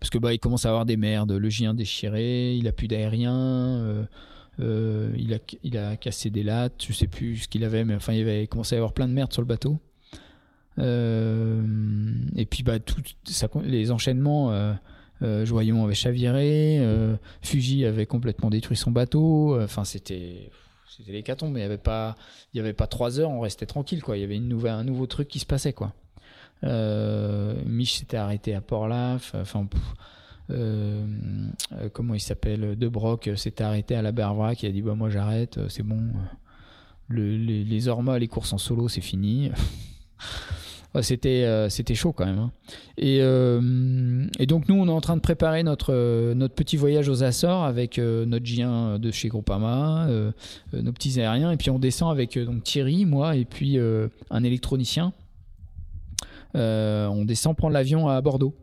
[0.00, 2.88] parce que bah il commence à avoir des merdes le J1 déchiré il a plus
[2.88, 4.06] d'aérien
[4.60, 7.94] euh, il, a, il a cassé des lattes, je sais plus ce qu'il avait, mais
[7.94, 9.78] enfin il avait commencé à y avoir plein de merde sur le bateau.
[10.78, 11.62] Euh,
[12.36, 13.02] et puis bah tout
[13.64, 14.52] les enchaînements.
[14.52, 14.74] Euh,
[15.46, 16.80] Joyon avait chaviré,
[17.40, 19.58] Fuji avait complètement détruit son bateau.
[19.60, 20.50] Enfin c'était
[20.96, 22.14] c'était l'hécatombe, mais il y avait pas
[22.52, 24.18] il y avait pas trois heures, on restait tranquille quoi.
[24.18, 25.94] Il y avait une nouvelle, un nouveau truc qui se passait quoi.
[26.62, 29.34] Mich s'était arrêté à Port-Laf.
[29.34, 29.66] Enfin
[30.50, 31.06] euh,
[31.72, 34.82] euh, comment il s'appelle De Broc euh, s'est arrêté à la Bervra qui a dit
[34.82, 36.00] bah moi j'arrête c'est bon
[37.08, 39.50] les, les les courses en solo c'est fini
[41.00, 42.50] c'était c'était chaud quand même hein.
[42.98, 47.96] et, donc nous on est en train de préparer notre petit voyage aux Açores avec
[47.98, 50.08] notre J1 de chez Groupama
[50.72, 53.78] nos petits aériens et puis on descend avec donc Thierry moi et puis
[54.30, 55.14] un électronicien
[56.54, 58.54] on descend prendre l'avion à Bordeaux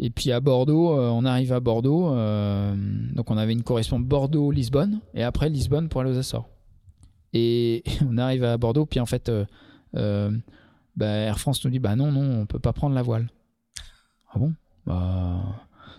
[0.00, 2.14] et puis à Bordeaux, euh, on arrive à Bordeaux.
[2.14, 2.74] Euh,
[3.14, 5.00] donc on avait une correspondance Bordeaux-Lisbonne.
[5.12, 6.48] Et après Lisbonne pour aller aux Açores.
[7.32, 8.86] Et on arrive à Bordeaux.
[8.86, 10.30] Puis en fait, euh,
[10.96, 13.28] bah, Air France nous dit Bah non, non, on peut pas prendre la voile.
[14.32, 14.54] Ah bon?
[14.86, 15.42] Bah...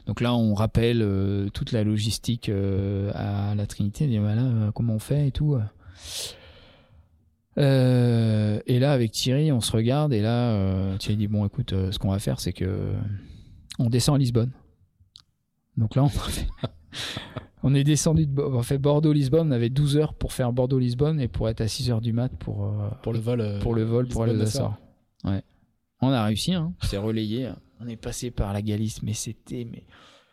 [0.05, 1.05] Donc là, on rappelle
[1.53, 4.05] toute la logistique à la Trinité.
[4.05, 5.59] On dit comment on fait et tout.
[7.59, 10.13] Et là, avec Thierry, on se regarde.
[10.13, 12.93] Et là, Thierry dit Bon, écoute, ce qu'on va faire, c'est que
[13.79, 14.51] on descend à Lisbonne.
[15.77, 16.47] Donc là, on a fait,
[17.63, 19.49] On est descendu de on fait Bordeaux-Lisbonne.
[19.49, 22.29] On avait 12 heures pour faire Bordeaux-Lisbonne et pour être à 6 heures du mat
[22.39, 23.41] pour, euh, pour le vol.
[23.41, 25.27] euh, pour le vol pour aller aux.
[25.27, 25.43] Ouais.
[26.01, 26.73] On a réussi, hein.
[26.83, 27.47] C'est relayé.
[27.47, 27.57] hein.
[27.81, 29.67] On est passé par la Galice, mais c'était.
[29.69, 29.83] Mais...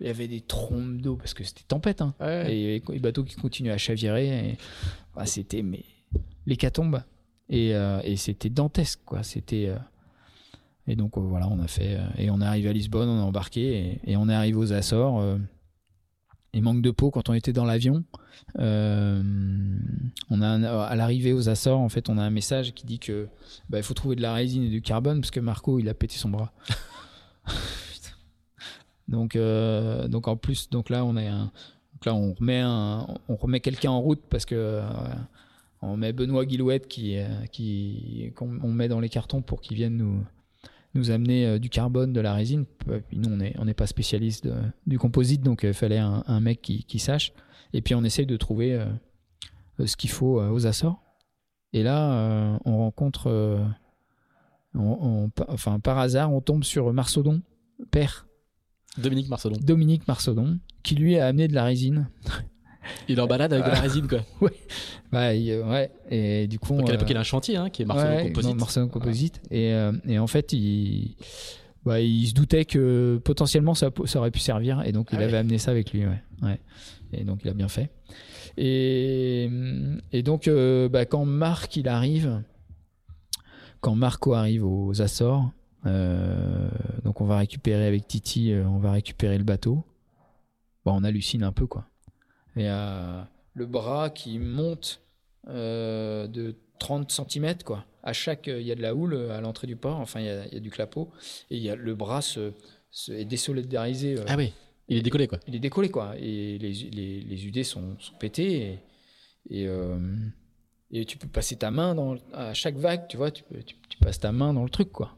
[0.01, 2.01] Il y avait des trompes d'eau parce que c'était tempête.
[2.03, 2.15] Hein.
[2.21, 2.55] Ouais.
[2.55, 4.51] Et les bateaux qui continuaient à chavirer.
[4.51, 4.59] Et...
[5.15, 5.85] bah, c'était mais...
[6.47, 7.03] l'hécatombe.
[7.49, 9.23] Et, euh, et c'était dantesque, quoi.
[9.23, 9.67] C'était.
[9.69, 9.79] euh,
[10.89, 11.99] Et donc euh, voilà, on a fait.
[12.19, 15.39] Et on est arrivé à Lisbonne, on a embarqué et, on est arrivé aux Açores.
[16.53, 18.05] Et manque de peau quand on était dans l'avion.
[18.59, 23.29] on a à l'arrivée aux Açores, en fait, on a un message qui dit que
[23.69, 26.17] bah, faut trouver de la résine et du carbone parce que Marco il a pété
[26.17, 26.53] son bras.
[29.09, 29.39] Donc
[30.09, 34.21] donc en plus donc là on donc là on remet on remet quelqu'un en route
[34.29, 34.83] parce que
[35.93, 39.77] on met Benoît Guilouette qui euh, qui qu'on on met dans les cartons pour qu'il
[39.77, 40.25] vienne nous
[40.95, 42.65] nous amener euh, du carbone, de la résine.
[43.09, 44.49] Puis nous, on n'est on n'est pas spécialiste
[44.87, 47.33] du composite, donc il fallait un, un mec qui, qui sache.
[47.73, 48.87] Et puis on essaye de trouver euh,
[49.81, 51.03] euh, ce qu'il faut euh, aux Açores.
[51.73, 53.63] Et là, euh, on rencontre, euh,
[54.75, 57.43] on- on- pa- enfin par hasard, on tombe sur Marsaudon,
[57.91, 58.27] père
[58.97, 59.57] Dominique Marcelon.
[59.61, 62.09] Dominique Marsaudon, qui lui a amené de la résine.
[63.09, 64.21] Il est en balade avec de la résine, quoi.
[65.13, 65.91] Bah, il- euh, ouais.
[66.11, 68.17] Et du coup, Donc à euh, l'époque, il a un chantier hein, qui est Marcelon
[68.17, 68.77] Ouais, Composite.
[68.77, 69.41] non, Composite.
[69.51, 71.15] Et, euh, et en fait, il,
[71.85, 74.83] bah, il se doutait que potentiellement ça, ça aurait pu servir.
[74.85, 75.39] Et donc, il Ah avait ouais.
[75.39, 76.05] amené ça avec lui.
[76.07, 76.21] Ouais.
[76.43, 76.59] Ouais.
[77.13, 77.91] Et donc, il a bien fait.
[78.59, 79.49] Et,
[80.13, 82.43] et donc, euh, bah, quand Marc il arrive,
[83.81, 85.51] quand Marco arrive aux Açores,
[85.87, 86.69] euh,
[87.05, 89.85] donc on va récupérer avec Titi, euh, on va récupérer le bateau.
[90.85, 91.87] Bon, on hallucine un peu, quoi.
[92.57, 93.23] Et euh,
[93.55, 95.01] le bras qui monte
[95.49, 97.85] euh, de 30 cm, quoi.
[98.03, 100.29] À chaque, il y a de la houle à l'entrée du port, enfin, il y
[100.31, 101.11] a, il y a du clapot,
[101.51, 102.53] et il y a, le bras se,
[102.91, 104.19] se- est désolidarisé.
[104.19, 104.53] euh, Ah oui,
[104.89, 105.39] il est décollé, quoi.
[105.49, 106.15] il est décollé, quoi.
[106.19, 108.81] Et les, les, les UD sont, sont pétés,
[109.51, 109.99] et, et, euh,
[110.93, 113.75] et tu peux passer ta main dans, à chaque vague, tu vois, tu, peux, tu,
[113.89, 115.17] tu passes ta main dans le truc, quoi.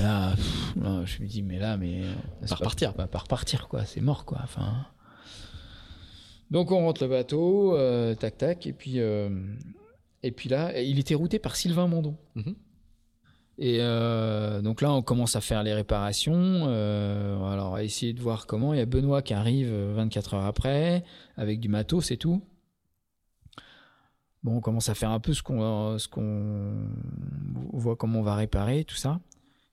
[0.00, 2.02] Là, pff, là, je me dis, mais là, mais.
[2.42, 2.94] c'est pas- repartir.
[2.94, 3.84] Pas, pas repartir, quoi.
[3.84, 4.38] C'est mort, quoi.
[4.44, 4.86] Enfin.
[6.52, 9.30] Donc on rentre le bateau, euh, tac tac, et puis euh,
[10.22, 12.14] et puis là, il était routé par Sylvain Mondon.
[12.34, 12.54] Mhm.
[13.56, 16.66] Et euh, donc là, on commence à faire les réparations.
[16.66, 18.74] alors, à essayer de voir comment.
[18.74, 21.04] Il y a Benoît qui arrive euh, 24 heures après,
[21.38, 22.42] avec du matos et tout.
[24.42, 26.90] Bon, on commence à faire un peu ce qu'on, ce qu'on
[27.72, 29.20] on voit comment on va réparer tout ça.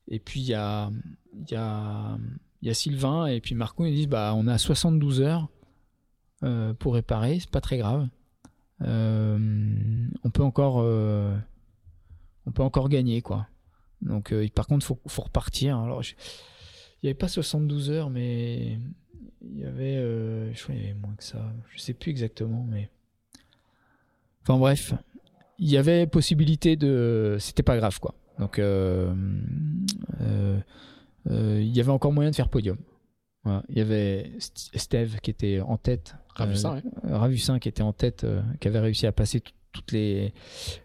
[0.07, 0.91] Et puis il y a,
[1.33, 2.17] il y a,
[2.61, 3.85] il y a Sylvain et puis Marco.
[3.85, 5.49] Ils disent bah on a 72 heures
[6.43, 8.07] euh, pour réparer, c'est pas très grave.
[8.81, 9.37] Euh,
[10.23, 11.35] on peut encore, euh,
[12.45, 13.47] on peut encore gagner quoi.
[14.01, 15.77] Donc par contre faut, faut repartir.
[15.77, 18.79] Alors il y avait pas 72 heures, mais
[19.41, 19.95] il y avait,
[20.53, 21.53] je crois qu'il y avait moins que ça.
[21.73, 22.89] Je sais plus exactement, mais
[24.43, 24.93] enfin bref,
[25.57, 28.15] il y avait possibilité de, c'était pas grave quoi.
[28.39, 28.63] Donc il
[31.27, 32.77] y avait encore moyen de faire podium.
[33.43, 33.63] Voilà.
[33.69, 36.15] Il y avait St- Steve qui était en tête.
[36.35, 36.81] Ravussin, ouais.
[37.05, 40.33] euh, Ravussin qui était en tête, euh, qui avait réussi à passer tout- toutes les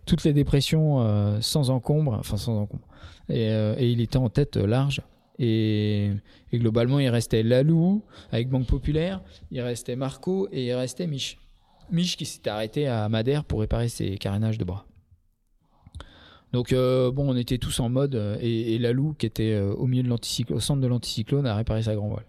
[0.06, 2.86] toutes les dépressions euh, sans encombre, enfin sans encombre.
[3.28, 5.00] Et, euh, et il était en tête euh, large.
[5.38, 6.10] Et,
[6.52, 9.20] et globalement, il restait Lalou avec Banque Populaire,
[9.50, 11.38] il restait Marco et il restait Mich.
[11.90, 14.86] Mich qui s'était arrêté à Madère pour réparer ses carénages de bras.
[16.52, 19.74] Donc euh, bon, on était tous en mode euh, et, et Lalou qui était euh,
[19.74, 22.24] au milieu de au centre de l'anticyclone, a réparé sa grand voile.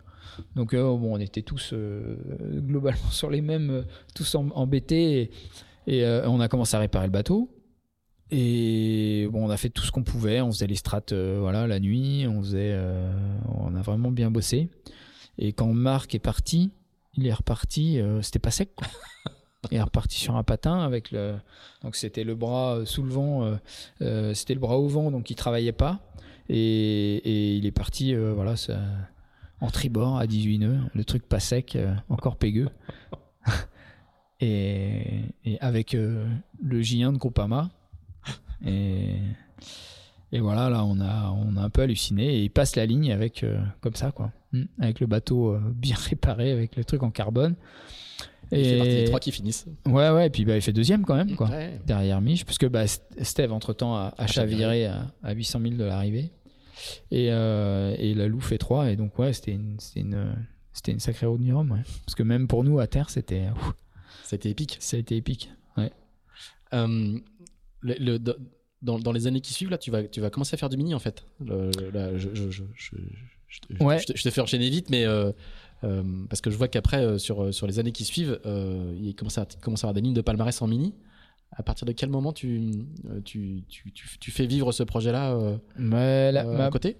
[0.55, 2.17] Donc euh, bon, on était tous euh,
[2.61, 3.81] globalement sur les mêmes, euh,
[4.13, 5.31] tous em- embêtés
[5.87, 7.49] et, et, on a commencé à réparer le bateau.
[8.31, 10.41] Et bon, on a fait tout ce qu'on pouvait.
[10.41, 12.25] On faisait les strates, voilà, la nuit.
[12.27, 12.75] On faisait,
[13.47, 14.69] on a vraiment bien bossé.
[15.37, 16.71] Et quand Marc est parti,
[17.13, 17.99] il est reparti.
[18.21, 18.73] c'était pas sec.
[18.75, 18.87] Quoi.
[19.71, 21.35] Il est reparti sur un patin avec le.
[21.81, 23.57] Donc c'était le bras sous le vent.
[24.01, 26.01] euh, c'était le bras au vent, donc il travaillait pas.
[26.49, 28.79] Et, et il est parti, euh, voilà, ça-
[29.65, 30.79] en tribord à 18 nœuds.
[30.93, 32.69] Le truc pas sec, euh, encore pégueux.
[34.39, 36.27] et, et avec euh,
[36.61, 37.69] le J1 de Groupama.
[38.65, 39.15] Et,
[40.31, 42.35] et voilà, là, on a, on a un peu halluciné.
[42.35, 44.31] Et il passe la ligne avec, euh, comme ça, quoi.
[44.51, 44.63] Mm.
[44.79, 47.55] Avec le bateau bien réparé, avec le truc en carbone.
[48.51, 49.65] Il fait partie des Et trois qui finissent.
[49.87, 51.49] ouais, ouais, et puis bah, il fait deuxième quand même, quoi.
[51.49, 51.79] Ouais.
[51.87, 55.83] Derrière Mich, puisque bah, St- Steve, entre-temps, a, a chaviré à, à 800 000 de
[55.83, 56.31] l'arrivée.
[57.11, 58.91] Et, euh, et la Lou fait 3.
[58.91, 60.35] Et donc, ouais, c'était une, c'était une,
[60.73, 61.81] c'était une sacrée route du Rhum, ouais.
[62.05, 63.47] Parce que même pour nous, à terre, c'était,
[64.23, 64.77] C'était épique.
[64.79, 65.51] ça a été épique.
[66.73, 67.19] Euh,
[67.81, 68.19] le- le-
[68.81, 70.77] dans, dans les années qui suivent, là, tu vas, tu vas commencer à faire du
[70.77, 71.25] mini, en fait.
[71.43, 72.95] Le- là, je, je, je, je,
[73.47, 73.99] je te- Ouais.
[73.99, 75.31] je te, je te fais enchaîner vite, mais euh,
[75.83, 79.13] Euh, parce que je vois qu'après, euh, sur, sur les années qui suivent, euh, il
[79.13, 80.93] commence à, commence à avoir des lignes de palmarès en mini.
[81.57, 85.31] À partir de quel moment tu, euh, tu, tu, tu, tu fais vivre ce projet-là
[85.33, 85.57] euh,
[86.45, 86.97] euh, à côté?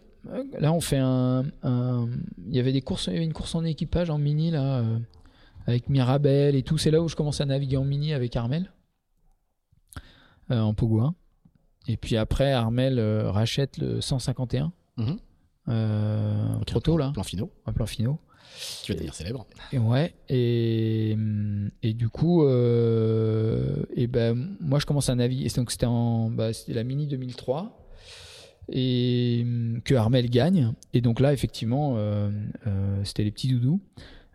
[0.60, 2.08] Là, on fait un, un-
[2.48, 4.80] Il y avait des courses, il y avait une course en équipage en mini là,
[4.80, 4.98] euh,
[5.68, 6.78] avec Mirabel et tout.
[6.78, 8.72] C'est là où je commence à naviguer en mini avec Armel,
[10.52, 11.16] euh, en Pogo 1.
[11.88, 15.18] Et puis après, Armel rachète le 151, Mhm.
[15.68, 18.20] euh, Ok, trop tôt là, Plan finaux, un plan finaux.
[18.84, 19.46] Qui va devenir célèbre.
[19.72, 21.18] Et ouais, et,
[21.84, 25.46] et du coup, euh, et ben, moi je commence à naviguer.
[25.46, 27.86] Et donc c'était en, bah, la Mini 2003
[28.72, 29.46] et
[29.84, 30.74] que Armel gagne.
[30.94, 32.30] Et donc là, effectivement, euh,
[32.68, 33.82] euh, c'était les petits doudous.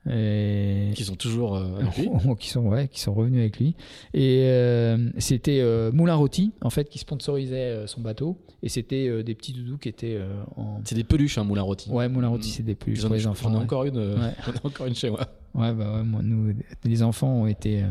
[0.08, 2.08] Et, Qui sont toujours euh, avec lui.
[2.38, 3.74] qui sont ouais, qui sont revenus avec lui.
[4.14, 8.38] Et euh, c'était euh, Moulin Rôti en fait qui sponsorisait euh, son bateau.
[8.62, 10.18] Et c'était des petits doudous qui étaient
[10.56, 11.90] en C'est des peluches, un moulin rôti.
[11.90, 12.52] ouais Moulin Rôti, Mm.
[12.52, 13.50] c'est des plus J'en pour les enfants.
[13.50, 13.62] ai ouais.
[13.62, 14.34] encore une, Ouais.
[14.54, 15.20] ai encore une chez moi.
[15.54, 16.54] Ouais, bah ouais, moi, nous,
[16.84, 17.82] les enfants ont été.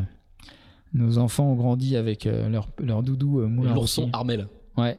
[0.94, 4.10] nos enfants ont grandi avec leur, leur doudou Moulin L'ourson.
[4.12, 4.46] Armel.
[4.76, 4.96] Ouais,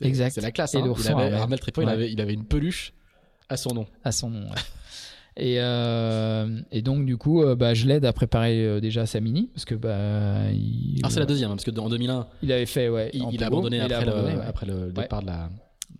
[0.00, 0.32] Exact.
[0.34, 0.74] C'est la classe.
[0.74, 0.86] Et hein.
[0.86, 1.34] l'ourson Armel.
[1.34, 2.92] Armel il, avait, il avait une peluche
[3.48, 3.86] à son nom.
[4.04, 4.48] à son nom.
[5.36, 9.20] Et, euh, et donc, du coup, euh, bah, je l'aide à préparer euh, déjà sa
[9.20, 9.50] mini.
[9.52, 12.64] Parce que bah, il, Ah, c'est la deuxième, hein, parce que en 2001, il avait
[12.66, 12.88] fait.
[12.88, 14.46] Ouais, il, a abandonné, mais il a après, abandonné, le, ouais.
[14.46, 15.50] après le départ de, la,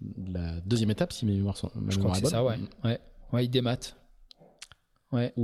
[0.00, 2.42] de la deuxième étape, si mes mémoires sont ma Je crois que est c'est ça,
[2.44, 2.56] ouais.
[2.84, 2.98] ouais.
[3.32, 3.96] Ouais, il démate.
[5.12, 5.34] Ouais.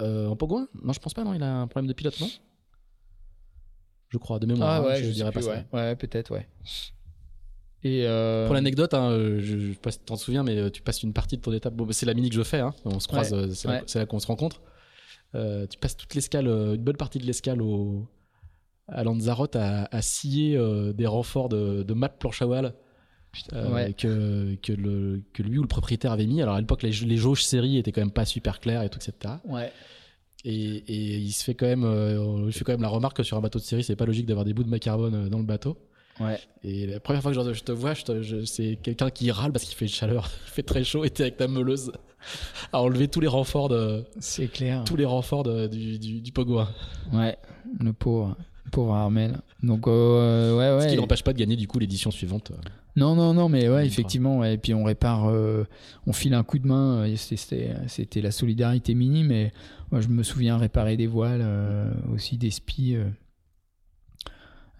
[0.00, 2.28] Euh, en Pogouin Non, je pense pas, non, il a un problème de pilote, non?
[4.08, 5.64] Je crois, de mémoire, Ah hein, ouais, je, je, dirais pas plus, ça.
[5.72, 6.48] Ouais, peut-être, ouais.
[7.84, 10.56] Et euh, Pour l'anecdote, hein, euh, je, je sais pas si tu t'en souviens, mais
[10.56, 11.74] euh, tu passes une partie de ton étape.
[11.74, 13.74] Bon, bah, c'est la mini que je fais, hein, on se croise, Ouais, c'est là,
[13.74, 13.82] ouais.
[13.86, 14.60] c'est là qu'on se rencontre.
[15.34, 18.06] Euh, tu passes toute l'escale, une bonne partie de l'escale au,
[18.86, 22.74] à Lanzarote à, à scier euh, des renforts de, de mat planche à voile
[23.54, 23.94] euh, Ouais.
[23.94, 26.40] que, que, le, que lui ou le propriétaire avait mis.
[26.42, 28.98] Alors à l'époque, les, les jauges série étaient quand même pas super claires et tout,
[28.98, 29.34] etc.
[29.48, 29.72] Ouais.
[30.44, 31.84] Et, et il se fait quand même,
[32.44, 34.26] lui fait quand même la remarque que sur un bateau de série, c'est pas logique
[34.26, 35.78] d'avoir des bouts de carbone euh, dans le bateau.
[36.20, 36.38] Ouais.
[36.62, 37.94] Et la première fois que je, je te vois,
[38.44, 41.36] c'est quelqu'un qui râle parce qu'il fait chaleur, il fait très chaud et t'es avec
[41.38, 41.92] ta meuleuse
[42.72, 44.84] à enlever tous les renforts de C'est clair.
[44.84, 46.68] tous les renforts de- du, du, hein.
[47.12, 47.36] Ouais,
[47.80, 48.36] le pauvre,
[48.70, 49.38] pauvre Armel.
[49.62, 50.92] Donc, euh, ouais, Ce ouais.
[50.92, 52.50] qui n'empêche pas de gagner du coup l'édition suivante.
[52.52, 52.56] euh.
[52.94, 54.38] Non, non, non, mais ouais, effectivement.
[54.40, 54.54] ouais.
[54.54, 55.64] Et puis on répare, euh,
[56.06, 57.06] on file un coup de main.
[57.16, 59.28] C'était, la solidarité minime.
[59.28, 59.52] Mais
[59.90, 62.96] moi, je me souviens réparer des voiles, euh, aussi des spies.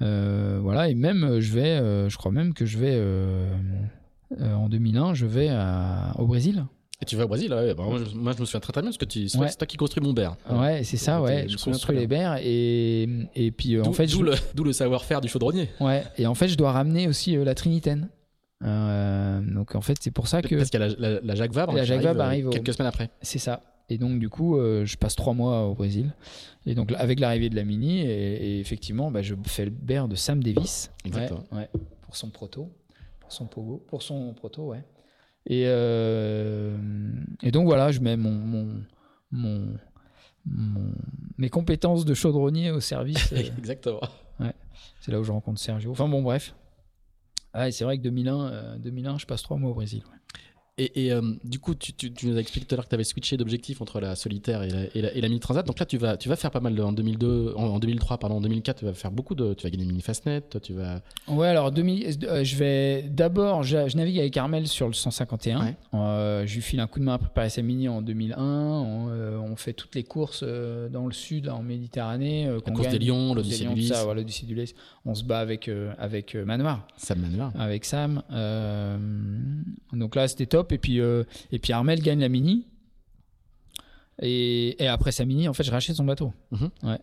[0.01, 0.59] Euh.
[0.63, 2.99] Voilà, et même euh, je vais, euh, je crois même que je vais
[4.41, 6.65] en 2001, je vais à- au Brésil.
[7.01, 8.81] Et tu vas au Brésil, ouais, bah, moi, je, moi, je me souviens très très
[8.81, 9.51] bien parce que tu, c'est Ouais.
[9.53, 10.37] toi- qui construis mon berre.
[10.49, 11.47] Ouais, c'est ça, ouais.
[11.49, 14.17] je construis les berres et et puis euh, en fait, je,
[14.55, 15.69] d'où le, savoir-faire du chaudronnier.
[15.81, 18.09] ouais, et en fait, je dois ramener aussi euh, la Trinitaine.
[18.65, 21.35] Euh, donc en fait, c'est pour ça que Parce qu'il y a la, la, la
[21.35, 23.11] Jacques Vabre La Jacques Vabre arrive au- quelques semaines après.
[23.21, 23.61] C'est ça.
[23.89, 26.15] Et donc, du coup, euh, je passe trois mois au Brésil.
[26.67, 28.07] Et donc, avec l'arrivée de la Mini, et,
[28.57, 30.91] et effectivement, bah, je fais le bear de Sam Davis.
[31.05, 31.45] Exactement.
[31.53, 31.69] Ouais, ouais,
[32.03, 32.71] pour son proto.
[33.21, 33.85] Pour son pogo.
[33.89, 34.83] Pour son proto, ouais.
[35.47, 36.77] Et, euh,
[37.43, 38.83] et donc, voilà, je mets mon, mon,
[39.31, 39.75] mon,
[40.47, 40.95] mon-
[41.37, 43.33] mes compétences de chaudronnier au service.
[43.33, 44.01] euh, Exactement.
[45.01, 45.91] c'est là où je rencontre Sergio.
[45.91, 46.55] Enfin, bon, bref.
[47.53, 50.03] Ah, c'est vrai que 2001, euh, 2001, je passe trois mois au Brésil.
[50.11, 50.19] ouais.
[50.79, 52.89] Et, et, euh, du coup, tu, tu- tu nous as expliqué tout à l'heure que
[52.89, 55.67] tu avais switché d'objectif entre la solitaire et la, et la, et la mini transat.
[55.67, 58.17] Donc là, tu vas, tu vas faire pas mal de, en 2002, en, en 2003,
[58.17, 61.03] pardon, en 2004, tu vas faire beaucoup de, tu vas gagner mini fastnet, tu vas.
[61.29, 65.61] Ouais, alors 2000, euh, je vais d'abord, je, je navigue avec Armel sur le 151.
[65.63, 65.77] Ouais.
[65.93, 68.39] Euh, je lui file un coup de main à préparer sa mini en 2001.
[68.43, 72.47] On, euh, on fait toutes les courses euh, dans le sud, en Méditerranée.
[72.47, 72.93] La course gagne.
[72.99, 74.75] des Lions, l'Odyssée du Lys, voilà, du Lys.
[75.05, 77.53] On se bat avec, avec Manoir, Sam Manoir.
[77.59, 78.23] avec Sam.
[79.93, 80.62] Donc là, c'était top.
[80.71, 82.67] Et puis, euh, et puis Armel gagne la mini.
[84.21, 86.33] Et, et après sa mini, en fait, je rachète son bateau.
[86.53, 86.71] Mhm.
[86.85, 86.99] Ouais.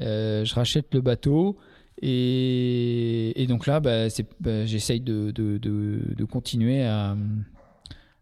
[0.00, 1.58] Euh, je rachète le bateau.
[2.00, 4.08] Et, et donc là, bah,
[4.40, 7.16] bah, j'essaye de, de, de, de continuer à,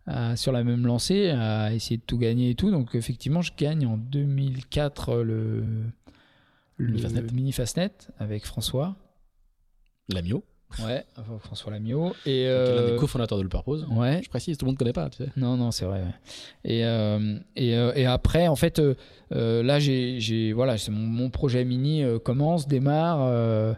[0.07, 2.71] à- sur la même lancée, à essayer de tout gagner et tout.
[2.71, 5.65] Donc effectivement, je gagne en 2004 le,
[6.77, 7.23] le Fastnet.
[7.33, 8.97] Mini Fastnet avec François.
[10.09, 10.43] L'Amio,
[10.85, 11.05] Ouais,
[11.41, 12.13] François Lamiot.
[12.27, 13.87] Et, est l'un des euh, cofondateurs de Le Purpose.
[13.91, 14.21] ouais.
[14.23, 15.31] Je précise, tout le monde ne connaît pas, tu sais.
[15.37, 16.01] Non, non, c'est vrai.
[16.01, 16.15] ouais.
[16.65, 18.95] Et, euh, et, euh, et après, en fait, euh,
[19.33, 23.19] euh, là, j'ai, voilà, mon, mon projet mini euh, commence, démarre.
[23.23, 23.75] euh,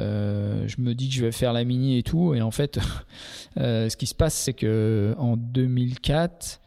[0.00, 2.34] euh, je me dis que je vais faire la mini et tout.
[2.34, 2.78] Et en fait,
[3.58, 6.60] euh, ce qui se passe, c'est que en 2004,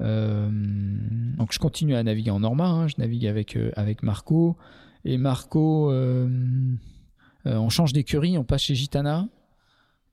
[0.00, 0.48] euh,
[1.38, 2.66] donc je continue à naviguer en Norma.
[2.66, 4.56] hein, je navigue avec euh, avec Marco.
[5.04, 6.28] Et Marco, euh, euh,
[7.46, 9.28] on change d'écurie, on passe chez Gitana.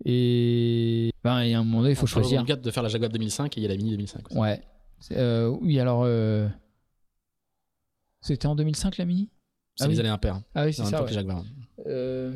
[0.06, 2.40] Et ben, il y a un moment donné, il faut On choisir.
[2.40, 4.38] en 2004 de faire la Jaguar 2005 et il y a la Mini 2005 aussi.
[4.40, 4.62] Ouais.
[5.12, 6.48] Euh, oui, alors, euh,
[8.22, 9.30] C'était en 2005 la Mini?
[9.76, 9.99] C'est Ah les oui.
[10.02, 10.41] années impaires.
[10.56, 11.03] Ah oui, c'est En ça.
[11.03, 11.12] ouais.
[11.88, 12.34] Euh,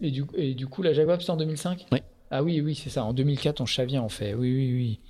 [0.00, 1.98] et, du, et du coup, la Jaguar, c'était en 2005 Oui.
[2.30, 3.04] Ah oui, oui, c'est ça.
[3.04, 4.34] En 2004, on chavire, on fait.
[4.34, 5.00] Oui, oui, oui.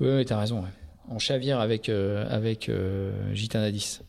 [0.00, 0.62] Oui, oui, t'as raison.
[0.62, 0.68] ouais.
[1.08, 4.02] On chavire avec, euh, avec euh, Gitana 10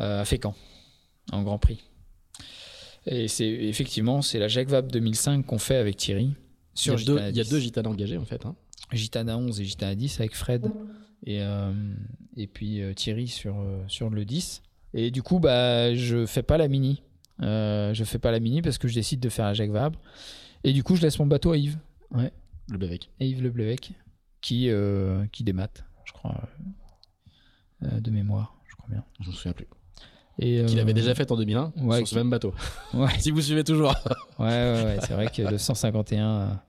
[0.00, 0.54] euh, à Fécamp,
[1.32, 1.82] en Grand Prix.
[3.06, 6.24] Et c'est effectivement, c'est la Jacques Vabre 2005 qu'on fait avec Thierry.
[6.74, 7.50] Il y, Sur a deux, il y a 10.
[7.50, 8.44] deux gitanes engagés en fait.
[8.44, 8.54] hein.
[8.92, 10.70] Gitana 11 et Gitana 10 avec Fred
[11.24, 11.72] et, euh,
[12.36, 14.62] et puis euh, Thierry sur, euh, sur le 10.
[14.94, 17.02] Et du coup, bah, je fais pas la mini.
[17.42, 19.98] Euh, je fais pas la mini parce que je décide de faire la Jacques Vabre.
[20.64, 21.78] Et du coup, je laisse mon bateau à Yves,
[22.12, 23.10] Le Blévec.
[23.20, 23.92] à Yves Le Blevec,
[24.40, 24.68] qui,
[25.32, 26.48] qui démate, je crois,
[27.82, 29.04] de mémoire, je crois bien.
[29.20, 29.66] Je me souviens plus.
[30.38, 32.52] Et, Qu'il euh, avait déjà fait en 2001 ouais, sur ce même bateau.
[32.94, 33.94] Ouais, si vous suivez toujours.
[34.38, 36.62] ouais, ouais, ouais, c'est vrai que le 151 a,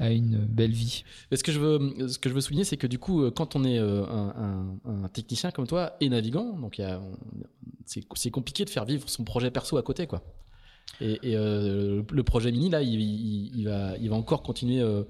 [0.00, 1.04] a une belle vie.
[1.30, 3.30] Mais ce que je veux, ce que je veux souligner, c'est que du coup, euh,
[3.30, 6.80] quand on est euh, un, un- un technicien comme toi et navigant, donc
[7.84, 10.22] c'est compliqué de faire vivre son projet perso à côté, quoi.
[11.00, 14.80] Et, et, euh, le projet mini là, il, il- il va, il va encore continuer
[14.80, 15.02] euh,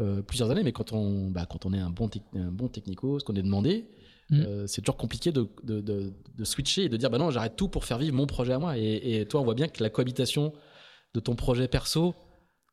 [0.00, 0.62] euh, plusieurs années.
[0.62, 3.34] Mais quand on, bah, quand on est un bon, tec- un bon technico, ce qu'on
[3.34, 3.86] est demandé,
[4.30, 4.40] Mm.
[4.40, 7.56] euh, c'est toujours compliqué de, de, de, de switcher et de dire bah non, j'arrête
[7.56, 8.78] tout pour faire vivre mon projet à moi.
[8.78, 10.52] Et, et toi, on voit bien que la cohabitation
[11.14, 12.14] de ton projet perso,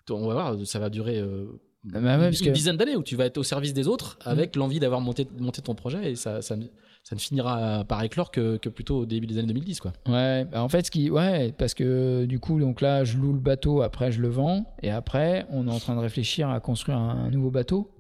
[0.10, 1.20] on va voir, ça va durer.
[1.20, 1.46] euh,
[1.84, 2.54] Bah ouais, parce une que- Mm.
[2.54, 5.62] dizaine d'années où tu vas être au service des autres avec l'envie d'avoir monté, monté
[5.62, 6.68] ton projet et ça, ça, ne-
[7.04, 9.92] ça ne finira par éclore que, que plutôt au début des années 2010 quoi.
[10.08, 13.34] Ouais, bah en fait, ce qui, ouais, parce que du coup, donc là, je loue
[13.34, 16.60] le bateau, après je le vends, et après, on est en train de réfléchir à
[16.60, 17.92] construire un, un nouveau bateau,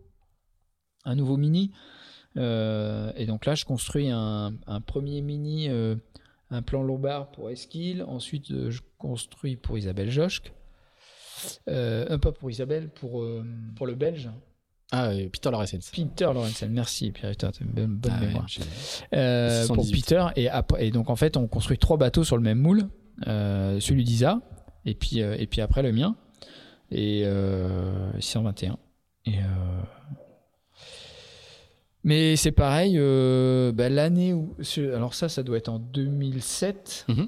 [1.06, 1.72] un nouveau mini.
[2.38, 5.96] Euh, et donc là, je construis un, un premier mini, euh,
[6.50, 8.04] un plan lombard pour Esquille.
[8.04, 10.54] Ensuite, euh, je construis pour Isabelle Joschk.
[11.68, 13.26] Euh, pas pour Isabelle, pour,
[13.76, 14.30] pour le Belge.
[14.92, 15.90] Ah, Peter Lorenz.
[15.92, 18.48] Peter Lorenzen, merci Pierre, t'as une bonne, bonne Ah mémoire.
[19.14, 20.02] Euh, pour 78.
[20.02, 22.90] Peter et, après, et donc en fait on construit trois bateaux sur le même moule
[23.26, 24.42] euh, celui d'Isa
[24.86, 26.18] et puis euh, et puis après le mien
[26.92, 28.78] et euh, 621
[29.28, 29.36] et
[32.04, 34.56] mais c'est pareil euh, bah, l'année où
[34.94, 37.28] alors ça ça doit être en 2007 Mhm.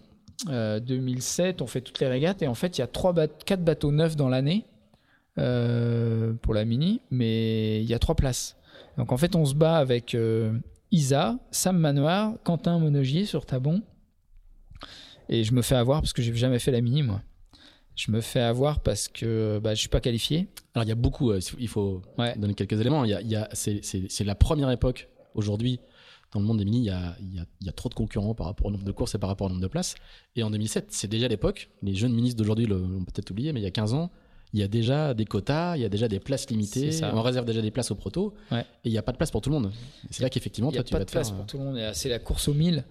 [0.50, 3.14] Euh, 2007 on fait toutes les régates et en fait il y a trois
[3.46, 4.66] quatre bateaux neufs dans l'année
[5.38, 8.58] euh, pour la mini mais il y a trois places
[8.98, 10.16] donc en fait on se bat avec
[10.94, 13.82] Isa, Sam Manoir, Quentin Monogier sur Tabon.
[15.28, 17.20] Et je me fais avoir parce que j'ai jamais fait la mini, moi.
[17.96, 20.48] Je me fais avoir parce que bah, je suis pas qualifié.
[20.74, 22.36] Alors il y a beaucoup, euh, il faut Ouais.
[22.38, 23.04] donner quelques éléments.
[23.06, 23.82] Il y a, il y a- c'est,
[24.24, 25.80] la première époque aujourd'hui
[26.34, 26.80] dans le monde des mini.
[26.80, 28.72] Il y, a, il, y a, il y a trop de concurrents par rapport au
[28.72, 29.94] nombre de courses et par rapport au nombre de places.
[30.36, 31.70] Et en 2007, c'est déjà l'époque.
[31.84, 34.10] Les jeunes ministres d'aujourd'hui l'ont peut-être oublié, mais il y a 15 ans,
[34.54, 36.92] il y a déjà des quotas, il y a déjà des places limitées.
[37.14, 38.34] On réserve déjà des places au proto.
[38.52, 38.62] Ouais.
[38.86, 39.72] Et il n'y a pas de place pour tout le monde.
[40.12, 41.22] C'est là qu'effectivement, Il n'y a tu pas de faire.
[41.22, 41.78] place euh, pour tout le monde.
[41.78, 42.84] euh, C'est la course au 1000.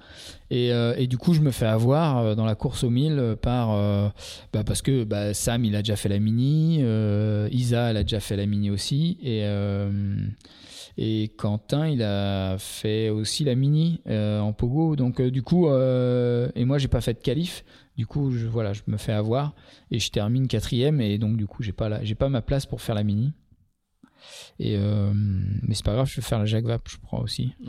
[0.51, 3.13] Et, euh, et du coup, je me fais avoir euh, dans la course au 1000
[3.19, 3.71] euh, par.
[3.73, 4.09] euh,
[4.53, 6.79] bah, parce que bah, Sam, il a déjà fait la mini.
[6.81, 9.19] euh, Isa, elle a déjà fait la mini aussi.
[9.23, 9.43] Et.
[9.45, 10.17] euh,
[10.99, 14.95] et Quentin, il a fait aussi la mini euh, en pogo.
[14.95, 17.65] Donc euh, du coup, euh, et moi j'ai pas fait de qualif.
[17.97, 19.53] Du coup, je, voilà, je me fais avoir
[19.91, 21.01] et je termine quatrième.
[21.01, 23.33] Et donc du coup, j'ai pas la- j'ai pas ma place pour faire la mini.
[24.61, 27.53] Et euh, mais c'est pas grave, je vais faire la Jacques Vabre, je crois aussi.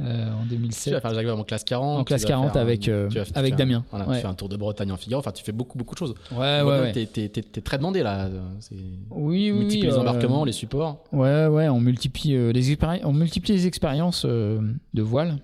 [0.00, 0.94] Euh, en Tu 2007.
[0.94, 1.98] vas faire Jacques Vabre en classe 40.
[1.98, 3.84] En tu classe vas 40 faire, avec, euh, tu vas- tu avec fais un- Damien.
[3.90, 4.16] voilà, Ouais.
[4.16, 5.20] Tu fais un tour de Bretagne en Figaro.
[5.20, 6.14] Enfin, tu fais beaucoup, beaucoup de choses.
[6.32, 8.28] Ouais, ouais, T'es, t'es- t'es- t'es très demandé là.
[8.60, 8.74] C'est
[9.10, 11.04] Oui, oui, multiplie les euh, embarquements, les supports.
[11.12, 15.36] Ouais, ouais, on multiplie, les, expéri- on multiplie les expériences de voile,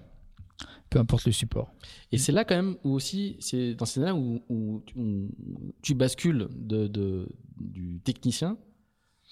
[0.90, 1.73] peu importe le support.
[2.12, 4.82] Et c'est là quand même où aussi, c'est dans ces années-là où,
[5.82, 7.28] tu, bascules de,
[7.60, 8.56] du technicien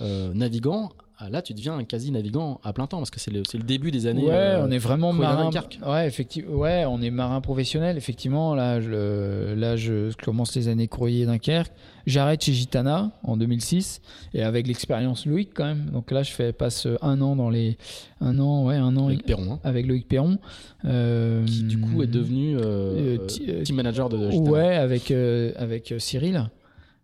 [0.00, 0.92] euh, navigant
[1.30, 4.06] là, tu deviens un quasi navigant à plein temps parce que c'est le, début des
[4.06, 4.24] années.
[4.24, 5.44] ouais, euh, on est vraiment marin.
[5.44, 5.78] Dunkerque.
[5.86, 6.52] Ouais, effectivement.
[6.56, 7.96] Ouais, on est marin professionnel.
[7.96, 11.72] Effectivement, là, je, là, je commence les années courrier Dunkerque.
[12.06, 14.00] J'arrête chez Gitana en 2006
[14.34, 15.90] et avec l'expérience Loïc quand même.
[15.90, 17.78] Donc là, je fais passe un an dans les
[18.20, 20.38] un an, ouais, un an avec Perron, hein, avec Loïc Perron,
[20.84, 24.50] euh, qui du coup est devenu euh, team manager de Gitana.
[24.50, 26.48] Ouais, avec, avec Cyril.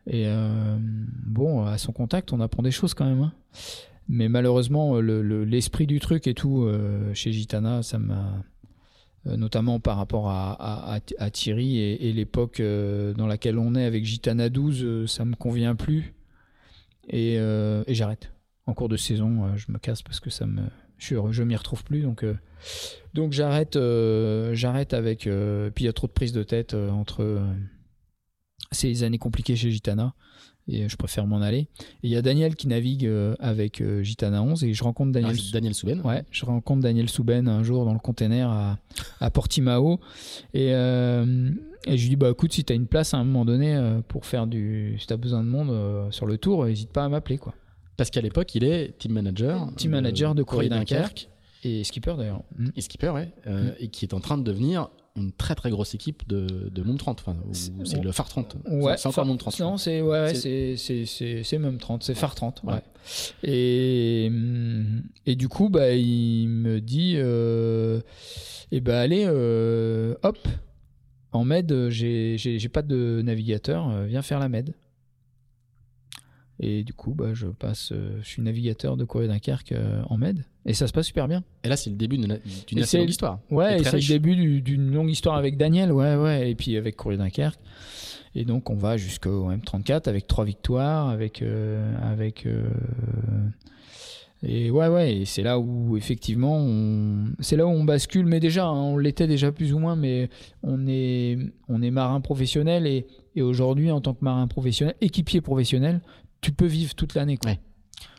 [0.06, 0.76] Et euh,
[1.26, 3.22] bon, à son contact, on apprend des choses quand même.
[3.22, 3.32] hein.
[4.12, 8.44] Mais malheureusement, euh, le- le- l'esprit du truc et tout, euh, chez Gitana, ça m'a.
[9.26, 14.48] euh, notamment par rapport à, à, Thierry et, l'époque dans laquelle on est avec Gitana
[14.48, 16.14] 12, euh, ça me convient plus.
[17.08, 17.38] Et,
[17.88, 18.32] j'arrête.
[18.66, 20.62] En cours de saison, je me casse parce que ça me.
[20.98, 22.02] Je, je m'y retrouve plus.
[22.02, 22.24] Donc,
[23.14, 23.78] donc j'arrête,
[24.52, 25.20] j'arrête avec.
[25.20, 27.40] puis il y a trop de prises de tête entre,
[28.82, 30.14] les années compliquées chez Gitana
[30.68, 31.58] et je préfère m'en aller.
[31.58, 35.50] Et il y a Daniel qui navigue avec Gitana 11 et je rencontre Daniel, ah,
[35.52, 36.00] Daniel Souben.
[36.02, 38.78] Ouais, je rencontre Daniel Souben un jour dans le container à,
[39.20, 39.98] à Portimao
[40.54, 43.44] et, et je lui dis bah écoute si tu as une place à un moment
[43.44, 47.04] donné pour faire du si tu as besoin de monde sur le tour, n'hésite pas
[47.04, 47.54] à m'appeler quoi.
[47.96, 49.68] Parce qu'à l'époque, il est team manager.
[49.76, 51.28] Team manager de Corée Dunkerque.
[51.64, 52.42] Et skipper d'ailleurs.
[52.74, 53.32] Et skipper, ouais.
[53.46, 53.74] Euh, mm.
[53.78, 56.98] Et qui est en train de devenir une très très grosse équipe de, de Monde
[56.98, 57.20] 30.
[57.20, 57.36] Enfin,
[57.84, 58.56] c'est le phare 30.
[58.70, 59.60] Ouais, c'est encore Monde 30.
[59.60, 62.02] Non, c'est ouais, c'est même 30.
[62.02, 62.62] C'est phare 30.
[62.64, 62.82] Ouais.
[63.42, 68.00] Et, mm, et du coup, bah, il me dit euh,
[68.70, 70.38] eh ben, allez, euh, hop,
[71.32, 74.74] en med, j'ai pas de navigateur, euh, viens faire la med.
[76.64, 80.16] Et du coup, bah, je passe, euh, je suis navigateur de Corée Dunkerque euh, en
[80.16, 80.44] med.
[80.64, 81.42] Et ça se passe super bien.
[81.64, 82.38] Et là, c'est le début d'une
[82.78, 83.40] assez longue histoire.
[83.50, 87.16] Ouais, c'est le début d'une longue histoire avec Daniel, ouais, ouais, et puis avec Corée
[87.16, 87.58] Dunkerque.
[88.36, 91.42] Et donc, on va jusqu'au M34 avec trois victoires, avec.
[91.42, 92.46] Euh, avec
[94.44, 97.26] et ouais, ouais, et c'est là où, effectivement, on...
[97.38, 98.26] c'est là où on bascule.
[98.26, 100.30] Mais déjà, hein, on l'était déjà plus ou moins, mais
[100.64, 102.86] on est, on est marin professionnel.
[102.86, 103.06] Et,
[103.36, 106.00] et aujourd'hui, en tant que marin professionnel, équipier professionnel,
[106.42, 107.38] tu peux vivre toute l'année.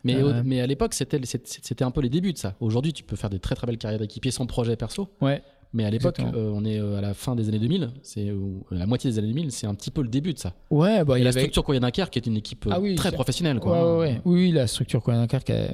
[0.04, 2.56] Mais, euh, mais à l'époque, c'était, c'était un peu les débuts de ça.
[2.60, 5.10] Aujourd'hui, tu peux faire des très très belles carrières d'équipier sans projet perso.
[5.22, 5.42] Ouais.
[5.76, 8.28] Mais à l'époque, euh, on est euh, à la fin des années 2000, c'est
[8.70, 10.54] la moitié des années 2000, c'est un petit peu le début de ça.
[10.70, 13.60] Ouais, bah, il y a la structure Coréen qui est une équipe ah très professionnelle.
[13.60, 13.98] Quoi.
[13.98, 15.26] Ouais, ouais, Oui, la structure Coréen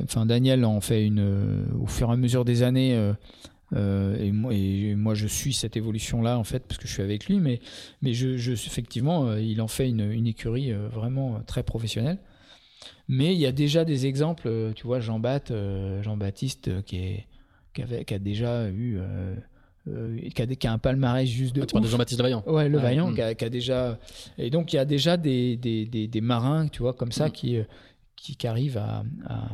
[0.04, 2.94] enfin Daniel en fait une, au fur et à mesure des années.
[3.76, 7.26] et, moi, et, moi, je suis cette évolution-là en fait parce que je suis avec
[7.26, 7.60] lui, mais,
[8.02, 12.20] mais je, je effectivement, il en fait une, une écurie vraiment très professionnelle.
[13.11, 16.68] Mais il y a déjà des exemples, euh, tu vois, Jean, Bat, euh, Jean Baptiste
[16.68, 17.26] euh, qui, est,
[17.73, 18.99] qui, avait, qui a déjà eu.
[20.36, 21.64] qui, a, qui, a, un palmarès juste de.
[21.64, 23.98] Ah, tu parles de Jean-Baptiste Le Vaillant Ouais, Le Vaillant, qui, a, qui, a, déjà.
[24.38, 27.31] Et donc, il y a déjà des, des, des, marins, tu vois, comme ça, mm.
[27.31, 27.57] qui,
[28.15, 29.49] qui, arrivent à, à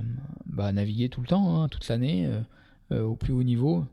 [0.45, 2.29] bah, naviguer tout le temps, hein, toute l'année,
[2.91, 3.85] au plus haut niveau.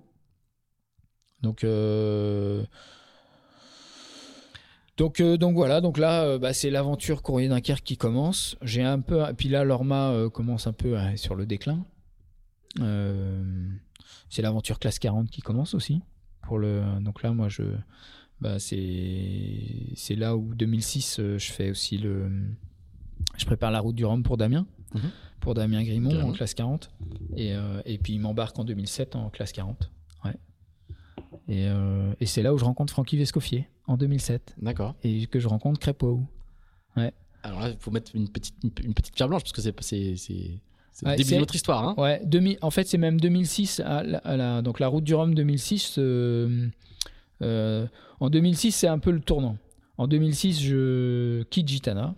[1.40, 1.64] Donc.
[5.02, 8.56] Donc, euh, donc voilà, donc là, euh, bah, c'est l'aventure Courrier Dunkerque qui commence.
[8.62, 11.84] J'ai un peu, puis là, Lorma euh, commence un peu sur le déclin.
[14.30, 16.02] c'est l'aventure classe 40 qui commence aussi.
[16.42, 17.64] Pour le, donc là, moi, je,
[18.40, 22.30] bah, c'est, là où 2006, je fais aussi le,
[23.36, 25.10] je prépare la route du Rhum pour Damien, mhm.
[25.40, 26.92] pour Damien Grimont en classe 40,
[27.36, 27.54] et,
[27.86, 29.90] et puis il m'embarque en 2007 en classe 40.
[30.24, 30.36] Ouais.
[31.48, 31.66] Et,
[32.20, 34.56] et c'est là où je rencontre Francky Vescoffier en 2007.
[34.60, 34.94] D'accord.
[35.04, 36.20] Et que je rencontre Crépeau.
[36.96, 37.12] Ouais.
[37.42, 39.74] Alors là, il faut mettre une petite, une, petite pierre blanche parce que c'est
[40.92, 41.88] c'est le début de notre histoire.
[41.88, 41.94] Hein.
[41.96, 45.96] Ouais, demi, en fait, c'est même 2006, à la, donc la route du Rhum 2006.
[45.98, 46.68] Euh,
[47.40, 47.86] euh,
[48.20, 49.56] en 2006, c'est un peu le tournant.
[49.98, 52.14] En 2006, je quitte Gitana.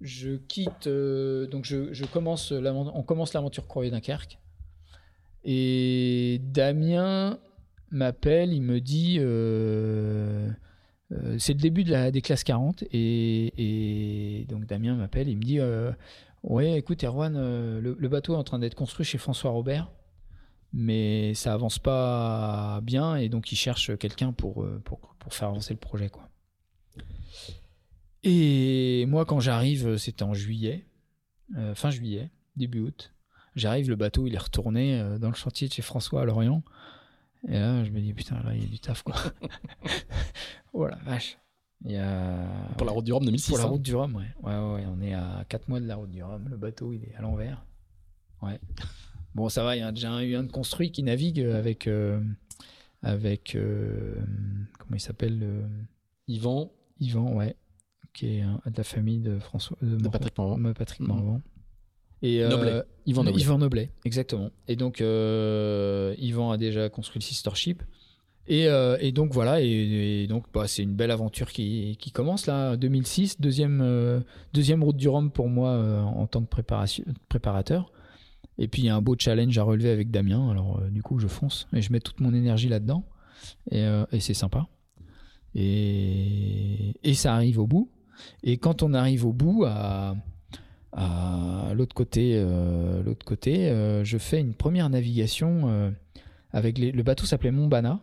[0.00, 4.38] Je quitte, euh, donc je, je commence on commence l'aventure Courrier Dunkerque.
[5.44, 7.38] Et Damien
[7.90, 9.18] m'appelle, il me dit
[11.12, 15.92] euh, c'est le début des classes 40 et, donc Damien m'appelle, il me dit euh,
[16.42, 19.90] Ouais, écoute, Erwan, euh, le, bateau est en train d'être construit chez François Robert,
[20.72, 24.66] mais ça avance pas bien et donc il cherche quelqu'un pour,
[25.30, 26.10] faire avancer le projet.
[28.22, 30.86] Et moi, quand j'arrive, c'était en juillet,
[31.74, 33.14] fin juillet, début août.
[33.56, 36.62] J'arrive, le bateau il est retourné dans le chantier de chez François à Lorient.
[37.46, 39.14] Et là, je me dis, putain, là, il y a du taf, quoi.
[40.72, 41.38] oh la vache.
[41.84, 42.44] Il y a...
[42.76, 43.50] Pour la route du Rhum 2006.
[43.50, 43.66] Pour la hein.
[43.68, 44.24] route du Rhum, ouais.
[44.42, 44.56] ouais.
[44.56, 46.48] Ouais, On est à 4 mois de la route du Rhum.
[46.48, 47.64] Le bateau, il est à l'envers.
[48.42, 48.58] Ouais.
[49.34, 51.86] Bon, ça va, il y a déjà eu un de construit qui navigue avec.
[51.86, 52.20] Euh,
[53.02, 53.54] avec.
[53.54, 54.16] Euh,
[54.78, 55.68] comment il s'appelle
[56.26, 56.72] Yvan.
[56.98, 57.54] Yvan, ouais.
[58.12, 59.76] Qui est de la famille de François.
[59.80, 60.72] De, Patrick Morvan.
[60.72, 61.40] Patrick Morvan.
[62.22, 62.82] Et, euh, Noblet.
[63.06, 63.42] Yvan Noblet.
[63.42, 64.50] Yvan Noblet, exactement.
[64.66, 67.82] Et donc, euh, Yvan a déjà construit le Sister Ship.
[68.46, 72.46] Et, euh, et donc voilà, et, donc bah, c'est une belle aventure qui, qui, commence
[72.46, 74.24] là, 2006, deuxième,
[74.54, 77.92] deuxième route du Rhum pour moi en tant que préparation, préparateur.
[78.56, 81.18] Et puis il y a un beau challenge à relever avec Damien, alors du coup
[81.18, 83.04] je fonce et je mets toute mon énergie là-dedans,
[83.70, 84.66] et, et c'est sympa.
[85.54, 87.90] Et, et ça arrive au bout.
[88.42, 90.16] Et quand on arrive au bout, à,
[90.92, 95.90] à l'autre côté, euh, l'autre côté euh, je fais une première navigation euh,
[96.52, 98.00] avec le bateau s'appelait Montbana.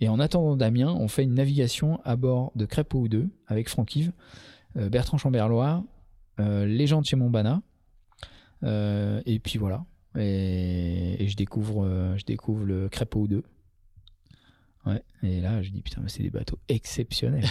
[0.00, 3.94] Et en attendant Damien, on fait une navigation à bord de Crépeau 2 avec Franck
[3.94, 4.12] Yves,
[4.74, 5.84] Bertrand Chamberlois,
[6.38, 7.62] les gens de chez Montbana.
[8.64, 9.84] et puis voilà.
[10.18, 11.86] Et, je, découvre,
[12.16, 13.44] je découvre le Crépeau 2.
[14.86, 15.02] Ouais.
[15.22, 17.46] Et là, je dis putain, mais c'est des bateaux exceptionnels.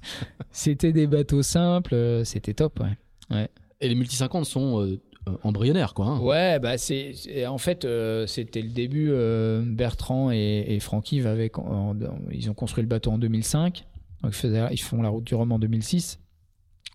[0.50, 3.36] c'était des bateaux simples, c'était top, ouais.
[3.36, 3.48] ouais.
[3.82, 5.00] Et les multi 50 sont euh,
[5.42, 6.06] embryonnaires, quoi.
[6.06, 6.20] Hein.
[6.20, 7.14] Ouais, bah c'est
[7.46, 9.08] en fait euh, c'était le début.
[9.10, 11.94] Euh, Bertrand et, et Franck Yves avaient, en-
[12.30, 13.84] ils ont construit le bateau en 2005.
[14.22, 16.18] Donc ils, ils font la route du Rhum en 2006.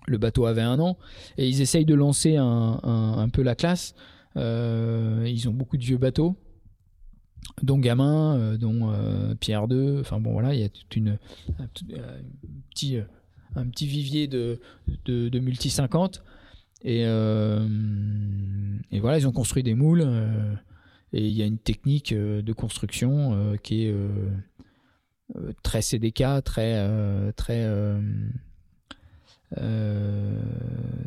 [0.08, 0.98] Le bateau avait un an
[1.38, 3.94] et ils essayent de lancer un, un- peu la classe.
[4.38, 6.38] Euh, ils ont beaucoup de vieux bateaux,
[7.64, 10.00] dont Gamin, euh, dont euh, Pierre II.
[10.00, 11.18] Enfin bon voilà, il y a toute une
[11.60, 12.22] un, euh,
[12.70, 13.04] petit euh,
[13.56, 14.60] un petit vivier de
[15.06, 16.24] de, de multi 50.
[16.84, 17.68] Et, euh,
[18.92, 20.04] et voilà, ils ont construit des moules.
[20.06, 20.54] euh,
[21.14, 23.96] et il y a une technique euh, de construction qui est
[25.64, 27.66] très CDK, très très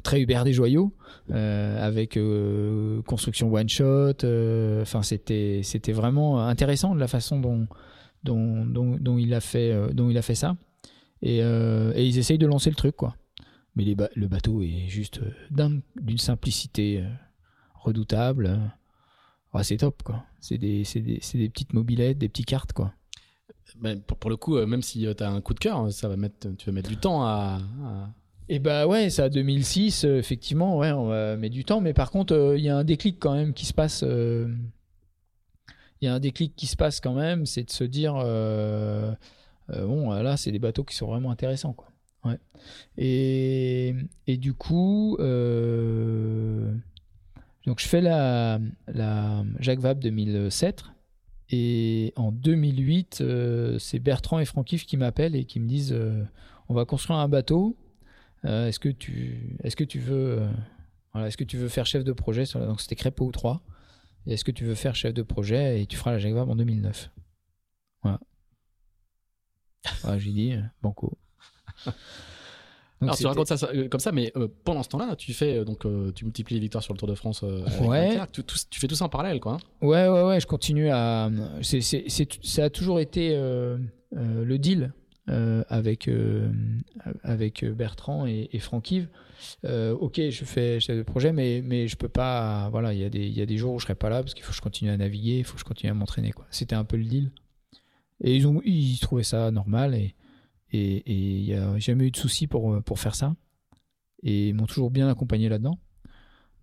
[0.03, 0.93] très des Joyaux,
[1.31, 2.19] avec
[3.07, 4.25] construction one shot.
[4.81, 7.67] Enfin, c'était c'était vraiment intéressant de la façon dont
[8.25, 10.57] dont, dont, il a fait dont il a fait ça.
[11.23, 13.17] Et, et ils essayent de lancer le truc quoi.
[13.77, 17.09] Mais les ba- le bateau est juste euh, d'un- d'une simplicité euh,
[17.75, 18.59] redoutable.
[19.55, 20.25] Ouais, c'est top, quoi.
[20.41, 22.93] C'est des, petites mobilettes, des petites cartes, quoi.
[23.81, 26.09] Ben, pour, pour le coup, euh, même si tu as un coup de cœur, ça
[26.09, 27.61] va mettre, tu vas mettre du temps à.
[27.85, 28.11] à-
[28.49, 31.81] Et bah ouais, ça 2006, euh, effectivement, ouais, on va mettre du temps.
[31.81, 34.03] Mais par contre, euh, il y a un déclic quand même qui se passe.
[34.05, 34.53] euh,
[36.01, 39.13] Il y a un déclic qui se passe quand même, c'est de se dire, euh,
[39.71, 41.90] euh, bon, là, c'est des bateaux qui sont vraiment intéressants, quoi.
[42.25, 42.39] Ouais.
[42.99, 43.95] Et,
[44.27, 46.75] et du coup, euh,
[47.67, 50.85] donc je fais la, la Jacques Vabre 2007.
[51.53, 56.23] Et en 2008, euh, c'est Bertrand et Franckif qui m'appellent et qui me disent euh,
[56.69, 57.77] on va construire un bateau.
[58.45, 60.47] Est-ce que tu est-ce que tu veux
[61.13, 63.33] voilà, est-ce que tu veux faire chef de projet sur la- donc c'était Crépeau ou
[63.33, 63.63] 3
[64.27, 66.53] et est-ce que tu veux faire chef de projet et tu feras la Jacques Vabre
[66.53, 67.11] en 2009
[68.03, 68.19] voilà,
[70.03, 71.19] Voilà, j'ai dit banco
[73.03, 75.57] Alors tu racontes ça, ça, euh, comme ça, mais euh, pendant ce temps-là, tu fais
[75.59, 77.43] euh, donc tu multiplies les victoires sur le Tour de France.
[77.43, 78.09] avec Ouais.
[78.09, 78.31] Leclerc.
[78.31, 79.55] Tu, tout- tu fais tout ça en parallèle, quoi.
[79.55, 79.87] hein.
[79.87, 81.31] Ouais, ouais, ouais, je continue à.
[81.63, 83.31] c'est c'est- c'est- ça a toujours été
[84.13, 84.93] le deal
[85.27, 86.11] avec,
[87.23, 89.09] avec Bertrand et, et Franck Yves.
[89.65, 92.69] Ok, je fais chef de projet, mais, mais je peux pas.
[92.71, 94.23] Voilà, il y, a des- il y a des jours où je serai pas là
[94.23, 96.33] parce qu'il faut que je continue à naviguer, il faut que je continue à m'entraîner.
[96.33, 96.45] quoi.
[96.51, 97.31] C'était un peu le deal.
[98.23, 100.15] Et ils, ont, ils trouvaient ça normal et
[100.73, 101.03] et
[101.39, 103.35] il n'y a jamais eu de souci pour, pour faire ça.
[104.23, 105.79] Et ils m'ont toujours bien accompagné là-dedans.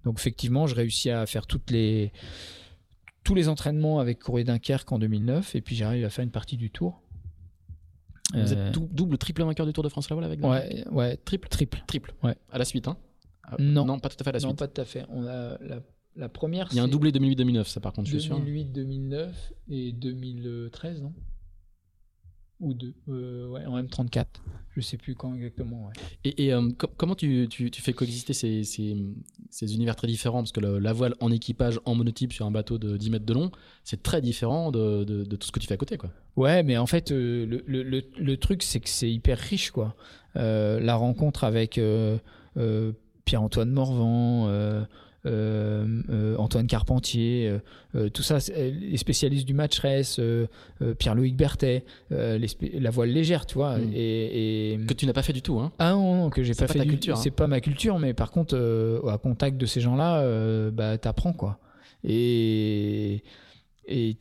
[0.03, 2.11] Donc effectivement, je réussis à faire toutes les,
[3.23, 6.55] tous les entraînements avec Corée Dunkerque en 2009 et puis j'arrive à faire une partie
[6.57, 7.01] du tour.
[8.33, 11.17] Vous Euh, êtes dou- double, triple vainqueur du Tour de France là avec ouais, ouais,
[11.17, 11.81] Triple, triple.
[11.87, 12.13] triple.
[12.23, 12.35] Ouais.
[12.51, 12.97] À la suite, hein?
[13.43, 13.85] Ah, Non.
[13.85, 14.59] non, pas tout à fait à la non, suite.
[14.59, 15.05] pas tout à fait.
[15.09, 15.79] On a la,
[16.15, 16.67] la première.
[16.71, 18.37] Il y a un doublé 2008-2009, ça par contre, je suis sûr.
[18.37, 21.13] 2008, 2009 et 2013, non?
[22.59, 22.93] Ou deux.
[23.09, 24.25] Euh, ouais, en M34.
[24.75, 25.85] Je sais plus quand exactement.
[25.87, 25.93] Ouais.
[26.23, 28.97] Et, et, euh, com- comment tu, tu, tu fais coexister ces, ces,
[29.51, 30.39] ces univers très différents?
[30.39, 33.25] Parce que le- la voile en équipage, en monotype sur un bateau de 10 mètres
[33.25, 33.51] de long,
[33.83, 36.09] c'est très différent de, de, de tout ce que tu fais à côté, quoi.
[36.35, 39.95] Ouais, mais en fait, euh, le, le, le, truc, c'est que c'est hyper riche, quoi.
[40.35, 41.79] La rencontre avec
[43.25, 44.47] Pierre-Antoine Morvan,
[45.25, 47.59] Antoine Carpentier, euh,
[47.95, 50.47] euh, tout ça, euh, les spécialistes du match race, euh,
[50.81, 52.39] euh, Pierre-Louis Berthet, euh,
[52.73, 53.77] la voile légère, tu vois.
[53.77, 53.91] Mm.
[53.93, 55.71] Et, et- Que tu n'as pas fait du tout, hein.
[55.79, 57.19] ah non, non, que j'ai pas pas fait du- culture, hein.
[57.21, 60.97] C'est pas ma culture, mais par contre, euh, à contact de ces gens-là, euh, bah,
[60.97, 61.59] t'apprends quoi.
[62.03, 63.23] Et,
[63.87, 64.15] et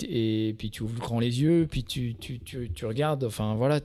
[0.49, 3.25] et puis tu ouvres grand les yeux, puis tu tu, tu, tu regardes.
[3.25, 3.81] Enfin voilà,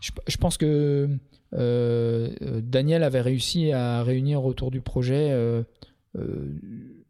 [0.00, 1.08] je, je pense que
[1.54, 5.62] euh, euh, Daniel avait réussi à réunir autour du projet, euh, euh,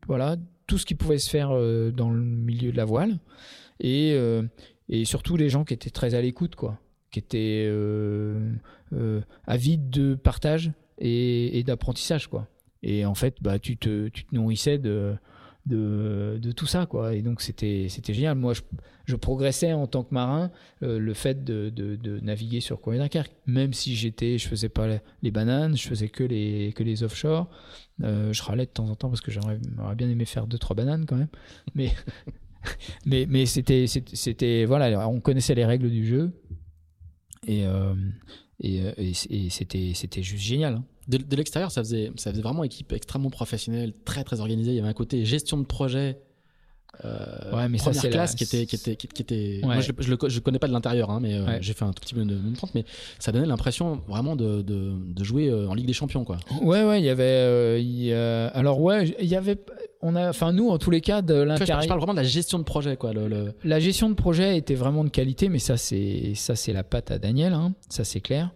[0.06, 3.18] voilà, tout ce qui pouvait se faire euh, dans le milieu de la voile,
[3.80, 4.42] et euh,
[4.88, 6.78] et surtout les gens qui étaient très à l'écoute quoi.
[7.10, 8.52] Qui étaient euh,
[8.94, 12.48] euh, avides de partage et, et d'apprentissage quoi.
[12.82, 15.14] Et en fait bah tu te, tu te nourrissais de
[15.66, 17.14] de, tout ça quoi.
[17.14, 18.36] Et donc c'était c'était génial.
[18.36, 20.50] Moi je, progressais en tant que marin
[20.82, 24.86] euh, le fait de, de, naviguer sur Corée Dunkerque même si j'étais je faisais pas
[25.22, 27.50] les bananes je faisais que les que les offshore
[28.02, 29.60] Euh, je râlais de temps en temps parce que j'aurais
[29.96, 31.28] bien aimé faire deux trois bananes quand même.
[31.74, 31.92] Mais
[33.04, 36.32] mais mais c'était c'était voilà on connaissait les règles du jeu.
[37.46, 37.94] Et euh,
[38.60, 40.84] et c'était c'était juste génial hein.
[41.08, 44.72] De, de l'extérieur, ça faisait, ça faisait vraiment équipe extrêmement professionnelle, très très organisée.
[44.72, 46.18] Il y avait un côté gestion de projet
[47.04, 49.60] euh, ouais, mais première ça, classe qui était, qui était, qui, était.
[49.62, 52.02] Moi, je, je, je, connais pas de l'intérieur, hein, mais euh, j'ai fait un tout
[52.02, 52.84] petit peu de 30, mais
[53.18, 56.36] ça donnait l'impression vraiment de, de, de, jouer euh, en Ligue des Champions, quoi.
[56.60, 57.82] Ouais, ouais, il y avait.
[57.82, 59.56] Il alors ouais, il y avait.
[60.02, 61.80] On a, enfin nous, en tous les cas, de l'intérieur.
[61.80, 63.12] Je parle vraiment de la gestion de projet, quoi.
[63.12, 66.84] Le, La gestion de projet était vraiment de qualité, mais ça, c'est ça, c'est la
[66.84, 68.50] patte à Daniel, hein, ça c'est clair.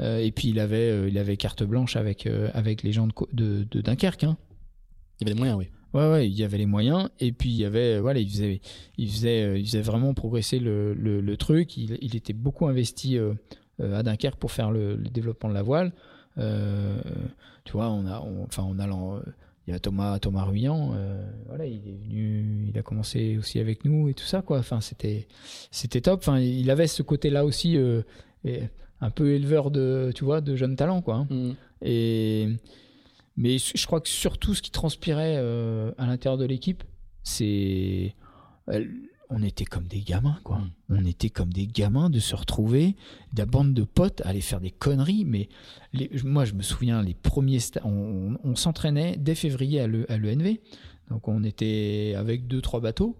[0.00, 4.24] Et puis il avait, il avait carte blanche avec avec les gens de, de, Dunkerque.
[4.24, 4.36] Hein.
[5.20, 5.68] Il y avait des moyens, oui.
[5.94, 7.08] Ouais, ouais, il y avait les moyens.
[7.18, 8.60] Et puis, il y avait, euh, voilà, il faisait,
[8.98, 11.76] il faisait, euh, il faisait vraiment progresser le, le, truc.
[11.76, 13.34] Il, il, était beaucoup investi euh,
[13.80, 15.92] à Dunkerque pour faire le, développement de la voile.
[16.36, 19.22] tu vois, on a, enfin, on a,
[19.66, 20.94] il y a Thomas, Thomas Ruyant.
[21.46, 24.58] voilà, il est venu, il a commencé aussi avec nous et tout ça, quoi.
[24.58, 25.26] Enfin, c'était,
[25.70, 26.20] c'était top.
[26.20, 27.78] Enfin, il avait ce côté-là aussi,
[29.00, 31.16] un peu éleveur de, tu vois, de jeunes talents, quoi.
[31.16, 31.26] Hein.
[31.30, 31.50] Mmh.
[31.82, 32.48] Et
[33.38, 36.82] mais je crois que surtout ce qui transpirait euh, à l'intérieur de l'équipe,
[37.22, 38.16] c'est.
[39.30, 40.58] On était comme des gamins, quoi.
[40.58, 40.70] Mm.
[40.88, 42.96] On était comme des gamins de se retrouver,
[43.34, 45.24] de la bande de potes, aller faire des conneries.
[45.24, 45.48] Mais
[46.24, 47.60] moi, je me souviens, les premiers.
[47.84, 50.58] On, s'entraînait dès février à l'ENV.
[51.08, 53.16] Donc, on était avec deux, trois bateaux.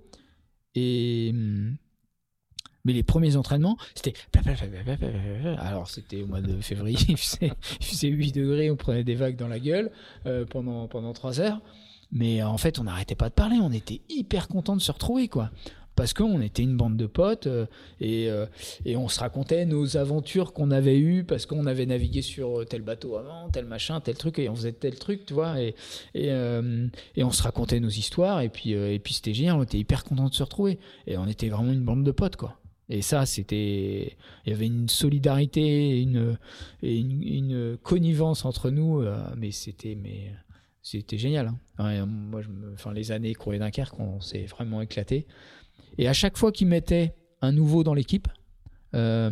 [0.74, 1.30] Et.
[1.32, 1.76] Hum,
[2.88, 4.14] mais les premiers entraînements, c'était.
[5.58, 9.46] Alors, c'était au mois de février, il faisait, 8 degrés, on prenait des vagues dans
[9.46, 9.90] la gueule
[10.24, 11.60] euh, pendant, pendant 3 heures.
[12.12, 15.28] Mais en fait, on n'arrêtait pas de parler, on était hyper content de se retrouver,
[15.28, 15.50] quoi
[15.96, 17.66] parce qu'on était une bande de potes euh,
[18.00, 18.46] et, euh,
[18.84, 22.82] et, on se racontait nos aventures qu'on avait eues parce qu'on avait navigué sur tel
[22.82, 25.74] bateau avant, tel machin, tel truc et on faisait tel truc, tu vois, et,
[26.14, 26.30] et,
[27.24, 30.28] on se racontait nos histoires et puis, et puis c'était génial, on était hyper content
[30.28, 30.78] de se retrouver
[31.08, 32.57] et on était vraiment une bande de potes, quoi.
[32.90, 34.16] Et ça, c'était,
[34.46, 36.38] il y avait une solidarité, une,
[36.82, 40.32] une, connivence entre nous, euh, mais c'était, mais
[40.82, 41.52] c'était génial.
[41.78, 42.06] Hein.
[42.06, 45.26] moi, je enfin, les années Courrier Dunkerque, on s'est vraiment éclaté.
[45.98, 48.28] Et à chaque fois qu'il mettait un nouveau dans l'équipe,
[48.94, 49.30] euh,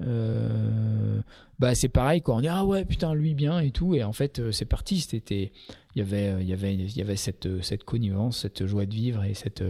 [0.00, 1.20] euh,
[1.60, 2.36] bah c'est pareil quoi.
[2.36, 3.94] On dit ah ouais putain lui bien et tout.
[3.94, 5.06] Et en fait, c'est parti.
[5.30, 5.50] Il
[5.94, 9.62] y avait, y avait, y avait cette, cette connivence, cette joie de vivre et cette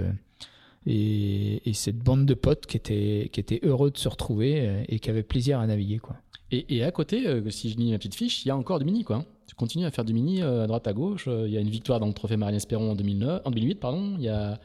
[0.87, 4.99] et, cette bande de potes qui étaient, qui étaient heureux de se retrouver euh, et
[4.99, 5.99] qui avaient plaisir à naviguer.
[5.99, 6.17] Quoi.
[6.53, 8.85] Et, à côté, euh, si je lis ma petite fiche, il y a encore du
[8.85, 9.05] mini.
[9.05, 9.25] Quoi.
[9.47, 11.29] Tu continues à faire du mini euh, à droite à gauche.
[11.29, 13.75] Il y a une victoire dans le trophée Marine Espéron en, 2009, en 2008.
[13.77, 14.15] Pardon.
[14.19, 14.59] Il y a...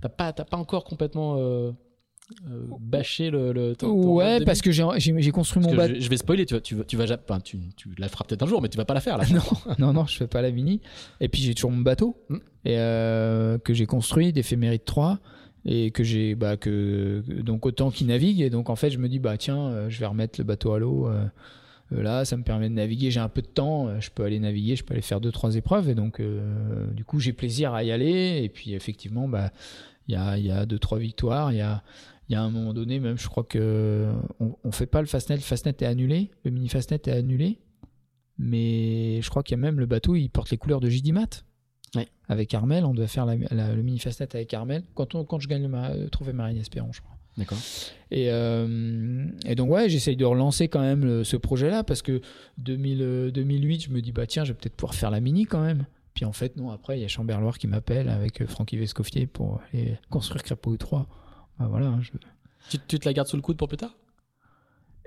[0.00, 1.36] T'as pas, pas encore complètement
[2.80, 6.60] bâché le, le ouais parce que j'ai construit mon bateau je, vais spoiler tu vas
[6.60, 7.06] tu, tu vas
[7.40, 9.42] tu, tu, la feras peut-être un jour mais tu vas pas la faire là non
[9.78, 10.80] non non je fais pas la mini
[11.20, 12.38] et puis j'ai toujours mon bateau hmm.
[12.64, 12.74] et
[13.62, 15.20] que j'ai construit d'éphémérite 3
[15.64, 18.40] et que j'ai bah que donc autant qu'il navigue.
[18.40, 20.72] Et donc en fait je me dis bah tiens euh, je vais remettre le bateau
[20.72, 21.24] à l'eau euh,
[21.92, 23.10] euh, là ça me permet de naviguer.
[23.10, 25.56] J'ai un peu de temps je peux aller naviguer je peux aller faire deux trois
[25.56, 25.88] épreuves.
[25.88, 26.20] Et donc
[26.92, 28.40] du coup j'ai plaisir à y aller.
[28.42, 29.52] Et puis effectivement bah
[30.08, 31.52] il y a il y a deux trois victoires.
[31.52, 31.82] Il y a
[32.28, 34.10] il y a un moment donné même je crois que
[34.40, 35.36] on, fait pas le fastnet.
[35.36, 36.30] Le fastnet est annulé.
[36.44, 37.58] Le mini fastnet est annulé.
[38.38, 40.88] Mais je crois qu'il y a même le bateau il porte les couleurs de
[42.28, 45.66] Avec Armel, on doit faire le mini fastnet avec Armel quand, on, quand je gagne
[45.66, 47.16] le, trophée Marine Espérance, je crois.
[47.36, 47.58] D'accord.
[48.10, 52.20] Et, euh, et, donc ouais, j'essaye de relancer quand même ce projet-là parce que
[52.58, 55.46] 2000, 2008, euh, je me dis bah tiens, je vais peut-être pouvoir faire la mini
[55.46, 55.86] quand même.
[56.14, 59.26] Puis en fait non, après il y a Chamberloir qui m'appelle avec euh, Francky Vescoffier
[59.26, 61.06] pour aller construire Crapaud 3.
[61.58, 61.86] Bah, voilà.
[61.86, 62.00] Hein,
[62.68, 63.96] tu, tu, te la gardes sous le coude pour plus tard?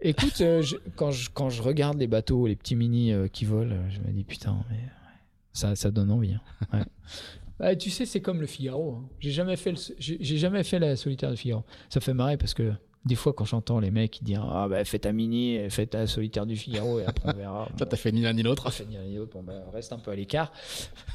[0.02, 0.42] Écoute,
[0.96, 4.24] quand, je, quand je regarde les bateaux, les petits mini qui volent, je me dis
[4.24, 4.78] putain, mais
[5.56, 6.34] ça, ça donne envie.
[6.72, 6.86] Hein.
[7.60, 7.78] Ouais.
[7.78, 8.96] tu sais, c'est comme le Figaro.
[8.96, 9.10] Hein.
[9.20, 11.64] J'ai jamais fait j'ai jamais fait la solitaire de Figaro.
[11.90, 12.74] Ça fait marrer parce que
[13.06, 16.08] des fois, quand j'entends les mecs qui disent Ah, bah, fais ta mini, fais ta
[16.08, 17.70] solitaire du Figaro et après on verra.
[17.78, 18.70] Toi, t'as fait ni l'un ni l'autre.
[18.70, 19.32] fait ni l'un ni l'autre.
[19.34, 20.52] Bon, bah, reste un peu à l'écart.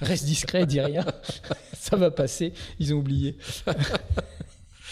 [0.01, 1.05] Reste discret, dis rien.
[1.75, 2.55] ça va passer.
[2.79, 3.37] Ils ont oublié.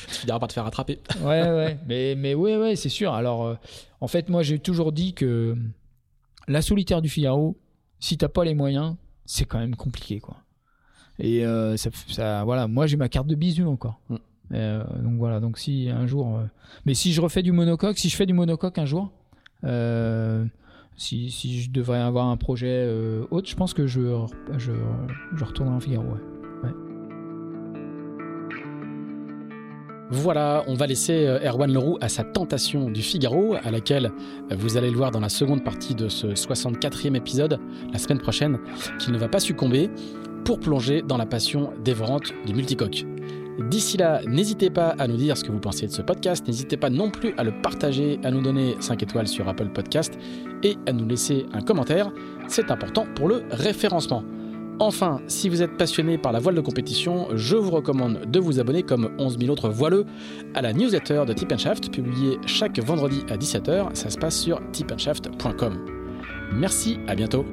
[0.09, 0.99] tu finiras par te faire rattraper.
[1.23, 1.79] ouais, ouais.
[1.87, 3.15] Mais, mais ouais, ouais, c'est sûr.
[3.15, 3.55] Alors, euh,
[4.03, 5.57] en fait, moi, j'ai toujours dit que
[6.49, 7.57] la solitaire du Figaro,
[8.01, 8.97] si t'as pas les moyens,
[9.29, 10.39] c'est quand même compliqué quoi.
[11.21, 14.01] Et euh, ça, voilà, moi j'ai ma carte de bisu encore.
[14.09, 14.17] Mm.
[14.55, 16.45] Euh, donc voilà, donc si un jour, euh,
[16.87, 19.13] mais si je refais du monocoque, si je fais du monocoque un jour,
[20.97, 22.89] si, si, je devrais avoir un projet
[23.31, 24.01] autre, je pense que je,
[24.57, 24.73] je,
[25.35, 26.17] je retournerai en Figaro.
[30.10, 34.06] Voilà, on va laisser euh, Erwan Leroux à sa tentation du Figaro, à laquelle
[34.51, 37.59] euh, vous allez le voir dans la seconde partie de ce 64e épisode,
[37.93, 38.59] la semaine prochaine,
[38.98, 39.90] qu'il ne va pas succomber,
[40.47, 43.05] pour plonger dans la passion dévorante du multicoque.
[43.68, 46.78] D'ici là, n'hésitez pas à nous dire ce que vous pensez de ce podcast, n'hésitez
[46.78, 50.14] pas non plus à le partager, à nous donner 5 étoiles sur Apple Podcast
[50.62, 52.10] et à nous laisser un commentaire,
[52.47, 54.24] c'est important pour le référencement.
[54.81, 58.61] Enfin, si vous êtes passionné par la voile de compétition, je vous recommande de vous
[58.61, 60.07] abonner comme 11 000 autres voileux
[60.55, 63.89] à la newsletter de Tip Shaft publiée chaque vendredi à 17h.
[63.95, 65.79] Ça se passe sur tipandshaft.com.
[66.53, 67.45] Merci, à bientôt.